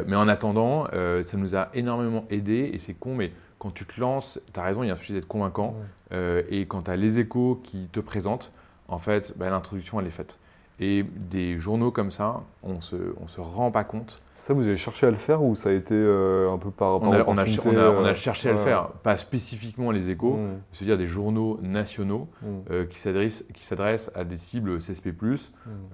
Mais 0.08 0.16
en 0.16 0.30
attendant, 0.30 0.86
ça 1.26 1.36
nous 1.36 1.58
a 1.58 1.68
énormément 1.74 2.24
aidé 2.30 2.70
et 2.74 2.80
c'est 2.80 2.94
con, 2.94 3.16
mais 3.16 3.34
quand 3.60 3.72
tu 3.72 3.84
te 3.86 4.00
lances, 4.00 4.40
tu 4.54 4.58
as 4.58 4.64
raison, 4.64 4.82
il 4.84 4.88
y 4.88 4.90
a 4.92 4.94
un 4.94 4.98
sujet 4.98 5.16
d'être 5.16 5.28
convaincant. 5.28 5.72
Mm. 5.72 5.76
Euh, 6.14 6.42
et 6.50 6.66
quand 6.68 6.84
tu 6.84 6.92
as 6.92 6.96
les 6.96 7.20
échos 7.20 7.60
qui 7.66 7.90
te 7.92 8.00
présentent, 8.00 8.54
en 8.88 8.98
fait, 9.00 9.34
bah, 9.38 9.50
l'introduction, 9.50 10.00
elle 10.00 10.08
est 10.08 10.12
faite. 10.12 10.38
Et 10.80 11.04
des 11.04 11.58
journaux 11.58 11.92
comme 11.92 12.12
ça, 12.12 12.42
on 12.62 12.82
se, 12.82 12.96
on 13.22 13.28
se 13.28 13.40
rend 13.40 13.72
pas 13.72 13.86
compte. 13.86 14.22
Ça, 14.38 14.54
vous 14.54 14.68
avez 14.68 14.76
cherché 14.76 15.08
à 15.08 15.10
le 15.10 15.16
faire 15.16 15.42
ou 15.42 15.56
ça 15.56 15.70
a 15.70 15.72
été 15.72 15.96
euh, 15.96 16.52
un 16.52 16.58
peu 16.58 16.70
par, 16.70 17.00
par 17.00 17.10
On 17.10 17.14
a, 17.14 17.16
on 17.16 17.20
a, 17.20 17.22
opportunité, 17.22 17.70
on 17.70 17.78
a- 17.78 17.90
on 17.92 18.04
a 18.04 18.10
euh, 18.10 18.14
cherché 18.16 18.50
à 18.50 18.52
le 18.52 18.58
faire, 18.58 18.90
pas 18.90 19.16
spécifiquement 19.18 19.92
les 19.92 20.10
échos, 20.10 20.36
Mm. 20.36 20.60
c'est-à-dire 20.74 20.98
des 20.98 21.08
journaux 21.08 21.58
nationaux 21.62 22.28
Mm. 22.42 22.48
euh, 22.72 22.86
qui 22.86 23.00
s'adressent 23.64 24.12
à 24.14 24.26
des 24.26 24.36
cibles 24.36 24.80
CSP+. 24.82 25.14
Mm. 25.14 25.36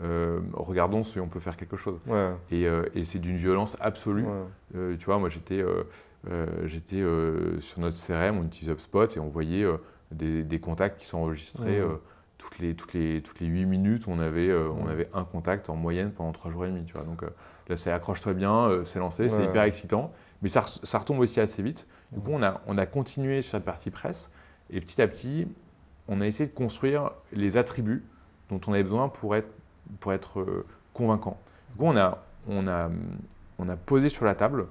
Euh, 0.03 0.39
regardons 0.53 1.03
si 1.03 1.19
on 1.19 1.27
peut 1.27 1.39
faire 1.39 1.55
quelque 1.55 1.77
chose. 1.77 1.99
Ouais. 2.07 2.31
Et, 2.49 2.65
euh, 2.67 2.81
et 2.95 3.03
c'est 3.03 3.19
d'une 3.19 3.35
violence 3.37 3.77
absolue. 3.79 4.23
ouais. 4.23 4.31
Euh, 4.75 4.95
tu 4.97 5.05
vois, 5.05 5.19
moi 5.19 5.29
j'étais 5.29 5.61
euh, 5.61 5.83
euh, 6.27 6.47
euh, 6.93 7.59
sur 7.59 7.79
notre 7.79 7.97
CRM, 7.97 8.39
on 8.39 8.43
utilise 8.45 8.69
HubSpot 8.69 9.05
et 9.15 9.19
on 9.19 9.27
voyait 9.29 9.63
euh, 9.63 9.77
des, 10.11 10.43
des 10.43 10.59
contacts 10.59 10.99
qui 10.99 11.05
s'enregistraient 11.05 11.79
euh, 11.79 11.95
toutes, 12.51 12.59
les, 12.61 12.75
toutes, 12.75 12.93
les, 12.93 13.21
toutes 13.21 13.39
les 13.39 13.47
8 13.47 13.65
minutes. 13.65 14.03
On 14.07 14.19
avait, 14.19 14.49
euh, 14.49 14.69
on 14.69 14.87
avait 14.87 15.09
un 15.13 15.23
contact 15.23 15.69
en 15.69 15.75
moyenne 15.75 16.11
pendant 16.11 16.31
3 16.31 16.51
jours 16.51 16.65
et 16.65 16.69
demi. 16.69 16.83
Tu 16.85 16.93
vois. 16.93 17.03
Donc 17.03 17.23
euh, 17.23 17.29
là, 17.67 17.77
c'est 17.77 17.91
accroche-toi 17.91 18.33
bien, 18.33 18.53
euh, 18.67 18.83
c'est 18.83 18.99
lancé, 18.99 19.29
c'est 19.29 19.37
Ouais. 19.37 19.45
hyper 19.45 19.63
excitant. 19.63 20.11
Mais 20.41 20.49
ça, 20.49 20.63
retombe 20.99 21.19
aussi 21.19 21.39
assez 21.39 21.63
vite. 21.63 21.87
Du 22.11 22.19
coup, 22.19 22.31
on 22.33 22.43
a, 22.43 22.61
on 22.67 22.77
a 22.77 22.85
continué 22.85 23.41
sur 23.41 23.51
cette 23.51 23.65
partie 23.65 23.89
presse 23.89 24.31
et 24.69 24.81
petit 24.81 25.01
à 25.01 25.07
petit, 25.07 25.47
on 26.07 26.19
a 26.19 26.27
essayé 26.27 26.49
de 26.49 26.53
construire 26.53 27.11
les 27.31 27.57
attributs 27.57 28.03
dont 28.49 28.59
on 28.67 28.73
avait 28.73 28.83
besoin 28.83 29.07
pour 29.07 29.35
être, 29.35 29.47
pour 29.99 30.11
être 30.13 30.65
convaincant. 30.93 31.39
Du 31.71 31.77
coup, 31.77 31.85
on 31.85 31.95
a, 31.95 32.23
on, 32.49 32.67
a, 32.67 32.89
on 33.59 33.69
a 33.69 33.75
posé 33.77 34.09
sur 34.09 34.25
la 34.25 34.35
table 34.35 34.67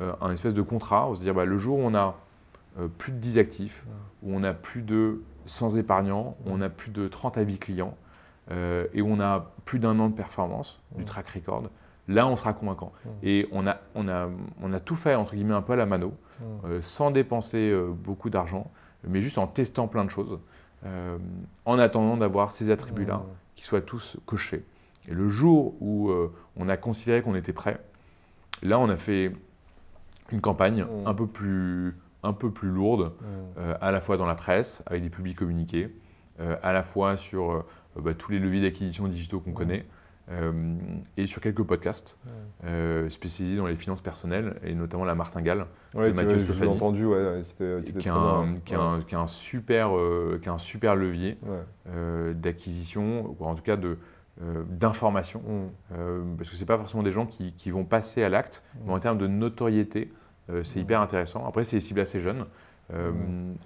un 0.00 0.32
espèce 0.32 0.54
de 0.54 0.62
contrat, 0.62 1.08
on 1.10 1.14
se 1.14 1.20
dit 1.20 1.30
bah, 1.30 1.44
le 1.44 1.58
jour 1.58 1.78
où 1.78 1.82
on 1.82 1.94
a 1.94 2.16
plus 2.96 3.12
de 3.12 3.18
10 3.18 3.38
actifs, 3.38 3.84
où 4.22 4.34
on 4.34 4.42
a 4.42 4.54
plus 4.54 4.82
de 4.82 5.20
100 5.46 5.76
épargnants, 5.76 6.36
on 6.46 6.60
a 6.60 6.68
plus 6.68 6.90
de 6.90 7.08
30 7.08 7.38
avis 7.38 7.58
clients, 7.58 7.96
euh, 8.50 8.86
et 8.94 9.02
on 9.02 9.20
a 9.20 9.52
plus 9.64 9.78
d'un 9.78 9.98
an 9.98 10.08
de 10.08 10.14
performance, 10.14 10.80
du 10.96 11.04
track 11.04 11.28
record, 11.30 11.64
là 12.08 12.26
on 12.26 12.36
sera 12.36 12.52
convaincant. 12.52 12.92
Et 13.22 13.48
on 13.52 13.66
a, 13.66 13.78
on, 13.94 14.08
a, 14.08 14.28
on 14.62 14.72
a 14.72 14.80
tout 14.80 14.96
fait, 14.96 15.14
entre 15.14 15.34
guillemets, 15.34 15.54
un 15.54 15.62
peu 15.62 15.74
à 15.74 15.76
la 15.76 15.86
mano, 15.86 16.14
euh, 16.64 16.80
sans 16.80 17.10
dépenser 17.10 17.70
euh, 17.70 17.90
beaucoup 17.92 18.30
d'argent, 18.30 18.70
mais 19.06 19.20
juste 19.20 19.38
en 19.38 19.46
testant 19.46 19.88
plein 19.88 20.04
de 20.04 20.10
choses, 20.10 20.38
en 21.66 21.78
attendant 21.78 22.16
d'avoir 22.16 22.52
ces 22.52 22.70
attributs-là 22.70 23.22
qui 23.54 23.64
soient 23.64 23.82
tous 23.82 24.16
cochés. 24.24 24.64
Et 25.08 25.12
le 25.12 25.28
jour 25.28 25.74
où 25.80 26.10
on 26.56 26.68
a 26.70 26.76
considéré 26.78 27.20
qu'on 27.22 27.34
était 27.34 27.52
prêt, 27.52 27.78
là 28.62 28.78
on 28.78 28.88
a 28.88 28.96
fait 28.96 29.32
une 30.32 30.40
campagne 30.40 30.86
un, 31.06 31.14
peu 31.14 31.26
plus, 31.26 31.96
un 32.22 32.32
peu 32.32 32.50
plus 32.50 32.68
lourde, 32.68 33.12
Mm. 33.20 33.24
euh, 33.58 33.74
à 33.80 33.90
la 33.90 34.00
fois 34.00 34.16
dans 34.16 34.26
la 34.26 34.34
presse, 34.34 34.82
avec 34.86 35.02
des 35.02 35.10
publics 35.10 35.38
communiqués, 35.38 35.94
euh, 36.40 36.56
à 36.62 36.72
la 36.72 36.82
fois 36.82 37.16
sur 37.16 37.50
euh, 37.52 37.64
bah, 38.00 38.14
tous 38.14 38.30
les 38.32 38.38
leviers 38.38 38.60
d'acquisition 38.62 39.08
digitaux 39.08 39.40
qu'on 39.40 39.50
Mm. 39.50 39.54
connaît, 39.54 39.86
euh, 40.30 40.52
et 41.16 41.26
sur 41.26 41.40
quelques 41.40 41.62
podcasts 41.64 42.18
Mm. 42.24 42.28
euh, 42.66 43.08
spécialisés 43.08 43.56
dans 43.56 43.66
les 43.66 43.76
finances 43.76 44.00
personnelles, 44.02 44.56
et 44.62 44.74
notamment 44.74 45.04
la 45.04 45.14
martingale, 45.14 45.66
Ouais, 45.94 46.10
de 46.12 46.16
Mathieu 46.16 46.38
Stéphanie. 46.38 46.70
entendu, 46.72 47.04
ouais, 47.06 47.40
qui 47.98 48.08
a, 48.08 48.14
un, 48.14 48.54
un- 48.72 49.00
un 49.12 49.26
super, 49.26 49.96
euh, 49.96 50.40
un 50.46 50.58
super 50.58 50.94
levier 50.94 51.38
d'acquisition, 52.34 53.34
ou 53.38 53.44
en 53.44 53.54
tout 53.54 53.62
cas 53.62 53.76
de, 53.76 53.96
d'information, 54.70 55.42
Mm. 55.90 56.36
parce 56.36 56.50
que 56.50 56.56
ce 56.56 56.64
pas 56.64 56.78
forcément 56.78 57.02
des 57.02 57.10
gens 57.10 57.26
qui, 57.26 57.52
qui 57.54 57.70
vont 57.70 57.84
passer 57.84 58.22
à 58.22 58.28
l'acte, 58.28 58.62
mais 58.86 58.92
en 58.92 59.00
termes 59.00 59.18
de 59.18 59.26
notoriété, 59.26 60.12
c'est 60.62 60.80
hyper 60.80 61.00
intéressant. 61.00 61.46
Après, 61.46 61.64
c'est 61.64 61.76
des 61.76 61.80
cibles 61.80 62.00
assez 62.00 62.20
jeunes. 62.20 62.46
Euh, 62.92 63.12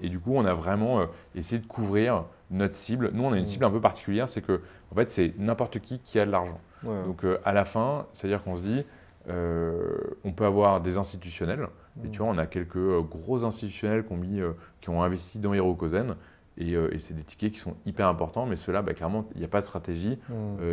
et 0.03 0.09
du 0.09 0.20
coup, 0.20 0.33
on 0.35 0.44
a 0.44 0.55
vraiment 0.55 1.01
euh, 1.01 1.07
essayé 1.35 1.61
de 1.61 1.66
couvrir 1.66 2.25
notre 2.51 2.75
cible. 2.75 3.11
Nous, 3.12 3.23
on 3.23 3.33
a 3.33 3.38
une 3.38 3.44
cible 3.44 3.64
un 3.64 3.70
peu 3.70 3.81
particulière, 3.81 4.29
c'est 4.29 4.42
que 4.42 4.61
en 4.90 4.94
fait, 4.94 5.11
c'est 5.11 5.35
n'importe 5.38 5.79
qui 5.79 5.99
qui 5.99 6.18
a 6.18 6.27
de 6.27 6.31
l'argent. 6.31 6.61
Donc, 6.83 7.25
à 7.47 7.53
la 7.55 7.64
fin, 7.64 8.07
c'est-à-dire 8.12 8.42
qu'on 8.42 8.57
se 8.57 8.61
dit, 8.61 8.85
on 9.27 10.33
peut 10.33 10.44
avoir 10.44 10.83
des 10.83 10.99
institutionnels. 10.99 11.68
Et 12.05 12.11
tu 12.11 12.18
vois, 12.18 12.29
on 12.29 12.37
a 12.37 12.44
quelques 12.44 13.01
gros 13.09 13.42
institutionnels 13.42 14.05
qui 14.05 14.12
ont, 14.12 14.18
mis, 14.18 14.40
qui 14.83 14.90
ont 14.90 15.03
investi 15.03 15.38
dans 15.38 15.55
Hirokozen. 15.55 16.14
Et, 16.57 16.73
et 16.73 16.99
c'est 17.01 17.14
des 17.14 17.25
tickets 17.25 17.53
qui 17.53 17.59
sont 17.59 17.75
hyper 17.85 18.07
importants, 18.07 18.47
mais 18.47 18.57
ceux-là, 18.57 18.83
bah, 18.83 18.95
clairement, 18.95 19.27
il 19.35 19.40
n'y 19.40 19.45
a 19.45 19.49
pas 19.49 19.61
de 19.61 19.67
stratégie. 19.67 20.19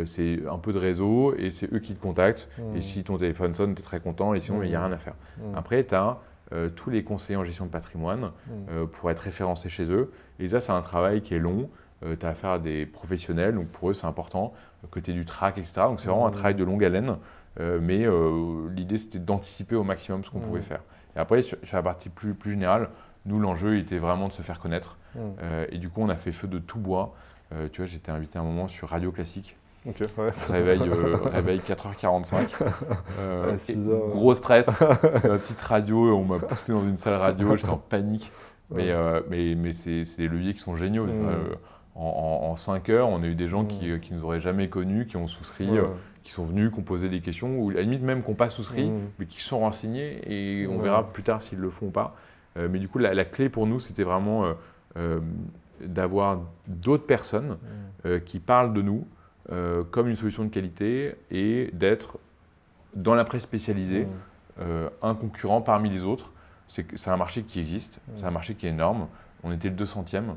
c'est 0.06 0.38
un 0.48 0.58
peu 0.58 0.72
de 0.72 0.78
réseau 0.78 1.34
et 1.36 1.50
c'est 1.50 1.72
eux 1.72 1.80
qui 1.80 1.94
te 1.94 2.00
contactent. 2.00 2.48
Et 2.74 2.80
si 2.80 3.02
ton 3.02 3.18
téléphone 3.18 3.54
sonne, 3.54 3.74
tu 3.74 3.80
es 3.80 3.84
très 3.84 4.00
content 4.00 4.34
et 4.34 4.40
sinon, 4.40 4.62
il 4.62 4.68
n'y 4.68 4.74
a 4.74 4.84
rien 4.84 4.92
à 4.92 4.98
faire. 4.98 5.14
Après, 5.54 5.84
tu 5.84 5.94
as 5.94 6.18
euh, 6.52 6.68
tous 6.68 6.90
les 6.90 7.02
conseillers 7.02 7.36
en 7.36 7.44
gestion 7.44 7.64
de 7.64 7.70
patrimoine 7.70 8.30
euh, 8.70 8.84
pour 8.86 9.10
être 9.10 9.20
référencés 9.20 9.68
chez 9.68 9.90
eux. 9.90 10.12
Et 10.38 10.50
ça, 10.50 10.60
c'est 10.60 10.72
un 10.72 10.82
travail 10.82 11.22
qui 11.22 11.34
est 11.34 11.38
long. 11.38 11.70
Euh, 12.04 12.14
tu 12.18 12.26
as 12.26 12.30
affaire 12.30 12.50
à 12.50 12.58
des 12.58 12.84
professionnels, 12.84 13.54
donc 13.54 13.68
pour 13.68 13.90
eux, 13.90 13.94
c'est 13.94 14.06
important 14.06 14.52
aies 14.96 15.12
du 15.12 15.24
track, 15.24 15.58
etc. 15.58 15.82
Donc 15.84 16.00
c'est 16.00 16.08
vraiment 16.08 16.26
un 16.26 16.32
travail 16.32 16.54
de 16.54 16.64
longue 16.64 16.84
haleine. 16.84 17.16
mais 17.58 18.04
l'idée, 18.74 18.98
c'était 18.98 19.20
d'anticiper 19.20 19.76
au 19.76 19.84
maximum 19.84 20.24
ce 20.24 20.30
qu'on 20.30 20.40
pouvait 20.40 20.60
faire. 20.60 20.80
Et 21.16 21.20
après, 21.20 21.42
sur, 21.42 21.56
la 21.72 21.82
partie 21.82 22.08
plus, 22.08 22.34
plus 22.34 22.52
générale, 22.52 22.90
nous, 23.24 23.38
l'enjeu 23.38 23.78
était 23.78 23.98
vraiment 23.98 24.26
de 24.26 24.32
se 24.32 24.42
faire 24.42 24.58
connaître. 24.58 24.98
Et 25.70 25.78
du 25.78 25.88
coup, 25.88 26.02
on 26.02 26.08
a 26.08 26.16
fait 26.16 26.32
feu 26.32 26.48
de 26.48 26.58
tout 26.58 26.78
bois. 26.78 27.14
tu 27.72 27.80
vois, 27.80 27.86
j'étais 27.86 28.10
invité 28.10 28.38
un 28.38 28.44
moment 28.44 28.68
sur 28.68 28.88
Radio 28.88 29.12
Classique. 29.12 29.56
Okay, 29.88 30.06
réveil, 30.48 31.58
4h45. 31.58 32.50
Euh, 33.18 33.56
euh, 33.70 34.08
gros 34.08 34.34
stress. 34.34 34.80
Ma 34.80 35.38
petite 35.38 35.60
radio, 35.60 36.16
on 36.16 36.24
m'a 36.24 36.38
poussé 36.38 36.72
dans 36.72 36.82
une 36.82 36.96
salle 36.96 37.14
radio, 37.14 37.56
j'étais 37.56 37.70
en 37.70 37.76
panique. 37.76 38.30
Mais, 38.70 38.90
euh, 38.90 39.20
mais, 39.28 39.54
mais 39.54 39.72
c'est 39.72 40.04
des 40.18 40.28
leviers 40.28 40.54
qui 40.54 40.60
sont 40.60 40.74
géniaux. 40.74 41.06
Mm. 41.06 41.56
en, 41.96 42.56
5 42.56 42.88
heures, 42.90 43.08
on 43.08 43.22
a 43.22 43.26
eu 43.26 43.34
des 43.34 43.48
gens 43.48 43.64
qui, 43.64 43.88
mm. 43.88 44.00
qui 44.00 44.14
nous 44.14 44.24
auraient 44.24 44.40
jamais 44.40 44.68
connus, 44.68 45.06
qui 45.06 45.16
ont 45.16 45.26
souscrit, 45.26 45.68
qui 46.22 46.32
sont 46.32 46.44
venus, 46.44 46.70
qui 46.70 46.78
ont 46.78 46.82
posé 46.82 47.08
des 47.08 47.20
questions, 47.20 47.58
ou 47.58 47.70
à 47.70 47.74
la 47.74 47.82
limite 47.82 48.02
même 48.02 48.22
qui 48.22 48.30
n'ont 48.30 48.36
pas 48.36 48.48
souscrit, 48.48 48.90
mais 49.18 49.26
qui 49.26 49.40
sont 49.40 49.58
renseignés, 49.58 50.20
et 50.26 50.66
on 50.68 50.78
verra 50.78 51.12
plus 51.12 51.22
tard 51.22 51.42
s'ils 51.42 51.58
le 51.58 51.70
font 51.70 51.86
ou 51.86 51.90
pas. 51.90 52.16
mais 52.56 52.78
du 52.78 52.88
coup, 52.88 52.98
la, 52.98 53.14
la 53.14 53.24
clé 53.24 53.48
pour 53.48 53.66
nous, 53.66 53.80
c'était 53.80 54.04
vraiment 54.04 54.54
d'avoir 55.80 56.40
d'autres 56.66 57.06
personnes 57.06 57.58
qui 58.26 58.38
parlent 58.38 58.72
de 58.72 58.82
nous, 58.82 59.06
euh, 59.50 59.82
comme 59.82 60.08
une 60.08 60.14
solution 60.14 60.44
de 60.44 60.50
qualité 60.50 61.16
et 61.32 61.68
d'être 61.72 62.20
dans 62.94 63.16
la 63.16 63.24
presse 63.24 63.42
spécialisée 63.42 64.06
euh, 64.60 64.88
un 65.02 65.16
concurrent 65.16 65.60
parmi 65.62 65.90
les 65.90 66.04
autres. 66.04 66.30
C'est 66.68 67.08
un 67.08 67.16
marché 67.16 67.42
qui 67.42 67.58
existe, 67.58 67.96
mmh. 67.96 68.12
c'est 68.16 68.24
un 68.24 68.30
marché 68.30 68.54
qui 68.54 68.66
est 68.66 68.70
énorme. 68.70 69.08
On 69.42 69.50
était 69.50 69.68
le 69.68 69.74
200e. 69.74 70.36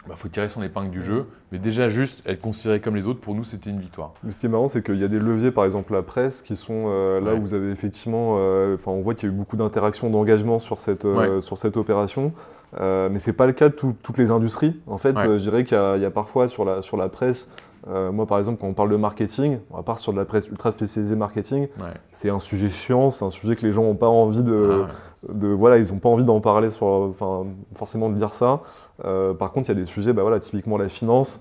Il 0.00 0.06
euh, 0.06 0.08
bah, 0.10 0.14
faut 0.16 0.28
tirer 0.28 0.48
son 0.48 0.62
épingle 0.62 0.90
du 0.90 1.02
jeu, 1.02 1.26
mais 1.52 1.58
déjà 1.58 1.88
juste 1.88 2.22
être 2.26 2.40
considéré 2.40 2.80
comme 2.80 2.96
les 2.96 3.06
autres, 3.06 3.20
pour 3.20 3.34
nous, 3.34 3.44
c'était 3.44 3.70
une 3.70 3.80
victoire. 3.80 4.12
Mais 4.24 4.32
ce 4.32 4.38
qui 4.38 4.46
est 4.46 4.48
marrant, 4.48 4.68
c'est 4.68 4.82
qu'il 4.82 4.98
y 4.98 5.04
a 5.04 5.08
des 5.08 5.18
leviers, 5.18 5.50
par 5.50 5.64
exemple 5.64 5.92
la 5.92 6.02
presse, 6.02 6.42
qui 6.42 6.56
sont 6.56 6.88
là 7.20 7.34
où 7.34 7.40
vous 7.40 7.54
avez 7.54 7.70
effectivement, 7.70 8.34
enfin, 8.74 8.90
on 8.90 9.00
voit 9.00 9.14
qu'il 9.14 9.28
y 9.28 9.32
a 9.32 9.34
eu 9.34 9.36
beaucoup 9.36 9.56
d'interactions, 9.56 10.08
d'engagement 10.10 10.58
sur 10.58 10.78
cette 10.78 11.06
sur 11.40 11.58
cette 11.58 11.76
opération. 11.76 12.32
Euh, 12.80 13.08
mais 13.10 13.18
ce 13.18 13.30
n'est 13.30 13.36
pas 13.36 13.46
le 13.46 13.52
cas 13.52 13.68
de 13.68 13.74
toutes 13.74 14.18
les 14.18 14.30
industries. 14.30 14.78
En 14.86 14.98
fait, 14.98 15.16
euh, 15.16 15.38
je 15.38 15.42
dirais 15.42 15.64
qu'il 15.64 15.76
y, 15.76 16.04
a 16.04 16.10
parfois 16.10 16.48
sur 16.48 16.64
la, 16.64 16.82
sur 16.82 16.96
la 16.96 17.08
presse, 17.08 17.48
euh, 17.88 18.12
moi 18.12 18.26
par 18.26 18.38
exemple, 18.38 18.60
quand 18.60 18.66
on 18.66 18.74
parle 18.74 18.90
de 18.90 18.96
marketing, 18.96 19.58
à 19.76 19.82
part 19.82 19.98
sur 19.98 20.12
de 20.12 20.18
la 20.18 20.24
presse 20.24 20.48
ultra 20.48 20.70
spécialisée 20.70 21.16
marketing, 21.16 21.68
c'est 22.12 22.28
un 22.28 22.40
sujet 22.40 22.68
chiant, 22.68 23.10
c'est 23.10 23.24
un 23.24 23.30
sujet 23.30 23.56
que 23.56 23.64
les 23.64 23.72
gens 23.72 23.84
n'ont 23.84 23.94
pas 23.94 24.08
envie 24.08 24.42
de, 24.42 24.84
de, 25.28 25.48
voilà, 25.48 25.78
ils 25.78 25.92
n'ont 25.92 25.98
pas 25.98 26.08
envie 26.08 26.24
d'en 26.24 26.40
parler, 26.40 26.70
sur, 26.70 26.86
enfin, 26.86 27.46
forcément 27.74 28.08
de 28.10 28.14
dire 28.14 28.34
ça. 28.34 28.60
par 29.02 29.52
contre, 29.52 29.68
il 29.68 29.72
y 29.74 29.76
a 29.76 29.80
des 29.80 29.86
sujets, 29.86 30.12
bah, 30.12 30.22
voilà, 30.22 30.38
typiquement 30.38 30.78
la 30.78 30.88
finance, 30.88 31.40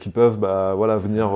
qui 0.00 0.08
peuvent 0.10 0.38
bah, 0.38 0.74
voilà, 0.74 0.96
venir 0.96 1.30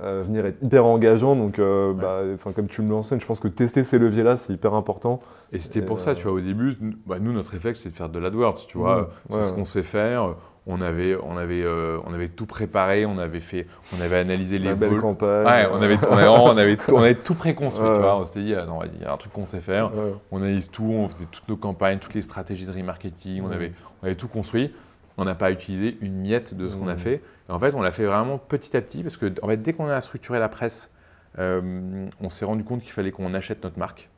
euh, 0.00 0.22
venir 0.24 0.46
être 0.46 0.62
hyper 0.62 0.86
engageant. 0.86 1.36
Donc, 1.36 1.58
euh, 1.58 1.92
bah, 1.92 2.22
comme 2.54 2.66
tu 2.66 2.82
me 2.82 2.90
l'enseignes, 2.90 3.20
je 3.20 3.26
pense 3.26 3.40
que 3.40 3.48
tester 3.48 3.84
ces 3.84 3.98
leviers-là, 3.98 4.36
c'est 4.36 4.52
hyper 4.52 4.74
important. 4.74 5.20
Et 5.52 5.58
c'était 5.58 5.82
pour 5.82 6.00
ça, 6.00 6.14
tu 6.14 6.22
vois, 6.24 6.32
au 6.32 6.40
début, 6.40 6.76
bah, 7.06 7.18
nous, 7.20 7.32
notre 7.32 7.50
réflexe, 7.50 7.80
c'est 7.80 7.90
de 7.90 7.94
faire 7.94 8.08
de 8.08 8.18
l'AdWords, 8.18 8.66
tu 8.66 8.78
vois. 8.78 9.02
Mmh. 9.02 9.34
c'est 9.34 9.42
ce 9.42 9.52
qu'on 9.52 9.64
sait 9.64 9.82
faire. 9.82 10.34
On 10.66 10.80
avait, 10.80 11.16
on, 11.20 11.36
avait, 11.36 11.62
euh, 11.62 11.98
on 12.04 12.14
avait 12.14 12.28
tout 12.28 12.46
préparé, 12.46 13.04
on 13.04 13.18
avait, 13.18 13.40
fait, 13.40 13.66
on 13.98 14.00
avait 14.00 14.18
analysé 14.18 14.60
les 14.60 14.74
belle 14.74 14.98
campagne. 14.98 15.44
Ouais, 15.44 15.68
on 15.72 15.82
avait, 15.82 15.98
on 16.08 16.12
avait, 16.12 16.28
on 16.28 16.56
avait, 16.56 16.76
tout, 16.76 16.94
on 16.94 17.00
avait 17.00 17.16
tout 17.16 17.34
préconstruit, 17.34 17.84
tu 17.84 18.00
vois. 18.00 18.16
On 18.16 18.24
s'était 18.24 18.44
dit, 18.44 18.54
attends, 18.54 18.80
il 18.84 19.02
y 19.02 19.04
a 19.04 19.12
un 19.12 19.16
truc 19.16 19.32
qu'on 19.32 19.44
sait 19.44 19.60
faire. 19.60 19.90
On 20.30 20.38
analyse 20.38 20.70
tout, 20.70 20.84
on 20.84 21.08
faisait 21.08 21.26
toutes 21.30 21.48
nos 21.48 21.56
campagnes, 21.56 21.98
toutes 21.98 22.14
les 22.14 22.22
stratégies 22.22 22.66
de 22.66 22.72
remarketing, 22.72 23.42
on, 23.42 23.50
avait, 23.50 23.72
on 24.02 24.06
avait 24.06 24.14
tout 24.14 24.28
construit. 24.28 24.72
On 25.18 25.24
n'a 25.24 25.34
pas 25.34 25.50
utilisé 25.50 25.98
une 26.00 26.20
miette 26.20 26.56
de 26.56 26.68
ce 26.68 26.76
qu'on 26.76 26.88
a 26.88 26.96
fait 26.96 27.22
en 27.52 27.58
fait, 27.58 27.74
on 27.74 27.82
l'a 27.82 27.92
fait 27.92 28.04
vraiment 28.06 28.38
petit 28.38 28.76
à 28.76 28.80
petit 28.80 29.02
parce 29.02 29.16
que 29.16 29.32
en 29.42 29.48
fait, 29.48 29.56
dès 29.56 29.72
qu'on 29.72 29.88
a 29.88 30.00
structuré 30.00 30.38
la 30.38 30.48
presse, 30.48 30.90
euh, 31.38 32.06
on 32.20 32.28
s'est 32.28 32.44
rendu 32.44 32.64
compte 32.64 32.80
qu'il 32.82 32.92
fallait 32.92 33.10
qu'on 33.10 33.34
achète 33.34 33.62
notre 33.64 33.78
marque. 33.78 34.08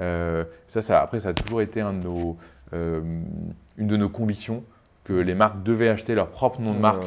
Euh, 0.00 0.44
ça, 0.66 0.82
ça, 0.82 1.00
après, 1.00 1.20
ça 1.20 1.28
a 1.30 1.34
toujours 1.34 1.60
été 1.60 1.80
un 1.80 1.92
de 1.92 2.04
nos, 2.04 2.36
une 2.72 3.86
de 3.86 3.96
nos 3.96 4.08
convictions 4.08 4.64
que 5.04 5.12
les 5.12 5.34
marques 5.34 5.62
devaient 5.62 5.88
acheter 5.88 6.14
leur 6.14 6.28
propre 6.28 6.60
nom 6.60 6.74
de 6.74 6.80
marque 6.80 7.04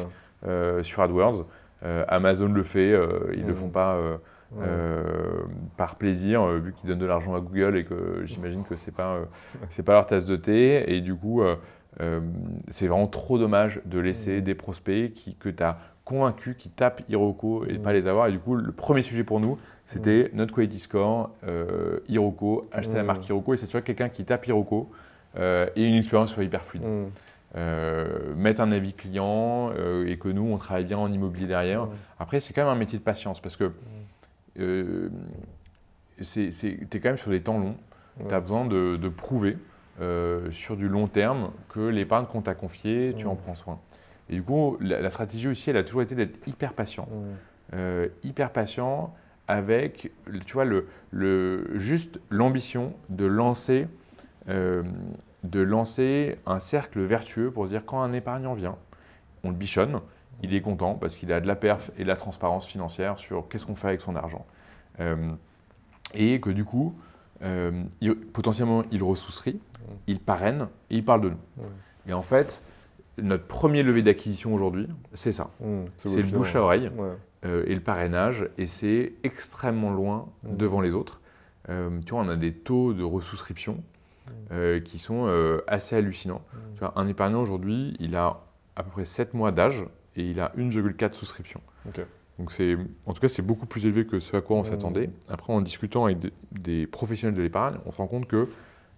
sur 0.82 1.02
AdWords. 1.02 1.46
Amazon 1.82 2.48
le 2.48 2.62
fait, 2.62 2.92
ils 3.34 3.42
ne 3.42 3.48
le 3.48 3.54
font 3.54 3.68
pas. 3.68 3.98
par 5.76 5.96
plaisir, 5.96 6.46
vu 6.46 6.72
qu'ils 6.72 6.88
donnent 6.88 6.98
de 6.98 7.06
l'argent 7.06 7.34
à 7.34 7.40
Google 7.40 7.76
et 7.76 7.84
que 7.84 8.22
j'imagine 8.24 8.64
que 8.64 8.76
ce 8.76 8.86
n'est 8.86 8.94
pas, 8.96 9.18
pas 9.84 9.92
leur 9.92 10.06
tasse 10.06 10.26
de 10.26 10.36
thé. 10.36 10.94
Et 10.94 11.00
du 11.00 11.14
coup, 11.14 11.42
euh, 12.00 12.20
c'est 12.68 12.86
vraiment 12.86 13.06
trop 13.06 13.38
dommage 13.38 13.80
de 13.84 13.98
laisser 13.98 14.40
mmh. 14.40 14.44
des 14.44 14.54
prospects 14.54 15.12
qui, 15.14 15.34
que 15.34 15.48
tu 15.48 15.62
as 15.62 15.78
convaincus 16.04 16.56
qui 16.56 16.70
tapent 16.70 17.02
Hiroko 17.08 17.66
et 17.66 17.78
pas 17.78 17.92
les 17.92 18.06
avoir. 18.06 18.28
Et 18.28 18.32
du 18.32 18.38
coup, 18.38 18.54
le 18.54 18.72
premier 18.72 19.02
sujet 19.02 19.24
pour 19.24 19.40
nous, 19.40 19.58
c'était 19.84 20.30
notre 20.32 20.54
quality 20.54 20.78
score, 20.78 21.30
euh, 21.46 22.00
Hiroko, 22.08 22.68
acheter 22.72 22.94
la 22.94 23.02
marque 23.02 23.28
Hiroko. 23.28 23.54
Et 23.54 23.56
c'est 23.56 23.66
sûr 23.66 23.82
quelqu'un 23.82 24.08
qui 24.08 24.24
tape 24.24 24.46
Hiroko 24.46 24.90
euh, 25.36 25.68
et 25.76 25.86
une 25.86 25.96
expérience 25.96 26.32
soit 26.32 26.44
hyper 26.44 26.62
fluide. 26.62 26.84
Mettre 27.54 28.60
un 28.60 28.72
avis 28.72 28.92
client 28.92 29.72
et 30.06 30.16
que 30.18 30.28
nous, 30.28 30.42
on 30.42 30.58
travaille 30.58 30.84
bien 30.84 30.98
en 30.98 31.10
immobilier 31.12 31.46
derrière. 31.46 31.88
Après, 32.18 32.40
c'est 32.40 32.52
quand 32.52 32.62
même 32.62 32.72
un 32.72 32.78
métier 32.78 32.98
de 32.98 33.04
patience 33.04 33.40
parce 33.40 33.56
que 33.56 33.72
tu 34.54 35.10
es 36.20 37.00
quand 37.00 37.08
même 37.08 37.16
sur 37.16 37.30
des 37.30 37.40
temps 37.40 37.58
longs. 37.58 37.76
Tu 38.28 38.34
as 38.34 38.40
besoin 38.40 38.66
de, 38.66 38.96
de 38.96 39.08
prouver. 39.08 39.56
Euh, 40.00 40.48
sur 40.52 40.76
du 40.76 40.86
long 40.86 41.08
terme 41.08 41.50
que 41.68 41.80
l'épargne 41.80 42.26
qu'on 42.26 42.40
t'a 42.40 42.54
confiée, 42.54 43.14
tu 43.18 43.26
en 43.26 43.34
prends 43.34 43.56
soin. 43.56 43.80
Et 44.30 44.34
du 44.34 44.42
coup, 44.44 44.76
la, 44.80 45.10
stratégie 45.10 45.48
aussi, 45.48 45.70
elle 45.70 45.76
a 45.76 45.82
toujours 45.82 46.02
été 46.02 46.14
d'être 46.14 46.38
hyper 46.46 46.72
patient. 46.72 47.08
Euh, 47.74 48.06
hyper 48.22 48.52
patient 48.52 49.12
avec, 49.48 50.12
tu 50.46 50.52
vois, 50.52 50.64
le, 50.64 50.86
le 51.10 51.66
juste 51.74 52.20
l'ambition 52.30 52.92
de 53.08 53.24
lancer, 53.26 53.88
euh, 54.48 54.84
de 55.44 55.60
lancer 55.60 56.38
un 56.46 56.58
cercle 56.58 57.00
vertueux 57.00 57.50
pour 57.50 57.64
se 57.64 57.70
dire 57.70 57.84
quand 57.84 58.00
un 58.00 58.12
épargnant 58.12 58.54
vient, 58.54 58.76
on 59.44 59.50
le 59.50 59.56
bichonne, 59.56 60.00
il 60.42 60.54
est 60.54 60.60
content 60.60 60.94
parce 60.94 61.16
qu'il 61.16 61.32
a 61.32 61.40
de 61.40 61.46
la 61.46 61.56
perf 61.56 61.90
et 61.98 62.02
de 62.02 62.08
la 62.08 62.16
transparence 62.16 62.66
financière 62.66 63.18
sur 63.18 63.48
qu'est-ce 63.48 63.66
qu'on 63.66 63.74
fait 63.74 63.88
avec 63.88 64.00
son 64.00 64.16
argent. 64.16 64.46
et 66.14 66.40
que 66.40 66.50
du 66.50 66.64
coup, 66.64 66.94
potentiellement, 68.32 68.82
il 68.90 69.02
ressousserie 69.02 69.60
il 70.06 70.20
parraine 70.20 70.68
et 70.90 70.96
il 70.96 71.04
parle 71.04 71.22
de 71.22 71.28
nous. 71.30 71.64
Et 72.06 72.12
en 72.12 72.22
fait, 72.22 72.62
notre 73.18 73.44
premier 73.44 73.82
levier 73.82 74.02
d'acquisition 74.02 74.54
aujourd'hui, 74.54 74.88
c'est 75.14 75.32
ça. 75.32 75.50
Mmh, 75.60 75.84
c'est 75.96 76.22
le 76.22 76.28
bouche 76.28 76.54
à 76.54 76.62
oreille 76.62 76.90
euh, 77.44 77.64
et 77.66 77.74
le 77.74 77.80
parrainage, 77.80 78.48
et 78.58 78.66
c'est 78.66 79.14
extrêmement 79.22 79.90
loin 79.90 80.28
mmh. 80.44 80.56
devant 80.56 80.80
les 80.80 80.94
autres. 80.94 81.20
Euh, 81.68 82.00
tu 82.04 82.12
vois, 82.12 82.22
on 82.22 82.28
a 82.28 82.36
des 82.36 82.52
taux 82.52 82.94
de 82.94 83.02
resouscription 83.02 83.74
mmh. 83.74 83.82
Euh, 84.50 84.80
qui 84.80 84.98
sont 84.98 85.26
assez 85.66 85.96
hallucinants. 85.96 86.42
Tu 86.74 86.80
vois, 86.80 86.92
un 86.96 87.06
épargnant 87.08 87.40
aujourd'hui, 87.40 87.96
il 88.00 88.16
a 88.16 88.40
à 88.76 88.82
peu 88.82 88.90
près 88.90 89.04
7 89.04 89.34
mois 89.34 89.52
d'âge 89.52 89.84
et 90.16 90.22
il 90.22 90.40
a 90.40 90.52
1,4 90.56 91.12
souscriptions. 91.12 91.60
Donc 92.38 92.52
c'est, 92.52 92.76
en 93.06 93.12
tout 93.12 93.20
cas, 93.20 93.28
c'est 93.28 93.42
beaucoup 93.42 93.66
plus 93.66 93.84
élevé 93.84 94.06
que 94.06 94.20
ce 94.20 94.36
à 94.36 94.40
quoi 94.40 94.56
on 94.56 94.64
s'attendait. 94.64 95.10
Après, 95.28 95.52
en 95.52 95.60
discutant 95.60 96.04
avec 96.04 96.18
des 96.52 96.86
professionnels 96.86 97.36
de 97.36 97.42
l'épargne, 97.42 97.78
on 97.84 97.92
se 97.92 97.96
rend 97.96 98.06
compte 98.06 98.28
que 98.28 98.48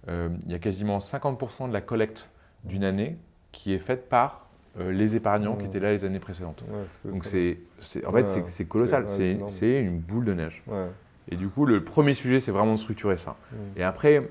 euh, 0.09 0.29
y 0.47 0.55
a 0.55 0.59
quasiment 0.59 0.99
50% 0.99 1.69
de 1.69 1.73
la 1.73 1.81
collecte 1.81 2.31
d'une 2.65 2.85
année 2.85 3.17
qui 3.53 3.73
est 3.73 3.79
faite 3.79 4.09
par 4.09 4.47
euh, 4.79 4.93
les 4.93 5.17
épargnants 5.17 5.57
qui 5.57 5.65
mmh. 5.65 5.69
étaient 5.69 5.81
là 5.81 5.93
les 5.93 6.05
années 6.05 6.21
précédentes. 6.21 6.65
Donc 7.05 7.25
c'est, 7.25 7.59
en 8.07 8.11
fait, 8.11 8.27
c'est 8.47 8.65
colossal, 8.67 9.09
c'est 9.09 9.81
une 9.81 9.99
boule 9.99 10.27
de 10.27 10.35
neige. 10.35 10.63
Et 11.31 11.37
du 11.37 11.49
coup, 11.49 11.65
le 11.65 11.83
premier 11.83 12.15
sujet, 12.15 12.41
c'est 12.41 12.51
vraiment 12.51 12.75
de 12.75 12.79
structurer 12.79 13.17
ça. 13.17 13.37
Mmh. 13.53 13.57
Et 13.77 13.83
après, 13.85 14.29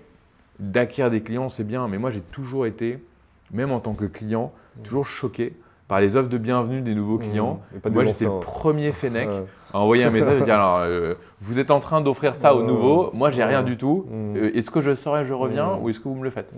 d'acquérir 0.60 1.10
des 1.10 1.22
clients, 1.22 1.50
c'est 1.50 1.64
bien, 1.64 1.88
mais 1.88 1.98
moi, 1.98 2.12
j'ai 2.12 2.22
toujours 2.22 2.66
été, 2.66 3.04
même 3.52 3.72
en 3.72 3.80
tant 3.80 3.94
que 3.94 4.06
client, 4.06 4.52
mmh. 4.78 4.82
toujours 4.84 5.06
choqué 5.06 5.54
par 5.88 6.00
les 6.00 6.16
offres 6.16 6.30
de 6.30 6.38
bienvenue 6.38 6.82
des 6.82 6.94
nouveaux 6.94 7.18
clients. 7.18 7.62
Mmh. 7.72 7.78
Et 7.78 7.80
pas 7.80 7.90
des 7.90 7.96
Moi, 7.96 8.06
j'étais 8.06 8.26
le 8.26 8.40
premier 8.40 8.92
Fennec 8.92 9.30
à 9.74 9.80
envoyer 9.80 10.04
un 10.04 10.12
message 10.12 10.42
et 10.42 10.44
dire 10.44 10.56
alors, 10.56 10.78
euh, 10.80 11.16
vous 11.42 11.60
êtes 11.60 11.72
en 11.72 11.80
train 11.80 12.02
d'offrir 12.02 12.36
ça 12.36 12.54
aux 12.54 12.64
nouveaux, 12.64 13.12
moi 13.14 13.32
j'ai 13.32 13.44
rien 13.44 13.64
du 13.64 13.78
tout. 13.78 14.06
Mmh. 14.10 14.36
Euh, 14.36 14.58
est-ce 14.58 14.70
que 14.70 14.82
je 14.82 14.94
saurai, 14.94 15.26
je 15.26 15.34
reviens 15.34 15.76
Mmh. 15.76 15.84
ou 15.84 15.90
est-ce 15.90 16.00
que 16.00 16.08
vous 16.08 16.16
me 16.16 16.24
le 16.24 16.30
faites? 16.30 16.52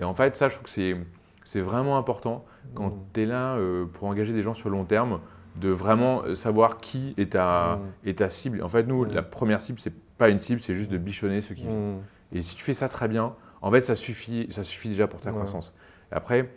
Et 0.00 0.04
en 0.04 0.14
fait, 0.14 0.36
ça, 0.36 0.48
je 0.48 0.54
trouve 0.54 0.64
que 0.64 0.70
c'est, 0.70 0.96
c'est 1.44 1.60
vraiment 1.60 1.98
important 1.98 2.44
quand 2.74 2.92
tu 3.12 3.22
es 3.22 3.26
là 3.26 3.56
euh, 3.56 3.86
pour 3.86 4.08
engager 4.08 4.32
des 4.32 4.42
gens 4.42 4.54
sur 4.54 4.70
le 4.70 4.76
long 4.76 4.84
terme, 4.84 5.20
de 5.56 5.68
vraiment 5.68 6.34
savoir 6.34 6.78
qui 6.78 7.14
est 7.18 7.32
ta, 7.32 7.80
est 8.06 8.18
ta 8.18 8.30
cible. 8.30 8.62
En 8.62 8.68
fait, 8.68 8.84
nous, 8.84 9.04
la 9.04 9.22
première 9.22 9.60
cible, 9.60 9.80
c'est 9.80 9.92
pas 10.16 10.28
une 10.28 10.38
cible, 10.38 10.60
c'est 10.62 10.74
juste 10.74 10.90
de 10.90 10.98
bichonner 10.98 11.40
ceux 11.40 11.54
qui 11.54 11.62
viennent. 11.62 11.98
Et 12.32 12.42
si 12.42 12.56
tu 12.56 12.62
fais 12.64 12.74
ça 12.74 12.88
très 12.88 13.08
bien, 13.08 13.34
en 13.62 13.70
fait, 13.70 13.82
ça 13.82 13.94
suffit, 13.94 14.46
ça 14.50 14.64
suffit 14.64 14.88
déjà 14.88 15.06
pour 15.06 15.20
ta 15.20 15.30
Ouais. 15.30 15.34
croissance. 15.36 15.72
Et 16.12 16.14
après, 16.14 16.50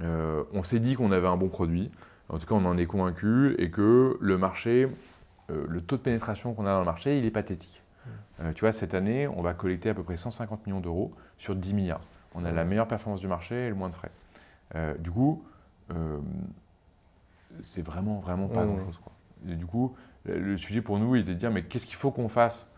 euh, 0.00 0.44
on 0.52 0.62
s'est 0.62 0.80
dit 0.80 0.94
qu'on 0.94 1.12
avait 1.12 1.26
un 1.26 1.36
bon 1.36 1.48
produit. 1.48 1.90
En 2.28 2.38
tout 2.38 2.46
cas, 2.46 2.54
on 2.54 2.64
en 2.64 2.78
est 2.78 2.86
convaincu 2.86 3.54
et 3.58 3.70
que 3.70 4.16
le 4.20 4.38
marché, 4.38 4.88
euh, 5.50 5.64
le 5.68 5.80
taux 5.80 5.96
de 5.96 6.02
pénétration 6.02 6.54
qu'on 6.54 6.66
a 6.66 6.72
dans 6.72 6.78
le 6.80 6.84
marché, 6.86 7.18
il 7.18 7.24
est 7.24 7.30
pathétique. 7.30 7.82
Euh, 8.40 8.52
tu 8.52 8.60
vois, 8.60 8.72
cette 8.72 8.94
année, 8.94 9.28
on 9.28 9.42
va 9.42 9.54
collecter 9.54 9.90
à 9.90 9.94
peu 9.94 10.02
près 10.02 10.16
150 10.16 10.66
millions 10.66 10.80
d'euros 10.80 11.12
sur 11.38 11.54
10 11.54 11.74
milliards. 11.74 12.00
On 12.34 12.44
a 12.44 12.50
la 12.50 12.64
meilleure 12.64 12.88
performance 12.88 13.20
du 13.20 13.28
marché 13.28 13.66
et 13.66 13.68
le 13.68 13.74
moins 13.76 13.88
de 13.90 13.94
frais. 13.94 14.10
Euh, 14.74 14.94
du 14.98 15.10
coup, 15.10 15.44
euh, 15.92 16.18
c'est 17.62 17.82
vraiment, 17.82 18.18
vraiment 18.18 18.48
pas 18.48 18.64
grand-chose. 18.66 19.00
du 19.42 19.66
coup, 19.66 19.94
le 20.24 20.56
sujet 20.56 20.80
pour 20.80 20.98
nous, 20.98 21.14
il 21.14 21.22
était 21.22 21.34
de 21.34 21.38
dire, 21.38 21.52
mais 21.52 21.62
qu'est-ce 21.62 21.86
qu'il 21.86 21.94
faut 21.96 22.10
qu'on 22.10 22.28
fasse 22.28 22.68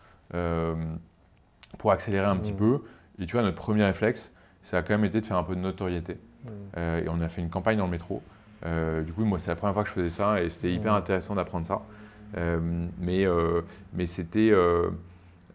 pour 1.77 1.91
accélérer 1.91 2.25
un 2.25 2.37
petit 2.37 2.53
Mmh. 2.53 2.57
peu 2.57 2.79
Et 3.19 3.25
tu 3.25 3.33
vois, 3.33 3.41
notre 3.41 3.57
premier 3.57 3.83
réflexe, 3.83 4.31
ça 4.61 4.77
a 4.77 4.81
quand 4.83 4.93
même 4.93 5.05
été 5.05 5.21
de 5.21 5.25
faire 5.25 5.37
un 5.37 5.43
peu 5.43 5.55
de 5.55 5.61
notoriété. 5.61 6.13
Mmh. 6.13 6.49
Euh, 6.77 7.03
et 7.03 7.09
on 7.09 7.19
a 7.21 7.29
fait 7.29 7.41
une 7.41 7.49
campagne 7.49 7.77
dans 7.79 7.85
le 7.85 7.91
métro. 7.91 8.21
Euh, 8.65 9.01
du 9.01 9.11
coup, 9.11 9.25
moi, 9.25 9.39
c'est 9.39 9.49
la 9.49 9.55
première 9.55 9.73
fois 9.73 9.83
que 9.83 9.89
je 9.89 9.93
faisais 9.95 10.09
ça 10.11 10.41
et 10.41 10.49
c'était 10.49 10.71
hyper 10.71 10.93
Mmh. 10.93 10.97
intéressant 10.97 11.35
d'apprendre 11.35 11.65
ça. 11.65 11.81
Euh, 12.37 12.59
mais 12.99 13.25
mais 13.93 14.05
c'était, 14.05 14.51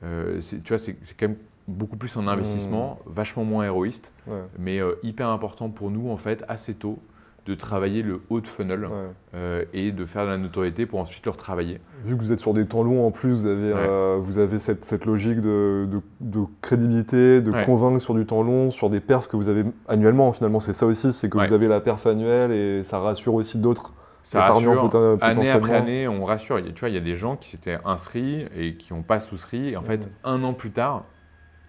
tu 0.00 0.68
vois, 0.68 0.78
c'est 0.78 0.96
quand 1.18 1.28
même 1.28 1.36
beaucoup 1.68 1.96
plus 1.96 2.16
un 2.16 2.26
investissement, 2.26 2.98
vachement 3.06 3.44
moins 3.44 3.64
héroïste, 3.64 4.12
Ouais. 4.26 4.42
mais 4.58 4.80
hyper 5.02 5.28
important 5.28 5.70
pour 5.70 5.90
nous, 5.90 6.10
en 6.10 6.16
fait, 6.16 6.44
assez 6.48 6.74
tôt, 6.74 6.98
de 7.46 7.54
travailler 7.54 8.02
le 8.02 8.20
haut 8.30 8.40
de 8.40 8.46
funnel 8.46 8.84
Ouais. 8.84 8.90
euh, 9.34 9.64
et 9.72 9.90
de 9.90 10.06
faire 10.06 10.24
de 10.24 10.30
la 10.30 10.38
notoriété 10.38 10.86
pour 10.86 11.00
ensuite 11.00 11.24
le 11.24 11.32
retravailler. 11.32 11.80
Vu 12.04 12.16
que 12.16 12.22
vous 12.22 12.30
êtes 12.32 12.38
sur 12.38 12.54
des 12.54 12.66
temps 12.66 12.82
longs 12.84 13.04
en 13.04 13.10
plus, 13.10 13.30
vous 13.42 13.46
avez, 13.46 13.72
Ouais. 13.72 13.78
euh, 13.80 14.16
vous 14.20 14.38
avez 14.38 14.58
cette, 14.60 14.84
cette 14.84 15.06
logique 15.06 15.40
de, 15.40 15.88
de- 15.90 16.00
de 16.20 16.44
crédibilité, 16.60 17.40
de 17.40 17.50
Ouais. 17.50 17.64
convaincre 17.64 18.00
sur 18.00 18.14
du 18.14 18.24
temps 18.26 18.42
long, 18.42 18.70
sur 18.70 18.90
des 18.90 19.00
perfs 19.00 19.26
que 19.28 19.36
vous 19.36 19.48
avez 19.48 19.64
annuellement. 19.88 20.32
Finalement, 20.32 20.60
c'est 20.60 20.72
ça 20.72 20.86
aussi, 20.86 21.12
c'est 21.12 21.28
que 21.28 21.36
Ouais. 21.38 21.46
vous 21.46 21.52
avez 21.52 21.66
la 21.66 21.80
perf 21.80 22.06
annuelle 22.06 22.52
et 22.52 22.84
ça 22.84 22.98
rassure 23.00 23.34
aussi 23.34 23.58
d'autres 23.58 23.92
Ça 24.22 24.46
rassure, 24.46 24.88
poten- 24.88 25.18
année 25.20 25.50
après 25.50 25.74
année, 25.74 26.06
on 26.06 26.22
rassure. 26.24 26.60
Il 26.60 26.66
y 26.66 26.68
a- 26.68 26.72
Tu 26.72 26.78
vois, 26.80 26.90
il 26.90 26.94
y 26.94 26.98
a 26.98 27.00
des 27.00 27.16
gens 27.16 27.34
qui 27.36 27.48
s'étaient 27.50 27.78
inscrits 27.84 28.46
et 28.56 28.76
qui 28.76 28.92
n'ont 28.94 29.02
pas 29.02 29.18
souscrit. 29.18 29.70
Et 29.70 29.76
en 29.76 29.82
fait, 29.82 30.06
Mhm. 30.06 30.12
un 30.22 30.44
an 30.44 30.52
plus 30.54 30.70
tard, 30.70 31.02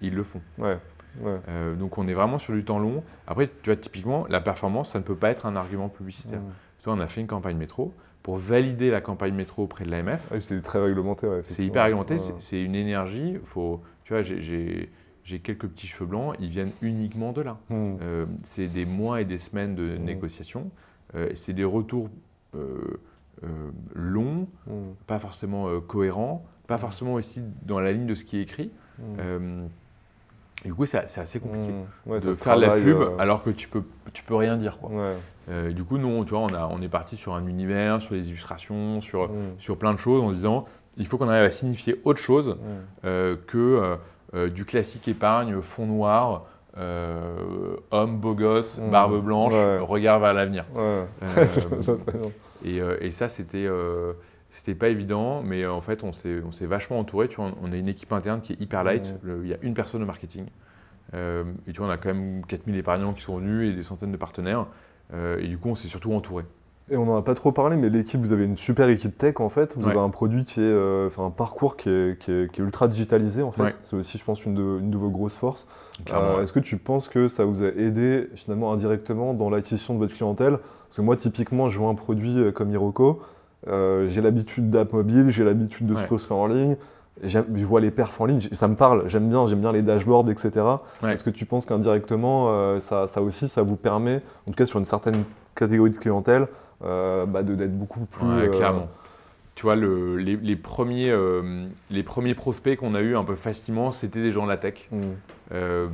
ils 0.01 0.13
le 0.13 0.21
font. 0.21 0.41
Ouais. 0.59 0.77
Ouais. 1.21 1.37
Euh, 1.49 1.75
donc 1.75 1.97
on 1.97 2.07
est 2.07 2.13
vraiment 2.13 2.39
sur 2.39 2.53
du 2.53 2.63
temps 2.65 2.79
long. 2.79 3.03
Après, 3.27 3.47
tu 3.61 3.69
vois, 3.69 3.75
typiquement, 3.75 4.25
la 4.29 4.41
performance, 4.41 4.91
ça 4.93 4.99
ne 4.99 5.03
peut 5.03 5.15
pas 5.15 5.29
être 5.29 5.45
un 5.45 5.55
argument 5.55 5.89
publicitaire. 5.89 6.39
Mmh. 6.39 6.51
Tu 6.79 6.85
vois, 6.85 6.93
on 6.93 6.99
a 6.99 7.07
fait 7.07 7.21
une 7.21 7.27
campagne 7.27 7.57
métro. 7.57 7.93
Pour 8.23 8.37
valider 8.37 8.89
la 8.89 9.01
campagne 9.01 9.33
métro 9.33 9.63
auprès 9.63 9.83
de 9.85 9.91
l'AMF, 9.91 10.31
c'est 10.39 10.61
très 10.61 10.79
réglementé. 10.81 11.27
ouais, 11.27 11.41
c'est 11.45 11.63
hyper 11.63 11.83
réglementé, 11.83 12.15
Ouais. 12.15 12.33
c'est- 12.39 12.61
une 12.63 12.73
énergie. 12.75 13.37
Faut, 13.43 13.81
tu 14.05 14.13
vois, 14.13 14.21
j'ai- 14.23 14.89
quelques 15.43 15.67
petits 15.67 15.87
cheveux 15.87 16.05
blancs, 16.05 16.35
ils 16.39 16.49
viennent 16.49 16.71
uniquement 16.81 17.31
de 17.33 17.41
là. 17.41 17.57
Mmh. 17.69 17.95
Euh, 18.01 18.25
c'est 18.45 18.67
des 18.67 18.85
mois 18.85 19.19
et 19.21 19.25
des 19.25 19.37
semaines 19.37 19.75
de 19.75 19.97
Mhm. 19.97 20.03
négociations. 20.05 20.71
Euh, 21.15 21.29
c'est 21.35 21.53
des 21.53 21.63
retours 21.65 22.09
longs, 23.95 24.47
Mmh. 24.67 24.71
pas 25.07 25.19
forcément 25.19 25.79
cohérents, 25.81 26.45
pas 26.67 26.77
forcément 26.77 27.13
aussi 27.15 27.41
dans 27.63 27.79
la 27.79 27.91
ligne 27.91 28.05
de 28.05 28.15
ce 28.15 28.23
qui 28.23 28.37
est 28.37 28.41
écrit. 28.41 28.71
Euh, 30.63 30.67
du 30.67 30.73
coup, 30.73 30.85
c'est 30.85 30.97
assez 30.97 31.39
compliqué 31.39 31.67
Mmh. 31.71 32.09
Ouais, 32.11 32.19
de 32.19 32.33
faire 32.33 32.55
de 32.57 32.61
la 32.61 32.75
pub 32.75 32.97
euh, 32.97 33.17
alors 33.19 33.43
que 33.43 33.49
tu 33.49 33.67
peux, 33.67 33.83
tu 34.13 34.23
peux 34.23 34.35
rien 34.35 34.57
dire. 34.57 34.77
Quoi. 34.79 34.89
Ouais. 34.89 35.13
Euh, 35.49 35.71
du 35.71 35.83
coup, 35.83 35.97
nous, 35.97 36.23
tu 36.25 36.31
vois, 36.31 36.39
on, 36.39 36.53
a, 36.53 36.67
on 36.71 36.81
est 36.81 36.87
parti 36.89 37.17
sur 37.17 37.33
un 37.33 37.45
univers, 37.47 38.01
sur 38.01 38.13
les 38.15 38.27
illustrations, 38.27 39.01
sur, 39.01 39.29
Mmh. 39.29 39.35
sur 39.57 39.77
plein 39.77 39.93
de 39.93 39.99
choses 39.99 40.21
en 40.23 40.31
disant 40.31 40.65
il 40.97 41.07
faut 41.07 41.17
qu'on 41.17 41.27
arrive 41.27 41.45
à 41.45 41.51
signifier 41.51 41.99
autre 42.03 42.19
chose 42.19 42.49
Mmh. 42.51 42.55
euh, 43.05 43.35
que 43.47 43.97
du 44.49 44.65
classique 44.65 45.07
épargne, 45.07 45.61
fond 45.61 45.85
noir, 45.85 46.43
homme 46.77 48.17
beau 48.17 48.33
gosse, 48.33 48.79
barbe 48.79 49.21
blanche, 49.23 49.53
Ouais. 49.53 49.77
regard 49.79 50.19
vers 50.19 50.33
l'avenir. 50.33 50.65
Et, 52.65 52.77
et 53.01 53.11
ça, 53.11 53.27
c'était 53.29 53.67
c'était 54.53 54.75
pas 54.75 54.87
évident, 54.89 55.41
mais 55.43 55.63
euh, 55.63 55.73
en 55.73 55.81
fait, 55.81 56.03
on 56.03 56.11
s'est 56.11 56.41
on 56.47 56.51
s'est 56.51 56.65
vachement 56.65 56.99
entouré. 56.99 57.27
Tu 57.27 57.35
vois, 57.37 57.51
on 57.61 57.71
a 57.71 57.75
une 57.75 57.87
équipe 57.89 58.13
interne 58.13 58.39
qui 58.41 58.53
est 58.53 58.61
hyper 58.61 58.83
light. 58.83 59.15
Le- 59.23 59.41
Il 59.43 59.49
y 59.49 59.53
a 59.53 59.57
une 59.61 59.73
personne 59.73 60.01
au 60.03 60.05
marketing. 60.05 60.45
Euh, 61.13 61.43
et 61.67 61.71
tu 61.73 61.79
vois, 61.79 61.87
on 61.87 61.91
a 61.91 61.97
quand 61.97 62.09
même 62.13 62.43
4000 62.47 62.75
épargnants 62.77 63.13
qui 63.13 63.21
sont 63.21 63.37
venus 63.37 63.71
et 63.71 63.75
des 63.75 63.83
centaines 63.83 64.11
de 64.11 64.17
partenaires. 64.17 64.65
Euh, 65.13 65.39
et 65.39 65.47
du 65.47 65.57
coup, 65.57 65.69
on 65.69 65.75
s'est 65.75 65.87
surtout 65.87 66.13
entouré. 66.13 66.43
Et 66.89 66.97
on 66.97 67.05
n'en 67.05 67.15
a 67.15 67.21
pas 67.21 67.33
trop 67.33 67.51
parlé, 67.53 67.77
mais 67.77 67.89
l'équipe, 67.89 68.19
vous 68.19 68.33
avez 68.33 68.43
une 68.45 68.57
super 68.57 68.89
équipe 68.89 69.17
tech 69.17 69.39
en 69.39 69.47
fait. 69.49 69.73
Vous 69.77 69.85
Ouais. 69.85 69.91
avez 69.91 69.99
un 70.01 70.09
produit 70.09 70.43
qui 70.43 70.59
est, 70.59 70.63
euh, 70.63 71.07
enfin 71.07 71.25
un 71.25 71.29
parcours 71.29 71.77
qui 71.77 71.89
est, 71.89 72.19
qui 72.19 72.29
est- 72.31 72.51
qui 72.51 72.59
est 72.61 72.63
ultra 72.63 72.87
digitalisé 72.89 73.41
en 73.41 73.51
fait. 73.51 73.63
Ouais. 73.63 73.69
C'est 73.83 73.95
aussi, 73.95 74.17
je 74.17 74.23
pense, 74.25 74.43
une 74.45 74.53
de, 74.53 74.79
une 74.79 74.91
de 74.91 74.97
vos 74.97 75.09
grosses 75.09 75.37
forces. 75.37 75.65
Euh, 76.11 76.37
ouais. 76.37 76.43
Est-ce 76.43 76.51
que 76.51 76.59
tu 76.59 76.77
penses 76.77 77.07
que 77.07 77.27
ça 77.29 77.45
vous 77.45 77.63
a 77.63 77.67
aidé 77.67 78.27
finalement 78.35 78.73
indirectement 78.73 79.33
dans 79.33 79.49
l'acquisition 79.49 79.93
de 79.93 79.99
votre 79.99 80.13
clientèle? 80.13 80.57
Parce 80.87 80.97
que 80.97 81.01
moi, 81.01 81.15
typiquement, 81.15 81.69
je 81.69 81.79
vois 81.79 81.89
un 81.89 81.95
produit 81.95 82.51
comme 82.53 82.69
Hiroko, 82.71 83.21
euh, 83.67 84.07
j'ai 84.07 84.21
l'habitude 84.21 84.69
d'app 84.69 84.93
mobile, 84.93 85.29
j'ai 85.29 85.43
l'habitude 85.43 85.87
de 85.87 85.95
Ouais. 85.95 86.07
souscrire 86.07 86.37
en 86.37 86.47
ligne. 86.47 86.75
Je 87.23 87.39
vois 87.63 87.79
les 87.79 87.91
perfs 87.91 88.19
en 88.21 88.25
ligne, 88.25 88.41
ça 88.41 88.67
me 88.67 88.75
parle, 88.75 89.07
j'aime 89.07 89.29
bien, 89.29 89.45
j'aime 89.45 89.59
bien 89.59 89.71
les 89.71 89.83
dashboards, 89.83 90.29
etc. 90.31 90.51
Ouais. 91.03 91.13
Est-ce 91.13 91.23
que 91.23 91.29
tu 91.29 91.45
penses 91.45 91.65
qu'indirectement, 91.67 92.47
euh, 92.49 92.79
ça, 92.79 93.05
ça 93.05 93.21
aussi, 93.21 93.47
ça 93.47 93.61
vous 93.61 93.75
permet, 93.75 94.15
en 94.47 94.51
tout 94.51 94.55
cas 94.57 94.65
sur 94.65 94.79
une 94.79 94.85
certaine 94.85 95.23
catégorie 95.53 95.91
de 95.91 95.97
clientèle, 95.97 96.47
euh, 96.83 97.27
bah, 97.27 97.43
d'être 97.43 97.77
beaucoup 97.77 98.05
plus. 98.05 98.25
Ouais, 98.27 98.49
clairement. 98.49 98.87
Tu 99.53 99.61
vois, 99.67 99.75
le- 99.75 100.17
les, 100.17 100.35
les 100.37 100.55
premiers, 100.55 101.15
les 101.91 102.01
premiers 102.03 102.33
prospects 102.33 102.77
qu'on 102.79 102.95
a 102.95 103.01
eu 103.01 103.15
un 103.15 103.23
peu 103.23 103.35
facilement, 103.35 103.91
c'était 103.91 104.21
des 104.23 104.31
gens 104.31 104.45
de 104.45 104.49
la 104.49 104.57
tech. 104.57 104.89
Euh, 105.53 105.87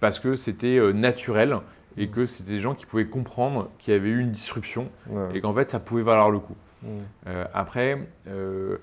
parce 0.00 0.18
que 0.18 0.34
c'était 0.36 0.80
naturel 0.94 1.58
et 1.98 2.08
que 2.08 2.24
c'était 2.24 2.52
des 2.52 2.60
gens 2.60 2.74
qui 2.74 2.86
pouvaient 2.86 3.06
comprendre 3.06 3.68
qu'il 3.78 3.92
y 3.92 3.96
avait 3.96 4.08
eu 4.08 4.20
une 4.20 4.30
disruption 4.30 4.88
ouais, 5.10 5.28
et 5.36 5.40
qu'en 5.42 5.52
fait, 5.52 5.68
ça 5.68 5.78
pouvait 5.78 6.02
valoir 6.02 6.30
le 6.30 6.38
coup. 6.38 6.54
Hmm, 6.84 6.88
Euh, 7.26 7.44
après, 7.54 7.98
euh, 8.28 8.76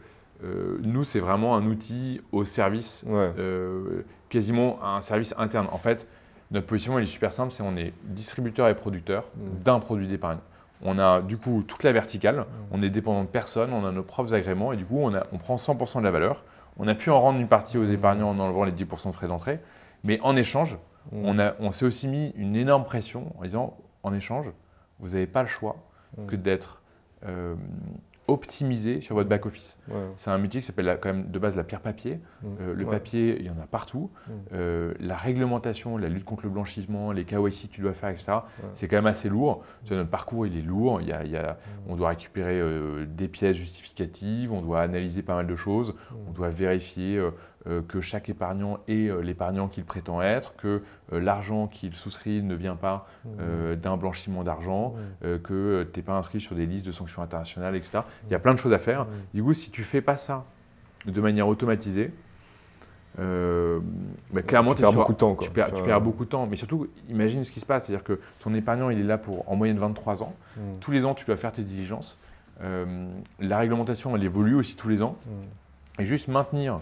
euh, 0.44 0.78
nous, 0.82 1.04
c'est 1.04 1.20
vraiment 1.20 1.56
un 1.56 1.66
outil 1.68 2.20
au 2.32 2.44
service, 2.46 3.04
ouais, 3.08 3.32
quasiment 4.30 4.84
un 4.84 5.02
service 5.02 5.34
interne. 5.38 5.68
En 5.72 5.78
fait, 5.78 6.08
notre 6.52 6.68
position, 6.68 6.98
elle 6.98 7.04
est 7.04 7.08
super 7.08 7.32
simple, 7.32 7.52
c'est 7.52 7.64
on 7.64 7.78
est 7.78 7.94
distributeur 8.04 8.68
et 8.68 8.76
producteur 8.76 9.26
Mm. 9.36 9.64
d'un 9.64 9.80
produit 9.80 10.08
d'épargne. 10.08 10.40
On 10.84 10.98
a 10.98 11.22
du 11.22 11.38
coup 11.38 11.64
toute 11.68 11.84
la 11.84 11.92
verticale, 11.92 12.46
on 12.72 12.82
est 12.82 12.90
dépendant 12.90 13.22
de 13.22 13.28
personne, 13.28 13.72
on 13.72 13.86
a 13.86 13.92
nos 13.92 14.02
propres 14.04 14.34
agréments 14.34 14.74
et 14.74 14.78
du 14.78 14.86
coup, 14.86 14.98
on, 15.00 15.14
a- 15.14 15.24
on 15.32 15.38
prend 15.38 15.56
100% 15.58 16.00
de 16.00 16.04
la 16.04 16.12
valeur. 16.12 16.44
On 16.78 16.88
a 16.88 16.96
pu 16.96 17.12
en 17.12 17.22
rendre 17.22 17.40
une 17.40 17.48
partie 17.48 17.78
aux 17.78 17.86
épargnants 17.86 18.30
en 18.32 18.40
enlevant 18.40 18.64
les 18.64 18.72
10% 18.72 19.10
de 19.10 19.14
frais 19.14 19.28
d'entrée, 19.28 19.60
mais 20.04 20.20
en 20.24 20.36
échange, 20.36 20.80
on, 21.12 21.38
on 21.60 21.72
s'est 21.72 21.86
aussi 21.86 22.08
mis 22.08 22.32
une 22.36 22.56
énorme 22.56 22.84
pression 22.84 23.32
en 23.38 23.42
disant 23.44 23.78
en 24.04 24.14
échange, 24.14 24.52
vous 25.00 25.10
n'avez 25.10 25.28
pas 25.28 25.42
le 25.44 25.48
choix 25.48 25.76
Mm. 26.18 26.26
que 26.26 26.36
d'être 26.36 26.81
euh, 27.26 27.56
optimisé 28.28 29.02
sur 29.02 29.16
votre 29.16 29.28
back-office. 29.28 29.78
ouais, 29.90 29.96
C'est 30.16 30.30
un 30.30 30.38
métier 30.38 30.62
qui 30.62 30.66
s'appelle 30.68 30.98
quand 31.02 31.10
même 31.12 31.32
de 31.32 31.40
base 31.40 31.58
la 31.58 31.64
pierre 31.64 31.82
papier. 31.82 32.20
hmm, 32.44 32.48
Euh, 32.62 32.74
le 32.74 32.86
ouais, 32.86 32.92
papier, 32.92 33.36
il 33.40 33.46
y 33.46 33.50
en 33.50 33.60
a 33.62 33.66
partout. 33.68 34.10
Mm. 34.28 34.32
Euh, 34.54 34.94
la 35.00 35.18
réglementation, 35.18 35.98
la 35.98 36.08
lutte 36.08 36.24
contre 36.24 36.44
le 36.46 36.50
blanchissement, 36.52 37.12
les 37.12 37.26
KYC 37.26 37.68
que 37.68 37.74
tu 37.76 37.82
dois 37.82 37.94
faire, 37.94 38.10
etc., 38.10 38.32
Ouais. 38.32 38.70
c'est 38.74 38.88
quand 38.88 38.96
même 38.98 39.08
assez 39.08 39.28
lourd. 39.28 39.66
Vois, 39.86 39.98
notre 39.98 40.10
parcours, 40.10 40.48
il 40.48 40.56
est 40.58 40.62
lourd. 40.62 41.02
Il 41.02 41.08
y 41.08 41.12
a- 41.12 41.26
il 41.26 41.32
y 41.32 41.36
a- 41.38 41.58
on 41.90 41.96
doit 41.96 42.10
récupérer 42.10 42.60
euh, 42.62 43.06
des 43.06 43.28
pièces 43.28 43.58
justificatives, 43.58 44.54
on 44.54 44.62
doit 44.62 44.82
analyser 44.82 45.24
pas 45.24 45.36
mal 45.36 45.48
de 45.48 45.56
choses, 45.56 45.96
on 46.28 46.32
doit 46.32 46.50
vérifier 46.50 47.22
que 47.88 48.02
chaque 48.02 48.30
épargnant 48.30 48.80
est 48.88 49.10
euh, 49.10 49.22
l'épargnant 49.22 49.68
qu'il 49.68 49.84
prétend 49.84 50.22
être, 50.22 50.56
que 50.56 50.82
euh, 51.14 51.20
l'argent 51.20 51.68
qu'il 51.68 51.94
souscrit 51.96 52.42
ne 52.42 52.56
vient 52.56 52.76
pas 52.76 53.08
euh, 53.40 53.76
d'un 53.76 53.98
blanchiment 53.98 54.44
d'argent, 54.44 54.96
euh, 55.24 55.38
que 55.38 55.88
tu 55.94 56.00
n'es 56.00 56.04
pas 56.04 56.18
inscrit 56.18 56.42
sur 56.42 56.56
des 56.56 56.66
listes 56.66 56.86
de 56.86 56.92
sanctions 56.92 57.22
internationales, 57.22 57.76
etc. 57.76 58.00
Il 58.28 58.32
y 58.32 58.36
a 58.36 58.40
plein 58.40 58.54
de 58.54 58.60
choses 58.60 58.74
à 58.74 58.80
faire. 58.80 59.06
Du 59.34 59.44
coup, 59.44 59.54
si 59.54 59.72
tu 59.72 59.84
fais 59.84 60.02
pas 60.02 60.18
ça 60.18 60.46
de 61.06 61.22
manière 61.22 61.48
automatisée, 61.48 62.12
euh, 63.20 63.80
bah, 64.32 64.42
clairement, 64.42 64.74
tu 64.74 64.82
perds 64.82 64.94
beaucoup 64.94 65.14
de 65.14 65.18
temps. 65.18 65.36
Quoi. 65.36 65.48
tu, 65.48 65.54
perds, 65.54 65.68
tu 65.68 65.76
vois. 65.76 65.86
perds 65.86 66.02
beaucoup 66.02 66.26
de 66.26 66.30
temps. 66.30 66.48
Mais 66.48 66.56
surtout, 66.56 66.88
imagine 67.10 67.44
ce 67.44 67.52
qui 67.52 67.60
se 67.60 67.66
passe. 67.66 67.86
C'est-à-dire 67.86 68.04
que 68.04 68.20
ton 68.40 68.54
épargnant, 68.54 68.90
il 68.90 69.00
est 69.00 69.04
là 69.04 69.18
pour 69.18 69.50
en 69.52 69.56
moyenne 69.56 69.78
23 69.78 70.24
ans. 70.24 70.34
Tous 70.80 70.92
les 70.92 71.06
ans, 71.06 71.14
tu 71.14 71.26
dois 71.26 71.38
faire 71.38 71.52
tes 71.52 71.64
diligences. 71.64 72.18
Euh, 72.64 73.08
la 73.40 73.58
réglementation, 73.58 74.16
elle 74.16 74.24
évolue 74.24 74.56
aussi 74.56 74.76
tous 74.76 74.88
les 74.88 75.02
ans. 75.02 75.18
Et 76.00 76.06
juste 76.06 76.28
maintenir 76.30 76.76
euh, 76.76 76.78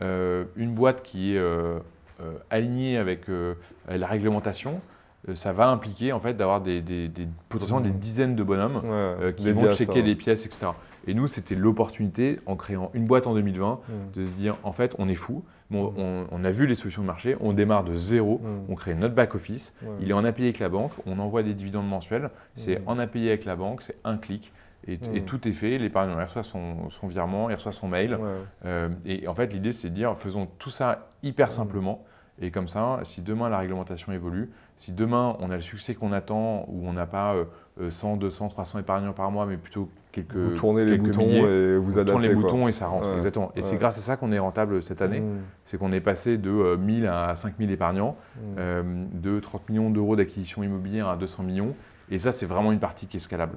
une 0.00 0.72
boîte 0.74 1.02
qui 1.02 1.34
est 1.34 1.38
euh, 1.38 1.78
euh, 2.20 2.32
alignée 2.50 2.96
avec 2.96 3.28
euh, 3.28 3.54
la 3.88 4.06
réglementation, 4.06 4.80
euh, 5.28 5.34
ça 5.34 5.52
va 5.52 5.68
impliquer 5.68 6.12
en 6.12 6.20
fait 6.20 6.34
d'avoir 6.34 6.60
des, 6.60 6.80
des- 6.80 7.08
des- 7.08 7.28
potentiellement 7.48 7.80
des 7.82 7.90
dizaines 7.90 8.36
de 8.36 8.42
bonhommes 8.42 8.76
Ouais, 8.84 8.88
euh, 8.90 9.32
qui 9.32 9.50
vont 9.52 9.70
ça, 9.70 9.76
checker 9.76 9.92
ouais. 9.94 10.02
des 10.02 10.14
pièces, 10.14 10.46
etc. 10.46 10.68
Et 11.06 11.14
nous, 11.14 11.26
c'était 11.28 11.54
l'opportunité, 11.54 12.38
en 12.46 12.56
créant 12.56 12.90
une 12.92 13.06
boîte 13.06 13.26
en 13.26 13.34
2020, 13.34 13.80
Mm. 13.88 14.18
de 14.20 14.24
se 14.24 14.32
dire, 14.32 14.56
en 14.64 14.72
fait, 14.72 14.94
on 14.98 15.08
est 15.08 15.14
fou, 15.14 15.44
Bon, 15.70 15.92
Mhm. 15.92 15.98
on, 15.98 16.26
on 16.32 16.44
a 16.44 16.50
vu 16.50 16.66
les 16.66 16.74
solutions 16.74 17.02
de 17.02 17.06
marché, 17.06 17.36
on 17.38 17.52
démarre 17.52 17.84
de 17.84 17.94
zéro, 17.94 18.38
Mm. 18.42 18.72
on 18.72 18.74
crée 18.74 18.94
notre 18.94 19.14
back-office, 19.14 19.72
Ouais. 19.82 19.88
il 20.02 20.10
est 20.10 20.12
en 20.12 20.24
API 20.24 20.42
avec 20.42 20.58
la 20.58 20.68
banque, 20.68 20.90
on 21.06 21.20
envoie 21.20 21.44
des 21.44 21.54
dividendes 21.54 21.88
mensuels, 21.88 22.30
c'est 22.56 22.82
en 22.86 22.98
API 22.98 23.28
avec 23.28 23.44
la 23.44 23.54
banque, 23.54 23.82
c'est 23.82 23.94
un 24.02 24.16
clic, 24.16 24.52
et, 24.86 24.94
et 24.94 25.20
Mhm. 25.20 25.24
tout 25.24 25.46
est 25.48 25.52
fait, 25.52 25.78
l'épargnant 25.78 26.16
reçoit 26.16 26.42
son, 26.42 26.88
son 26.90 27.06
virement, 27.06 27.50
il 27.50 27.54
reçoit 27.54 27.72
son 27.72 27.88
mail, 27.88 28.14
Ouais. 28.14 28.20
euh, 28.64 28.88
et 29.04 29.28
en 29.28 29.34
fait, 29.34 29.52
l'idée, 29.52 29.72
c'est 29.72 29.90
de 29.90 29.94
dire, 29.94 30.16
faisons 30.16 30.46
tout 30.58 30.70
ça 30.70 31.08
hyper 31.22 31.48
Mm. 31.48 31.50
simplement. 31.52 32.04
Et 32.42 32.50
comme 32.50 32.68
ça, 32.68 32.98
si 33.02 33.20
demain 33.20 33.50
la 33.50 33.58
réglementation 33.58 34.12
évolue, 34.12 34.50
si 34.78 34.92
demain 34.92 35.36
on 35.40 35.50
a 35.50 35.56
le 35.56 35.60
succès 35.60 35.94
qu'on 35.94 36.10
attend, 36.12 36.64
où 36.68 36.88
on 36.88 36.94
n'a 36.94 37.04
pas 37.04 37.34
euh, 37.34 37.44
euh, 37.82 37.90
100, 37.90 38.16
200, 38.16 38.48
300 38.48 38.78
épargnants 38.78 39.12
par 39.12 39.30
mois, 39.30 39.44
mais 39.44 39.58
plutôt 39.58 39.90
quelques 40.10 40.34
Vous 40.36 40.56
tournez 40.56 40.86
les 40.86 40.96
boutons 40.96 41.26
milliers, 41.26 41.42
et 41.42 41.76
vous 41.76 41.98
adaptez. 41.98 42.10
tourne 42.12 42.22
les 42.22 42.32
quoi. 42.32 42.42
boutons 42.42 42.66
et 42.68 42.72
ça 42.72 42.86
rentre. 42.86 43.10
Ouais. 43.10 43.16
Exactement. 43.16 43.50
Et 43.56 43.62
c'est 43.62 43.76
grâce 43.76 43.98
à 43.98 44.00
ça 44.00 44.16
qu'on 44.16 44.32
est 44.32 44.38
rentable 44.38 44.80
cette 44.82 45.02
année. 45.02 45.20
Mm. 45.20 45.40
C'est 45.66 45.76
qu'on 45.76 45.92
est 45.92 46.00
passé 46.00 46.38
de 46.38 46.48
euh, 46.50 46.76
1000 46.78 47.06
à 47.06 47.36
5000 47.36 47.70
épargnants, 47.70 48.16
euh, 48.56 48.82
de 49.12 49.38
30 49.38 49.68
millions 49.68 49.90
d'euros 49.90 50.16
d'acquisition 50.16 50.62
immobilière 50.62 51.08
à 51.08 51.16
200 51.18 51.42
millions. 51.42 51.74
Et 52.10 52.18
ça, 52.18 52.32
c'est 52.32 52.46
vraiment 52.46 52.72
une 52.72 52.80
partie 52.80 53.06
qui 53.06 53.18
est 53.18 53.20
scalable. 53.20 53.52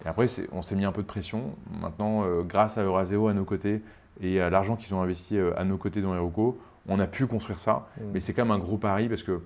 Ouais. 0.00 0.06
Et 0.06 0.08
après, 0.08 0.26
on 0.52 0.62
s'est 0.62 0.74
mis 0.74 0.84
un 0.84 0.92
peu 0.92 1.02
de 1.02 1.06
pression. 1.06 1.42
Maintenant, 1.80 2.24
euh, 2.24 2.42
grâce 2.42 2.78
à 2.78 2.82
Euraseo 2.82 3.28
à 3.28 3.34
nos 3.34 3.44
côtés 3.44 3.82
et 4.20 4.40
à 4.40 4.50
l'argent 4.50 4.76
qu'ils 4.76 4.94
ont 4.94 5.02
investi 5.02 5.38
euh, 5.38 5.52
à 5.56 5.64
nos 5.64 5.76
côtés 5.76 6.00
dans 6.02 6.14
Heroco, 6.14 6.58
on 6.88 7.00
a 7.00 7.06
pu 7.06 7.26
construire 7.26 7.58
ça. 7.58 7.86
Mm. 7.98 8.02
Mais 8.14 8.20
c'est 8.20 8.32
quand 8.32 8.44
même 8.44 8.52
un 8.54 8.58
gros 8.58 8.76
pari 8.78 9.08
parce 9.08 9.22
que, 9.22 9.40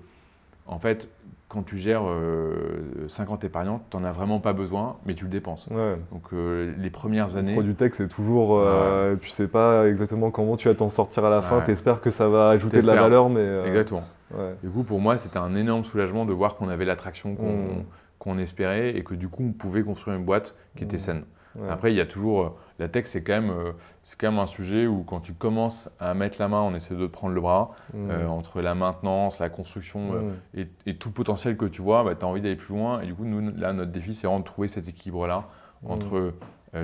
en 0.67 0.79
fait, 0.79 1.09
quand 1.47 1.63
tu 1.63 1.77
gères 1.77 2.03
euh, 2.05 3.07
50 3.09 3.43
épargnants, 3.43 3.81
tu 3.89 3.97
n'en 3.97 4.05
as 4.05 4.11
vraiment 4.13 4.39
pas 4.39 4.53
besoin, 4.53 4.95
mais 5.05 5.15
tu 5.15 5.25
le 5.25 5.29
dépenses. 5.29 5.67
Ouais. 5.69 5.97
Donc, 6.13 6.23
euh, 6.33 6.73
les 6.77 6.89
premières 6.89 7.27
Le 7.27 7.37
années. 7.37 7.53
produit 7.53 7.75
tech, 7.75 7.91
c'est 7.93 8.07
toujours. 8.07 8.57
euh, 8.57 9.15
Tu 9.19 9.29
sais 9.29 9.47
pas 9.49 9.87
exactement 9.89 10.31
comment 10.31 10.55
tu 10.55 10.69
vas 10.69 10.75
t'en 10.75 10.87
sortir 10.89 11.25
à 11.25 11.29
la 11.29 11.41
fin. 11.41 11.57
Ouais. 11.57 11.63
Tu 11.65 11.71
espères 11.71 11.99
que 11.99 12.09
ça 12.09 12.29
va 12.29 12.49
ajouter 12.49 12.81
de 12.81 12.87
la 12.87 12.95
valeur, 12.95 13.29
mais. 13.29 13.39
euh, 13.41 13.65
Exactement. 13.65 14.03
ouais. 14.33 14.55
Du 14.63 14.69
coup, 14.69 14.83
pour 14.83 15.01
moi, 15.01 15.17
c'était 15.17 15.39
un 15.39 15.53
énorme 15.55 15.83
soulagement 15.83 16.25
de 16.25 16.31
voir 16.31 16.55
qu'on 16.55 16.69
avait 16.69 16.85
l'attraction 16.85 17.35
qu'on 17.35 17.51
Mm. 17.51 17.83
Qu'on 18.21 18.37
espérait 18.37 18.95
et 18.95 19.03
que 19.03 19.15
du 19.15 19.27
coup, 19.29 19.43
on 19.43 19.51
pouvait 19.51 19.81
construire 19.81 20.15
une 20.15 20.25
boîte 20.25 20.55
qui 20.77 20.83
était 20.83 20.97
Mm. 20.97 20.99
saine. 20.99 21.23
Ouais. 21.55 21.67
Après, 21.69 21.91
il 21.91 21.95
y 21.97 21.99
a 22.01 22.05
toujours. 22.05 22.41
euh, 22.41 22.49
La 22.79 22.87
tech, 22.87 23.05
c'est 23.07 23.23
quand, 23.23 23.33
même, 23.41 23.49
euh, 23.49 23.71
c'est 24.03 24.17
quand 24.19 24.31
même 24.31 24.39
un 24.39 24.45
sujet 24.45 24.85
où 24.87 25.03
quand 25.03 25.19
tu 25.19 25.33
commences 25.33 25.89
à 25.99 26.13
mettre 26.13 26.37
la 26.39 26.47
main, 26.47 26.61
on 26.61 26.73
essaie 26.75 26.95
de 26.95 27.05
te 27.07 27.11
prendre 27.11 27.33
le 27.33 27.41
bras. 27.41 27.71
Mm. 27.93 28.09
euh, 28.11 28.27
entre 28.27 28.61
la 28.61 28.73
maintenance, 28.75 29.39
la 29.39 29.49
construction 29.49 30.13
euh, 30.13 30.19
Mm. 30.21 30.59
et, 30.59 30.67
et 30.91 30.95
tout 30.97 31.09
le 31.09 31.13
potentiel 31.15 31.57
que 31.57 31.65
tu 31.65 31.81
vois, 31.81 32.05
tu 32.15 32.23
as 32.23 32.27
envie 32.27 32.41
d'aller 32.41 32.55
plus 32.55 32.75
loin. 32.75 33.01
Et 33.01 33.07
du 33.07 33.15
coup, 33.15 33.25
nous, 33.25 33.51
là, 33.57 33.73
notre 33.73 33.91
défi, 33.91 34.13
c'est 34.13 34.27
vraiment 34.27 34.39
de 34.41 34.45
trouver 34.45 34.67
cet 34.67 34.87
équilibre-là 34.87 35.47
Mm. 35.83 35.91
entre 35.91 36.33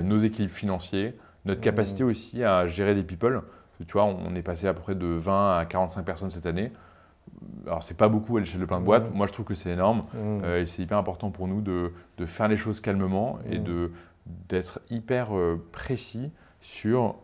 nos 0.02 0.16
équilibres 0.18 0.52
financiers, 0.54 1.16
notre 1.44 1.60
capacité 1.60 2.02
aussi 2.04 2.42
à 2.44 2.66
gérer 2.66 2.94
des 2.96 3.04
people. 3.04 3.34
Parce 3.42 3.78
que, 3.78 3.84
tu 3.84 3.92
vois, 3.92 4.04
on 4.04 4.34
est 4.34 4.42
passé 4.42 4.66
à 4.66 4.74
peu 4.74 4.80
près 4.82 4.94
de 4.96 5.06
20 5.06 5.56
à 5.58 5.64
45 5.64 6.04
personnes 6.04 6.30
cette 6.30 6.46
année. 6.46 6.72
Alors, 7.66 7.82
c'est 7.82 7.96
pas 7.96 8.08
beaucoup 8.08 8.36
à 8.36 8.40
l'échelle 8.40 8.60
de 8.60 8.66
plein 8.66 8.80
de 8.80 8.84
boîtes. 8.84 9.10
Mm. 9.12 9.16
Moi, 9.16 9.26
je 9.26 9.32
trouve 9.32 9.44
que 9.44 9.54
c'est 9.54 9.70
énorme. 9.70 10.04
Mm. 10.14 10.40
Euh, 10.44 10.62
et 10.62 10.66
c'est 10.66 10.82
hyper 10.82 10.98
important 10.98 11.30
pour 11.30 11.48
nous 11.48 11.60
de, 11.60 11.92
de 12.16 12.26
faire 12.26 12.48
les 12.48 12.56
choses 12.56 12.80
calmement 12.80 13.38
et 13.50 13.58
Mm. 13.58 13.64
de, 13.64 13.90
d'être 14.48 14.80
hyper 14.90 15.36
euh, 15.36 15.62
précis 15.72 16.30
sur 16.60 17.16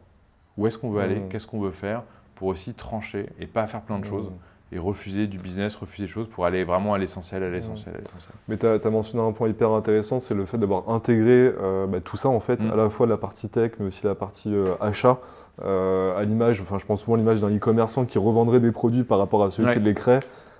où 0.56 0.66
est-ce 0.66 0.78
qu'on 0.78 0.90
veut 0.90 1.02
aller, 1.02 1.22
qu'est-ce 1.28 1.46
qu'on 1.46 1.60
veut 1.60 1.72
faire, 1.72 2.02
pour 2.36 2.48
aussi 2.48 2.74
trancher 2.74 3.28
et 3.38 3.46
pas 3.46 3.66
faire 3.66 3.82
plein 3.82 3.98
de 3.98 4.04
choses. 4.04 4.30
Et 4.74 4.78
refuser 4.78 5.26
du 5.28 5.38
business, 5.38 5.76
refuser 5.76 6.02
des 6.02 6.08
choses 6.08 6.26
pour 6.28 6.44
aller 6.46 6.64
vraiment 6.64 6.94
à 6.94 6.98
l'essentiel, 6.98 7.42
à 7.44 7.48
l'essentiel, 7.50 7.94
à 7.94 7.98
l'essentiel. 7.98 8.32
Mais 8.48 8.56
tu 8.58 8.66
as, 8.66 8.90
mentionné 8.90 9.24
un 9.24 9.30
point 9.32 9.48
hyper 9.48 9.70
intéressant, 9.70 10.18
c'est 10.20 10.34
le 10.34 10.44
fait 10.44 10.58
d'avoir 10.58 10.90
intégré 10.90 11.52
euh, 11.62 11.86
bah, 11.86 12.00
tout 12.00 12.16
ça, 12.16 12.28
en 12.28 12.40
fait, 12.40 12.62
Mm. 12.64 12.70
à 12.72 12.76
la 12.76 12.90
fois 12.90 13.06
la 13.06 13.16
partie 13.16 13.48
tech, 13.48 13.72
mais 13.78 13.86
aussi 13.86 14.04
la 14.04 14.14
partie 14.16 14.52
euh, 14.54 14.66
achat, 14.80 15.18
euh, 15.64 16.16
à 16.18 16.24
l'image, 16.24 16.60
enfin 16.60 16.78
je 16.78 16.84
pense 16.86 17.02
souvent 17.02 17.14
à 17.14 17.18
l'image 17.18 17.40
d'un 17.40 17.54
e-commerçant 17.56 18.04
qui 18.04 18.18
revendrait 18.18 18.60
des 18.60 18.72
produits 18.72 19.04
par 19.04 19.18
rapport 19.18 19.44
à 19.44 19.50
celui 19.50 19.68
Ouais. 19.68 19.74
qui 19.74 19.80
les 19.80 19.94
crée. 19.94 20.18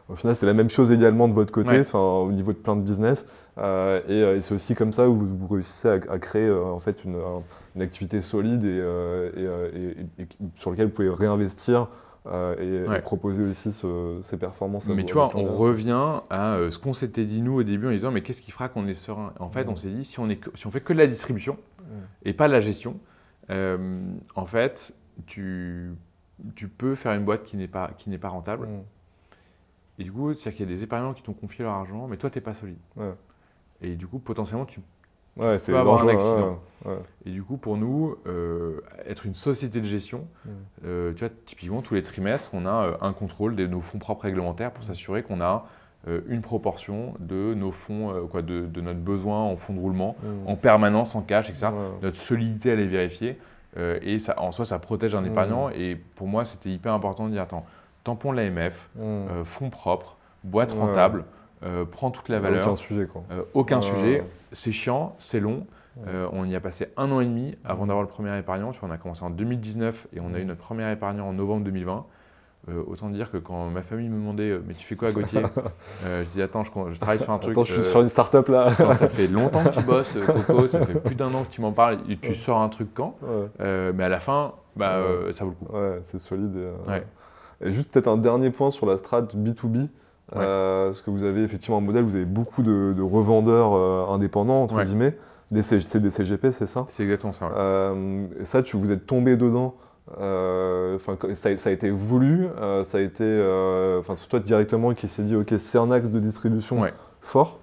Au 0.09 0.15
final, 0.17 0.37
c'est 0.37 0.47
la 0.47 0.53
même 0.55 0.69
chose 0.71 0.93
également 0.93 1.27
de 1.29 1.33
votre 1.33 1.51
côté, 1.51 1.71
Ouais. 1.81 1.95
au 1.95 2.31
niveau 2.31 2.53
de 2.53 2.59
plein 2.59 2.77
de 2.77 2.83
business. 2.83 3.27
Euh, 3.59 4.01
et, 4.09 4.39
et 4.39 4.43
c'est 4.43 4.55
aussi 4.55 4.75
comme 4.75 4.93
ça 4.93 5.09
où 5.09 5.15
vous, 5.15 5.27
vous 5.39 5.55
réussissez 5.55 5.89
à, 5.89 5.93
à 6.13 6.19
créer 6.19 6.47
euh, 6.47 6.63
en 6.65 6.79
fait 6.81 7.05
une, 7.05 7.15
un- 7.15 7.43
une 7.77 7.83
activité 7.83 8.21
solide 8.21 8.65
euh, 8.65 10.01
et- 10.19 10.23
et 10.23 10.27
sur 10.57 10.71
laquelle 10.71 10.87
vous 10.87 10.93
pouvez 10.93 11.09
réinvestir 11.09 11.89
euh, 12.27 12.97
et, 12.99 13.03
proposer 13.03 13.43
aussi 13.43 13.73
ce- 13.73 14.21
ces 14.23 14.39
performances. 14.39 14.89
à 14.89 14.95
Mais 14.95 15.05
tu 15.05 15.13
vois, 15.15 15.31
on 15.37 15.45
revient 15.45 16.21
à 16.31 16.55
euh, 16.55 16.71
ce 16.71 16.79
qu'on 16.79 16.93
s'était 16.95 17.25
dit 17.27 17.43
nous 17.43 17.55
au 17.55 17.63
début 17.63 17.87
en 17.89 17.91
disant 17.91 18.11
mais 18.11 18.23
qu'est-ce 18.23 18.41
qui 18.43 18.51
fera 18.51 18.69
qu'on 18.69 18.87
est 18.87 18.95
serein? 18.95 19.33
En 19.41 19.51
fait, 19.51 19.69
on 19.69 19.77
s'est 19.77 19.91
dit 19.91 20.05
si 20.05 20.21
on, 20.21 20.29
est 20.29 20.37
que- 20.37 20.51
si 20.55 20.67
on 20.67 20.71
fait 20.71 20.81
que 20.81 20.93
de 20.93 20.99
la 20.99 21.07
distribution 21.07 21.59
et 22.25 22.33
pas 22.33 22.49
de 22.49 22.53
la 22.53 22.61
gestion, 22.61 22.99
euh, 23.51 24.01
en 24.35 24.47
fait, 24.47 24.95
tu, 25.27 25.93
tu 26.55 26.69
peux 26.69 26.95
faire 26.95 27.13
une 27.13 27.25
boîte 27.25 27.45
qui 27.45 27.57
n'est 27.57 27.69
pas, 27.69 27.91
qui 27.99 28.17
pas 28.19 28.29
rentable. 28.29 28.69
Et 29.99 30.05
du 30.05 30.11
coup, 30.11 30.33
c'est-à-dire 30.35 30.57
qu'il 30.57 30.69
y 30.69 30.73
a 30.73 30.75
des 30.77 30.83
épargnants 30.83 31.15
qui 31.15 31.23
t'ont 31.23 31.35
confié 31.35 31.65
leur 31.65 31.75
argent, 31.75 32.09
mais 32.09 32.17
toi, 32.17 32.31
tu 32.31 32.39
n'es 32.39 32.43
pas 32.43 32.55
solide. 32.55 32.79
Et 33.81 33.97
du 33.97 34.07
coup, 34.07 34.19
potentiellement, 34.19 34.65
tu 34.67 34.81
Ouais, 35.37 35.57
peux 35.67 35.77
avoir 35.79 36.03
un 36.05 36.09
accident. 36.09 36.59
ouais, 36.85 36.93
ouais. 36.93 36.99
Et 37.27 37.31
du 37.31 37.43
coup, 37.43 37.57
pour 37.57 37.77
nous, 37.77 38.17
euh, 38.27 38.81
être 39.07 39.27
une 39.27 39.35
société 39.35 39.81
de 39.81 39.85
gestion, 39.87 40.27
Mm. 40.45 40.49
euh, 40.87 41.13
tu 41.15 41.21
vois, 41.25 41.35
typiquement, 41.45 41.83
tous 41.83 41.95
les 41.95 42.03
trimestres, 42.03 42.51
on 42.53 42.67
a 42.67 42.87
euh, 42.87 42.93
un 43.01 43.13
contrôle 43.13 43.57
de 43.57 43.67
nos 43.67 43.81
fonds 43.81 43.99
propres 43.99 44.23
réglementaires 44.25 44.71
pour 44.71 44.85
s'assurer 44.85 45.23
qu'on 45.23 45.41
a 45.41 45.67
une 46.29 46.43
proportion 46.43 47.15
de 47.19 47.55
nos 47.55 47.71
fonds, 47.73 48.29
quoi, 48.31 48.43
de, 48.43 48.67
de 48.67 48.81
notre 48.83 49.01
besoin 49.01 49.39
en 49.41 49.57
fonds 49.57 49.73
de 49.73 49.81
roulement, 49.81 50.17
Mm. 50.23 50.49
en 50.51 50.55
permanence, 50.57 51.15
en 51.15 51.23
cash, 51.23 51.49
etc. 51.49 51.69
Notre 52.03 52.19
solidité, 52.19 52.69
elle 52.71 52.81
est 52.81 52.87
vérifiée. 52.87 53.39
et 54.03 54.19
ça, 54.21 54.39
en 54.41 54.53
soi, 54.53 54.65
ça 54.67 54.79
protège 54.79 55.15
un 55.17 55.23
Mm. 55.23 55.27
épargnant. 55.27 55.69
Et 55.71 55.97
pour 56.15 56.29
moi, 56.29 56.45
c'était 56.45 56.69
hyper 56.71 56.93
important 56.93 57.25
de 57.27 57.31
dire, 57.33 57.43
attends, 57.43 57.65
tampon 58.05 58.33
de 58.33 58.37
l'AMF, 58.37 58.89
Mm. 58.97 59.43
fonds 59.45 59.71
propres, 59.71 60.17
boîte 60.45 60.71
rentable, 60.73 61.25
euh, 61.65 61.85
prends 61.85 62.11
toute 62.11 62.29
la 62.29 62.41
valeur. 62.41 62.65
Aucun 62.67 62.77
sujet, 62.77 63.07
quoi. 63.07 63.23
Euh, 63.31 63.43
aucun 63.55 63.81
sujet, 63.81 64.23
c'est 64.53 64.73
chiant, 64.73 65.15
c'est 65.19 65.41
long. 65.41 65.67
Euh, 66.09 66.27
on 66.33 66.45
y 66.45 66.57
a 66.57 66.61
passé 66.61 66.89
un 66.97 67.11
an 67.13 67.21
et 67.21 67.27
demi 67.27 67.57
avant 67.65 67.87
d'avoir 67.87 68.03
le 68.03 68.09
premier 68.09 68.37
épargnant. 68.37 68.73
Tu 68.73 68.81
vois, 68.81 68.89
on 68.89 68.93
a 68.93 68.97
commencé 68.99 69.23
en 69.25 69.31
2019 69.31 70.09
et 70.15 70.21
on 70.21 70.35
a 70.35 70.41
eu 70.41 70.45
notre 70.45 70.61
premier 70.61 70.91
épargnant 70.91 71.29
en 71.29 71.33
novembre 71.33 71.65
2020. 71.65 72.05
Euh, 72.71 72.83
autant 72.87 73.11
dire 73.11 73.31
que 73.31 73.37
quand 73.37 73.67
ma 73.69 73.83
famille 73.83 74.09
me 74.09 74.17
demandait 74.17 74.51
euh, 74.51 74.63
Mais 74.67 74.73
tu 74.73 74.85
fais 74.87 74.97
quoi, 74.97 75.13
Gauthier 75.13 75.43
Euh, 76.07 76.25
Je 76.25 76.31
dis 76.31 76.41
Attends, 76.43 76.65
je, 76.65 76.71
je 76.93 76.99
travaille 76.99 77.21
sur 77.21 77.31
un 77.31 77.39
truc. 77.39 77.53
Attends, 77.53 77.65
je 77.65 77.75
suis 77.75 77.85
sur 77.85 78.01
une 78.01 78.09
start-up 78.09 78.49
là. 78.49 78.69
attends, 78.69 78.93
ça 78.95 79.07
fait 79.09 79.27
longtemps 79.29 79.63
que 79.63 79.69
tu 79.69 79.83
bosses, 79.83 80.17
Coco, 80.27 80.67
ça 80.67 80.85
fait 80.85 80.99
plus 80.99 81.15
d'un 81.15 81.33
an 81.35 81.45
que 81.45 81.51
tu 81.51 81.61
m'en 81.61 81.73
parles. 81.73 81.99
Et 82.09 82.17
tu 82.17 82.31
Ouais. 82.31 82.35
sors 82.35 82.61
un 82.61 82.69
truc 82.71 82.89
quand 82.95 83.17
ouais, 83.23 83.93
Mais 83.93 84.05
à 84.05 84.09
la 84.09 84.19
fin, 84.19 84.55
bah, 84.77 85.01
Ouais. 85.27 85.33
ça 85.33 85.45
vaut 85.45 85.55
le 85.61 85.67
coup. 85.67 85.73
ouais, 85.77 85.99
c'est 86.03 86.19
solide. 86.19 86.57
Et 87.65 87.71
juste 87.71 87.93
peut-être 87.93 88.09
un 88.09 88.17
dernier 88.17 88.51
point 88.51 88.71
sur 88.71 88.87
la 88.87 88.97
strat 88.97 89.23
B2B. 89.23 89.89
Euh, 90.37 90.87
parce 90.87 91.01
que 91.03 91.11
vous 91.11 91.25
avez 91.25 91.43
effectivement 91.43 91.79
un 91.79 91.83
modèle, 91.83 92.03
vous 92.05 92.17
avez 92.17 92.25
beaucoup 92.25 92.63
de, 92.63 92.95
de 92.97 93.03
revendeurs 93.03 93.75
euh, 93.75 94.07
indépendants, 94.15 94.63
entre 94.63 94.77
Ouais. 94.77 94.85
guillemets. 94.85 95.17
C'est 95.61 95.99
des 96.01 96.11
CGP, 96.11 96.51
c'est 96.51 96.67
ça? 96.67 96.85
C'est 96.89 97.03
exactement 97.05 97.33
ça. 97.33 97.47
ouais. 97.47 97.53
Euh, 97.57 98.27
et 98.41 98.45
ça, 98.45 98.63
tu 98.63 98.77
vous 98.77 98.91
êtes 98.91 99.07
tombé 99.07 99.37
dedans. 99.37 99.75
euh, 100.21 100.99
ça, 101.35 101.57
ça 101.57 101.69
a 101.69 101.73
été 101.73 101.91
voulu. 101.91 102.47
euh, 102.61 102.83
ça 102.85 102.99
a 102.99 103.01
été. 103.01 103.23
euh, 103.25 104.01
Enfin, 104.01 104.17
c'est 104.17 104.27
toi 104.29 104.41
directement 104.41 104.95
qui 104.95 105.07
s'est 105.09 105.23
dit, 105.23 105.37
ok, 105.37 105.55
c'est 105.59 105.79
un 105.79 105.91
axe 105.91 106.11
de 106.11 106.19
distribution 106.19 106.85
fort. 107.21 107.61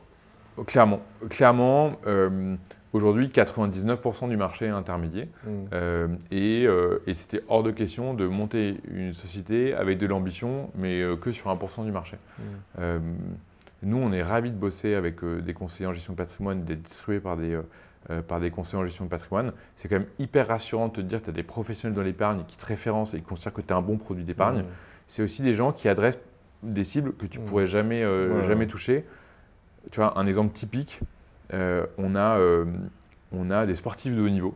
Clairement. 0.68 0.99
Clairement, 1.30 1.93
euh, 2.07 2.55
aujourd'hui, 2.94 3.28
99% 3.28 4.30
du 4.30 4.38
marché 4.38 4.66
est 4.66 4.70
intermédiaire. 4.70 5.28
Mm. 5.46 5.50
Euh, 5.74 6.08
et 6.32 6.66
euh, 6.68 7.00
et 7.08 7.14
c'était 7.14 7.42
hors 7.48 7.64
de 7.64 7.72
question 7.72 8.14
de 8.14 8.26
monter 8.28 8.78
une 8.92 9.14
société 9.14 9.74
avec 9.74 9.98
de 9.98 10.06
l'ambition, 10.08 10.70
mais 10.76 11.02
euh, 11.02 11.16
que 11.16 11.32
sur 11.32 11.50
1% 11.50 11.86
du 11.86 11.92
marché. 11.92 12.18
Mm. 12.18 12.44
Euh, 12.80 13.00
nous, 13.84 13.98
on 13.98 14.12
est 14.12 14.22
ravis 14.22 14.52
de 14.52 14.56
bosser 14.58 14.94
avec 14.94 15.24
des 15.26 15.54
conseillers 15.54 15.88
en 15.88 15.94
gestion 15.94 16.14
de 16.14 16.18
patrimoine, 16.18 16.64
d'être 16.64 16.84
distribués 16.84 17.20
par 17.20 17.36
des, 17.36 17.60
par 18.28 18.39
des 18.39 18.52
conseillers 18.52 18.78
en 18.82 18.86
gestion 18.86 19.06
de 19.06 19.10
patrimoine. 19.10 19.54
C'est 19.76 19.88
quand 19.88 19.96
même 19.98 20.08
hyper 20.20 20.50
rassurant 20.50 20.88
de 20.89 20.94
te 20.94 21.02
dire 21.02 21.20
que 21.20 21.26
tu 21.26 21.30
as 21.32 21.34
des 21.34 21.42
professionnels 21.42 21.96
dans 21.96 22.04
l'épargne 22.04 22.44
qui 22.48 22.58
te 22.58 22.66
référencent 22.68 23.16
et 23.16 23.18
qui 23.18 23.24
considèrent 23.24 23.54
que 23.54 23.62
tu 23.62 23.74
as 23.74 23.78
un 23.78 23.82
bon 23.82 23.98
produit 23.98 24.24
d'épargne. 24.24 24.60
Mm. 24.60 24.66
C'est 25.08 25.24
aussi 25.24 25.42
des 25.42 25.54
gens 25.56 25.72
qui 25.72 25.89
adressent 25.89 26.20
des 26.62 26.84
cibles 26.84 27.14
que 27.14 27.26
tu 27.26 27.39
Mm. 27.39 27.46
pourrais 27.46 27.66
jamais, 27.66 28.06
Ouais. 28.06 28.44
jamais 28.44 28.68
toucher. 28.68 29.04
Tu 29.89 30.00
vois, 30.00 30.16
un 30.20 30.28
exemple 30.28 30.54
typique, 30.54 31.00
on, 31.97 32.16
a, 32.16 32.38
euh, 32.39 32.66
on 33.32 33.49
a 33.49 33.66
des 33.66 33.76
sportifs 33.76 34.16
de 34.16 34.22
haut 34.22 34.30
niveau 34.30 34.56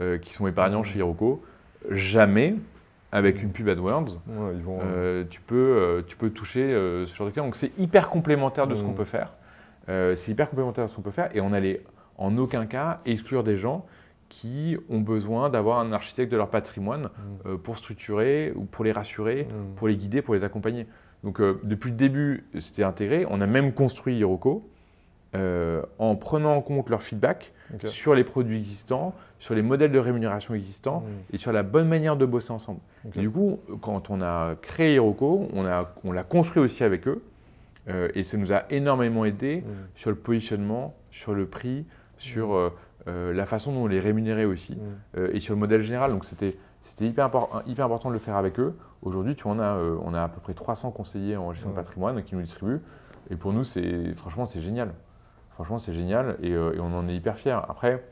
euh, 0.00 0.18
qui 0.18 0.32
sont 0.34 0.46
épargnants 0.46 0.80
Mm. 0.80 0.84
chez 0.84 0.98
Hiroko. 0.98 1.42
Jamais, 1.90 2.56
avec 3.12 3.40
Mm. 3.40 3.44
une 3.46 3.52
pub 3.52 3.68
AdWords, 3.68 4.18
Ouais, 4.26 4.52
ils 4.56 4.62
vont. 4.62 4.78
euh, 4.82 5.24
tu, 5.28 5.40
peux, 5.40 5.54
euh, 5.56 6.02
tu 6.06 6.16
peux 6.16 6.30
toucher 6.30 6.62
euh, 6.72 7.06
ce 7.06 7.14
genre 7.14 7.26
de 7.28 7.32
cas. 7.32 7.42
Donc 7.42 7.56
c'est 7.56 7.76
hyper 7.78 8.08
complémentaire 8.08 8.66
de 8.66 8.74
ce 8.74 8.82
Mm. 8.82 8.86
qu'on 8.86 8.92
peut 8.94 9.04
faire. 9.04 9.32
Euh, 9.88 10.16
c'est 10.16 10.32
hyper 10.32 10.48
complémentaire 10.50 10.86
de 10.86 10.90
ce 10.90 10.96
qu'on 10.96 11.02
peut 11.02 11.10
faire 11.10 11.30
et 11.34 11.40
on 11.40 11.50
n'allait 11.50 11.82
en 12.16 12.36
aucun 12.38 12.64
cas 12.66 13.00
exclure 13.04 13.44
des 13.44 13.56
gens 13.56 13.84
qui 14.30 14.76
ont 14.88 15.00
besoin 15.00 15.50
d'avoir 15.50 15.78
un 15.80 15.92
architecte 15.92 16.32
de 16.32 16.36
leur 16.38 16.48
patrimoine 16.48 17.04
Mm. 17.04 17.08
euh, 17.48 17.56
pour 17.58 17.76
structurer 17.76 18.52
ou 18.56 18.64
pour 18.64 18.84
les 18.84 18.92
rassurer, 18.92 19.44
Mm. 19.48 19.74
pour 19.76 19.86
les 19.88 19.96
guider, 19.96 20.22
pour 20.22 20.34
les 20.34 20.42
accompagner. 20.42 20.86
Donc 21.22 21.40
euh, 21.40 21.60
depuis 21.62 21.90
le 21.90 21.96
début, 21.96 22.44
c'était 22.60 22.82
intégré. 22.82 23.26
On 23.30 23.40
a 23.40 23.46
même 23.46 23.72
construit 23.72 24.16
Hiroko 24.16 24.68
euh, 25.34 25.82
en 25.98 26.16
prenant 26.16 26.54
en 26.54 26.60
compte 26.60 26.90
leur 26.90 27.02
feedback 27.02 27.52
sur 27.88 28.14
les 28.14 28.24
produits 28.24 28.56
existants, 28.58 29.14
sur 29.40 29.54
les 29.54 29.62
modèles 29.62 29.90
de 29.92 29.98
rémunération 29.98 30.54
existants 30.54 31.00
Mm. 31.00 31.34
et 31.34 31.38
sur 31.38 31.50
la 31.52 31.62
bonne 31.62 31.88
manière 31.88 32.16
de 32.16 32.24
bosser 32.26 32.52
ensemble. 32.52 32.80
Et 33.16 33.20
du 33.20 33.30
coup, 33.30 33.58
quand 33.80 34.10
on 34.10 34.20
a 34.22 34.54
créé 34.60 34.94
Hiroko, 34.94 35.48
on 35.52 35.62
l'a 35.62 35.92
on 36.04 36.12
l'a 36.12 36.22
construit 36.24 36.62
aussi 36.62 36.84
avec 36.84 37.08
eux 37.08 37.22
euh, 37.88 38.08
et 38.14 38.22
ça 38.22 38.36
nous 38.36 38.52
a 38.52 38.64
énormément 38.70 39.24
aidé 39.24 39.62
Mm. 39.66 39.70
sur 39.96 40.10
le 40.10 40.16
positionnement, 40.16 40.94
sur 41.10 41.34
le 41.34 41.46
prix, 41.46 41.84
sur 42.18 42.48
Mm. 42.54 42.70
euh, 43.08 43.32
la 43.34 43.44
façon 43.46 43.72
dont 43.72 43.82
on 43.84 43.86
les 43.86 44.00
rémunérait 44.00 44.44
aussi 44.46 44.78
et 45.32 45.40
sur 45.40 45.54
le 45.54 45.60
modèle 45.60 45.80
général. 45.82 46.10
Donc 46.12 46.24
c'était 46.24 46.56
hyper, 47.00 47.28
impor- 47.28 47.62
hyper 47.66 47.86
important 47.86 48.08
de 48.10 48.14
le 48.14 48.20
faire 48.20 48.36
avec 48.36 48.58
eux. 48.60 48.74
Aujourd'hui, 49.02 49.34
tu 49.36 49.44
on 49.46 49.58
a, 49.58 49.76
on 49.78 50.14
a 50.14 50.22
à 50.22 50.28
peu 50.28 50.40
près 50.40 50.54
300 50.54 50.90
conseillers 50.90 51.36
en 51.36 51.52
gestion 51.52 51.70
de 51.70 51.74
patrimoine 51.74 52.22
qui 52.22 52.34
nous 52.34 52.40
distribuent. 52.42 52.80
Et 53.30 53.36
pour 53.36 53.52
nous, 53.52 53.62
franchement, 54.16 54.46
c'est 54.46 54.60
génial. 54.60 54.92
Franchement, 55.54 55.78
c'est 55.78 55.92
génial 55.92 56.36
et, 56.42 56.52
euh, 56.52 56.74
et 56.74 56.80
on 56.80 56.92
en 56.96 57.08
est 57.08 57.14
hyper 57.14 57.36
fiers. 57.36 57.58
Après, 57.68 58.02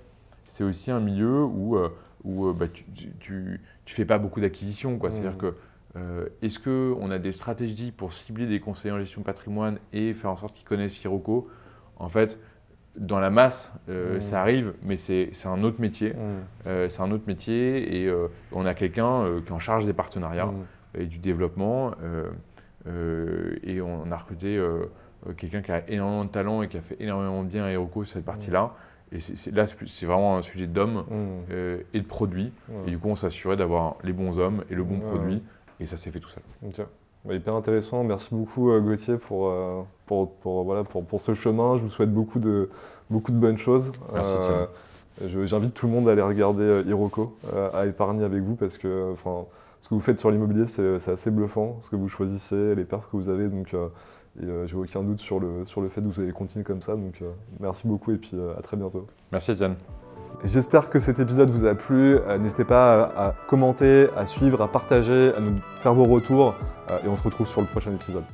c'est 0.47 0.64
aussi 0.64 0.90
un 0.90 1.01
milieu 1.01 1.43
où, 1.45 1.76
euh, 1.76 1.88
où 2.24 2.47
euh, 2.47 2.53
bah, 2.53 2.66
tu, 2.72 2.84
tu, 2.95 3.11
tu- 3.18 3.61
tu 3.84 3.95
fais 3.95 4.05
pas 4.05 4.18
beaucoup 4.18 4.40
d'acquisitions. 4.40 4.99
C'est-à-dire 5.03 5.32
Mhm. 5.32 5.36
que 5.38 5.55
euh, 5.97 6.26
est-ce 6.40 6.59
qu'on 6.59 7.11
a 7.11 7.18
des 7.18 7.32
stratégies 7.32 7.90
pour 7.90 8.12
cibler 8.12 8.47
des 8.47 8.61
conseillers 8.61 8.95
en 8.95 8.99
gestion 8.99 9.20
de 9.22 9.26
patrimoine 9.26 9.78
et 9.93 10.12
faire 10.12 10.30
en 10.30 10.36
sorte 10.36 10.55
qu'ils 10.55 10.66
connaissent 10.66 11.03
Hiroko? 11.03 11.49
En 11.97 12.09
fait, 12.09 12.38
dans 12.97 13.18
la 13.20 13.30
masse, 13.30 13.72
euh, 13.88 14.14
Mhm. 14.16 14.20
ça 14.20 14.40
arrive, 14.40 14.74
mais 14.82 14.97
c'est 14.97 15.32
un 15.47 15.62
autre 15.64 15.80
métier. 15.80 16.11
Mm. 16.11 16.16
Euh, 16.68 16.88
c'est 16.88 17.03
un 17.03 17.11
autre 17.11 17.24
métier 17.26 18.03
et 18.05 18.12
on 18.53 18.66
a 18.66 18.74
quelqu'un 18.74 19.24
qui 19.45 19.49
est 19.49 19.53
en 19.55 19.59
charge 19.59 19.84
des 19.86 19.93
partenariats 19.93 20.53
et 20.97 21.07
du 21.07 21.18
développement. 21.18 21.93
et 22.86 23.80
on 23.80 24.11
a 24.11 24.16
recruté 24.16 24.61
quelqu'un 25.37 25.62
qui 25.62 25.70
a 25.73 25.83
énormément 25.89 26.25
de 26.25 26.31
talent 26.31 26.62
et 26.62 26.68
qui 26.68 26.77
a 26.77 26.81
fait 26.83 26.97
énormément 27.01 27.43
de 27.43 27.49
bien 27.49 27.64
à 27.64 27.70
Hiroko 27.73 28.05
sur 28.05 28.14
cette 28.14 28.25
partie-là. 28.25 28.73
Et 29.12 29.20
c'est- 29.20 29.37
c'est- 29.37 29.51
là, 29.51 29.66
c'est 29.66 30.07
vraiment 30.07 30.37
un 30.39 30.43
sujet 30.43 30.66
d'hommes 30.66 31.05
Mm. 31.11 31.14
euh, 31.51 31.79
et 31.93 32.01
de 32.01 32.07
produits. 32.07 32.51
Et 32.87 32.91
du 32.91 32.99
coup, 32.99 33.09
on 33.09 33.16
s'assurait 33.16 33.57
d'avoir 33.57 33.97
les 34.05 34.12
bons 34.12 34.39
hommes 34.39 34.64
et 34.70 34.75
le 34.75 34.85
bon 34.85 34.99
produit. 35.01 35.43
Et 35.81 35.87
ça 35.87 35.97
s'est 35.97 36.11
fait 36.11 36.20
tout 36.20 36.29
seul. 36.29 36.43
Ok. 36.66 36.85
Bah, 37.25 37.35
hyper 37.35 37.55
intéressant. 37.55 38.03
Merci 38.05 38.35
beaucoup 38.35 38.70
euh, 38.73 38.81
Gauthier 38.81 39.16
pour, 39.16 39.49
euh, 39.49 39.83
pour, 40.07 40.33
pour, 40.37 40.64
voilà, 40.64 40.83
pour, 40.83 41.05
pour 41.05 41.20
ce 41.20 41.35
chemin. 41.35 41.77
Je 41.77 41.83
vous 41.83 41.89
souhaite 41.89 42.12
beaucoup 42.12 42.39
de, 42.41 42.68
beaucoup 43.11 43.33
de 43.33 43.37
bonnes 43.37 43.59
choses. 43.59 43.93
Merci, 44.12 44.35
Euh, 44.41 44.66
J'invite 45.45 45.75
tout 45.75 45.87
le 45.87 45.93
monde 45.93 46.09
à 46.09 46.12
aller 46.12 46.23
regarder 46.23 46.62
euh, 46.64 46.83
Hiroko, 46.87 47.37
euh, 47.55 47.68
à 47.75 47.85
épargner 47.87 48.25
avec 48.25 48.43
vous 48.43 48.55
parce 48.57 48.79
que 48.79 49.12
enfin, 49.12 49.45
ce 49.81 49.89
que 49.91 49.95
vous 49.95 50.01
faites 50.01 50.18
sur 50.18 50.31
l'immobilier, 50.31 50.66
c'est 50.66 51.11
assez 51.11 51.31
bluffant. 51.31 51.77
Ce 51.81 51.91
que 51.91 51.97
vous 51.97 52.09
choisissez, 52.09 52.75
les 52.75 52.85
perfs 52.85 53.09
que 53.11 53.16
vous 53.18 53.29
avez. 53.29 53.47
Donc, 53.49 53.75
euh, 53.75 53.89
et, 54.41 54.45
euh, 54.45 54.66
j'ai 54.66 54.76
aucun 54.76 55.03
doute 55.03 55.20
sur 55.20 55.41
le, 55.41 55.64
sur 55.64 55.80
le 55.80 55.89
fait 55.89 56.01
que 56.01 56.07
vous 56.07 56.20
allez 56.20 56.33
continuer 56.33 56.64
comme 56.64 56.83
ça. 56.83 56.95
Donc, 56.95 57.20
euh, 57.22 57.30
merci 57.61 57.87
beaucoup 57.87 58.12
et 58.12 58.16
puis 58.16 58.30
euh, 58.35 58.57
à 58.59 58.62
très 58.62 58.76
bientôt. 58.76 59.07
Merci, 59.30 59.53
Étienne. 59.53 59.76
J'espère 60.45 60.89
que 60.91 60.99
cet 60.99 61.18
épisode 61.18 61.51
vous 61.51 61.66
a 61.66 61.74
plu. 61.74 62.16
Euh, 62.16 62.39
N'hésitez 62.39 62.64
pas 62.64 63.05
à, 63.05 63.28
à 63.28 63.35
commenter, 63.47 64.09
à 64.16 64.26
suivre, 64.26 64.62
à 64.62 64.68
partager, 64.68 65.33
à 65.35 65.41
nous 65.41 65.57
faire 65.80 65.95
vos 65.95 66.05
retours. 66.05 66.55
Et 67.05 67.09
on 67.09 67.16
se 67.16 67.22
retrouve 67.22 67.47
sur 67.49 67.61
le 67.61 67.66
prochain 67.66 67.93
épisode. 67.93 68.24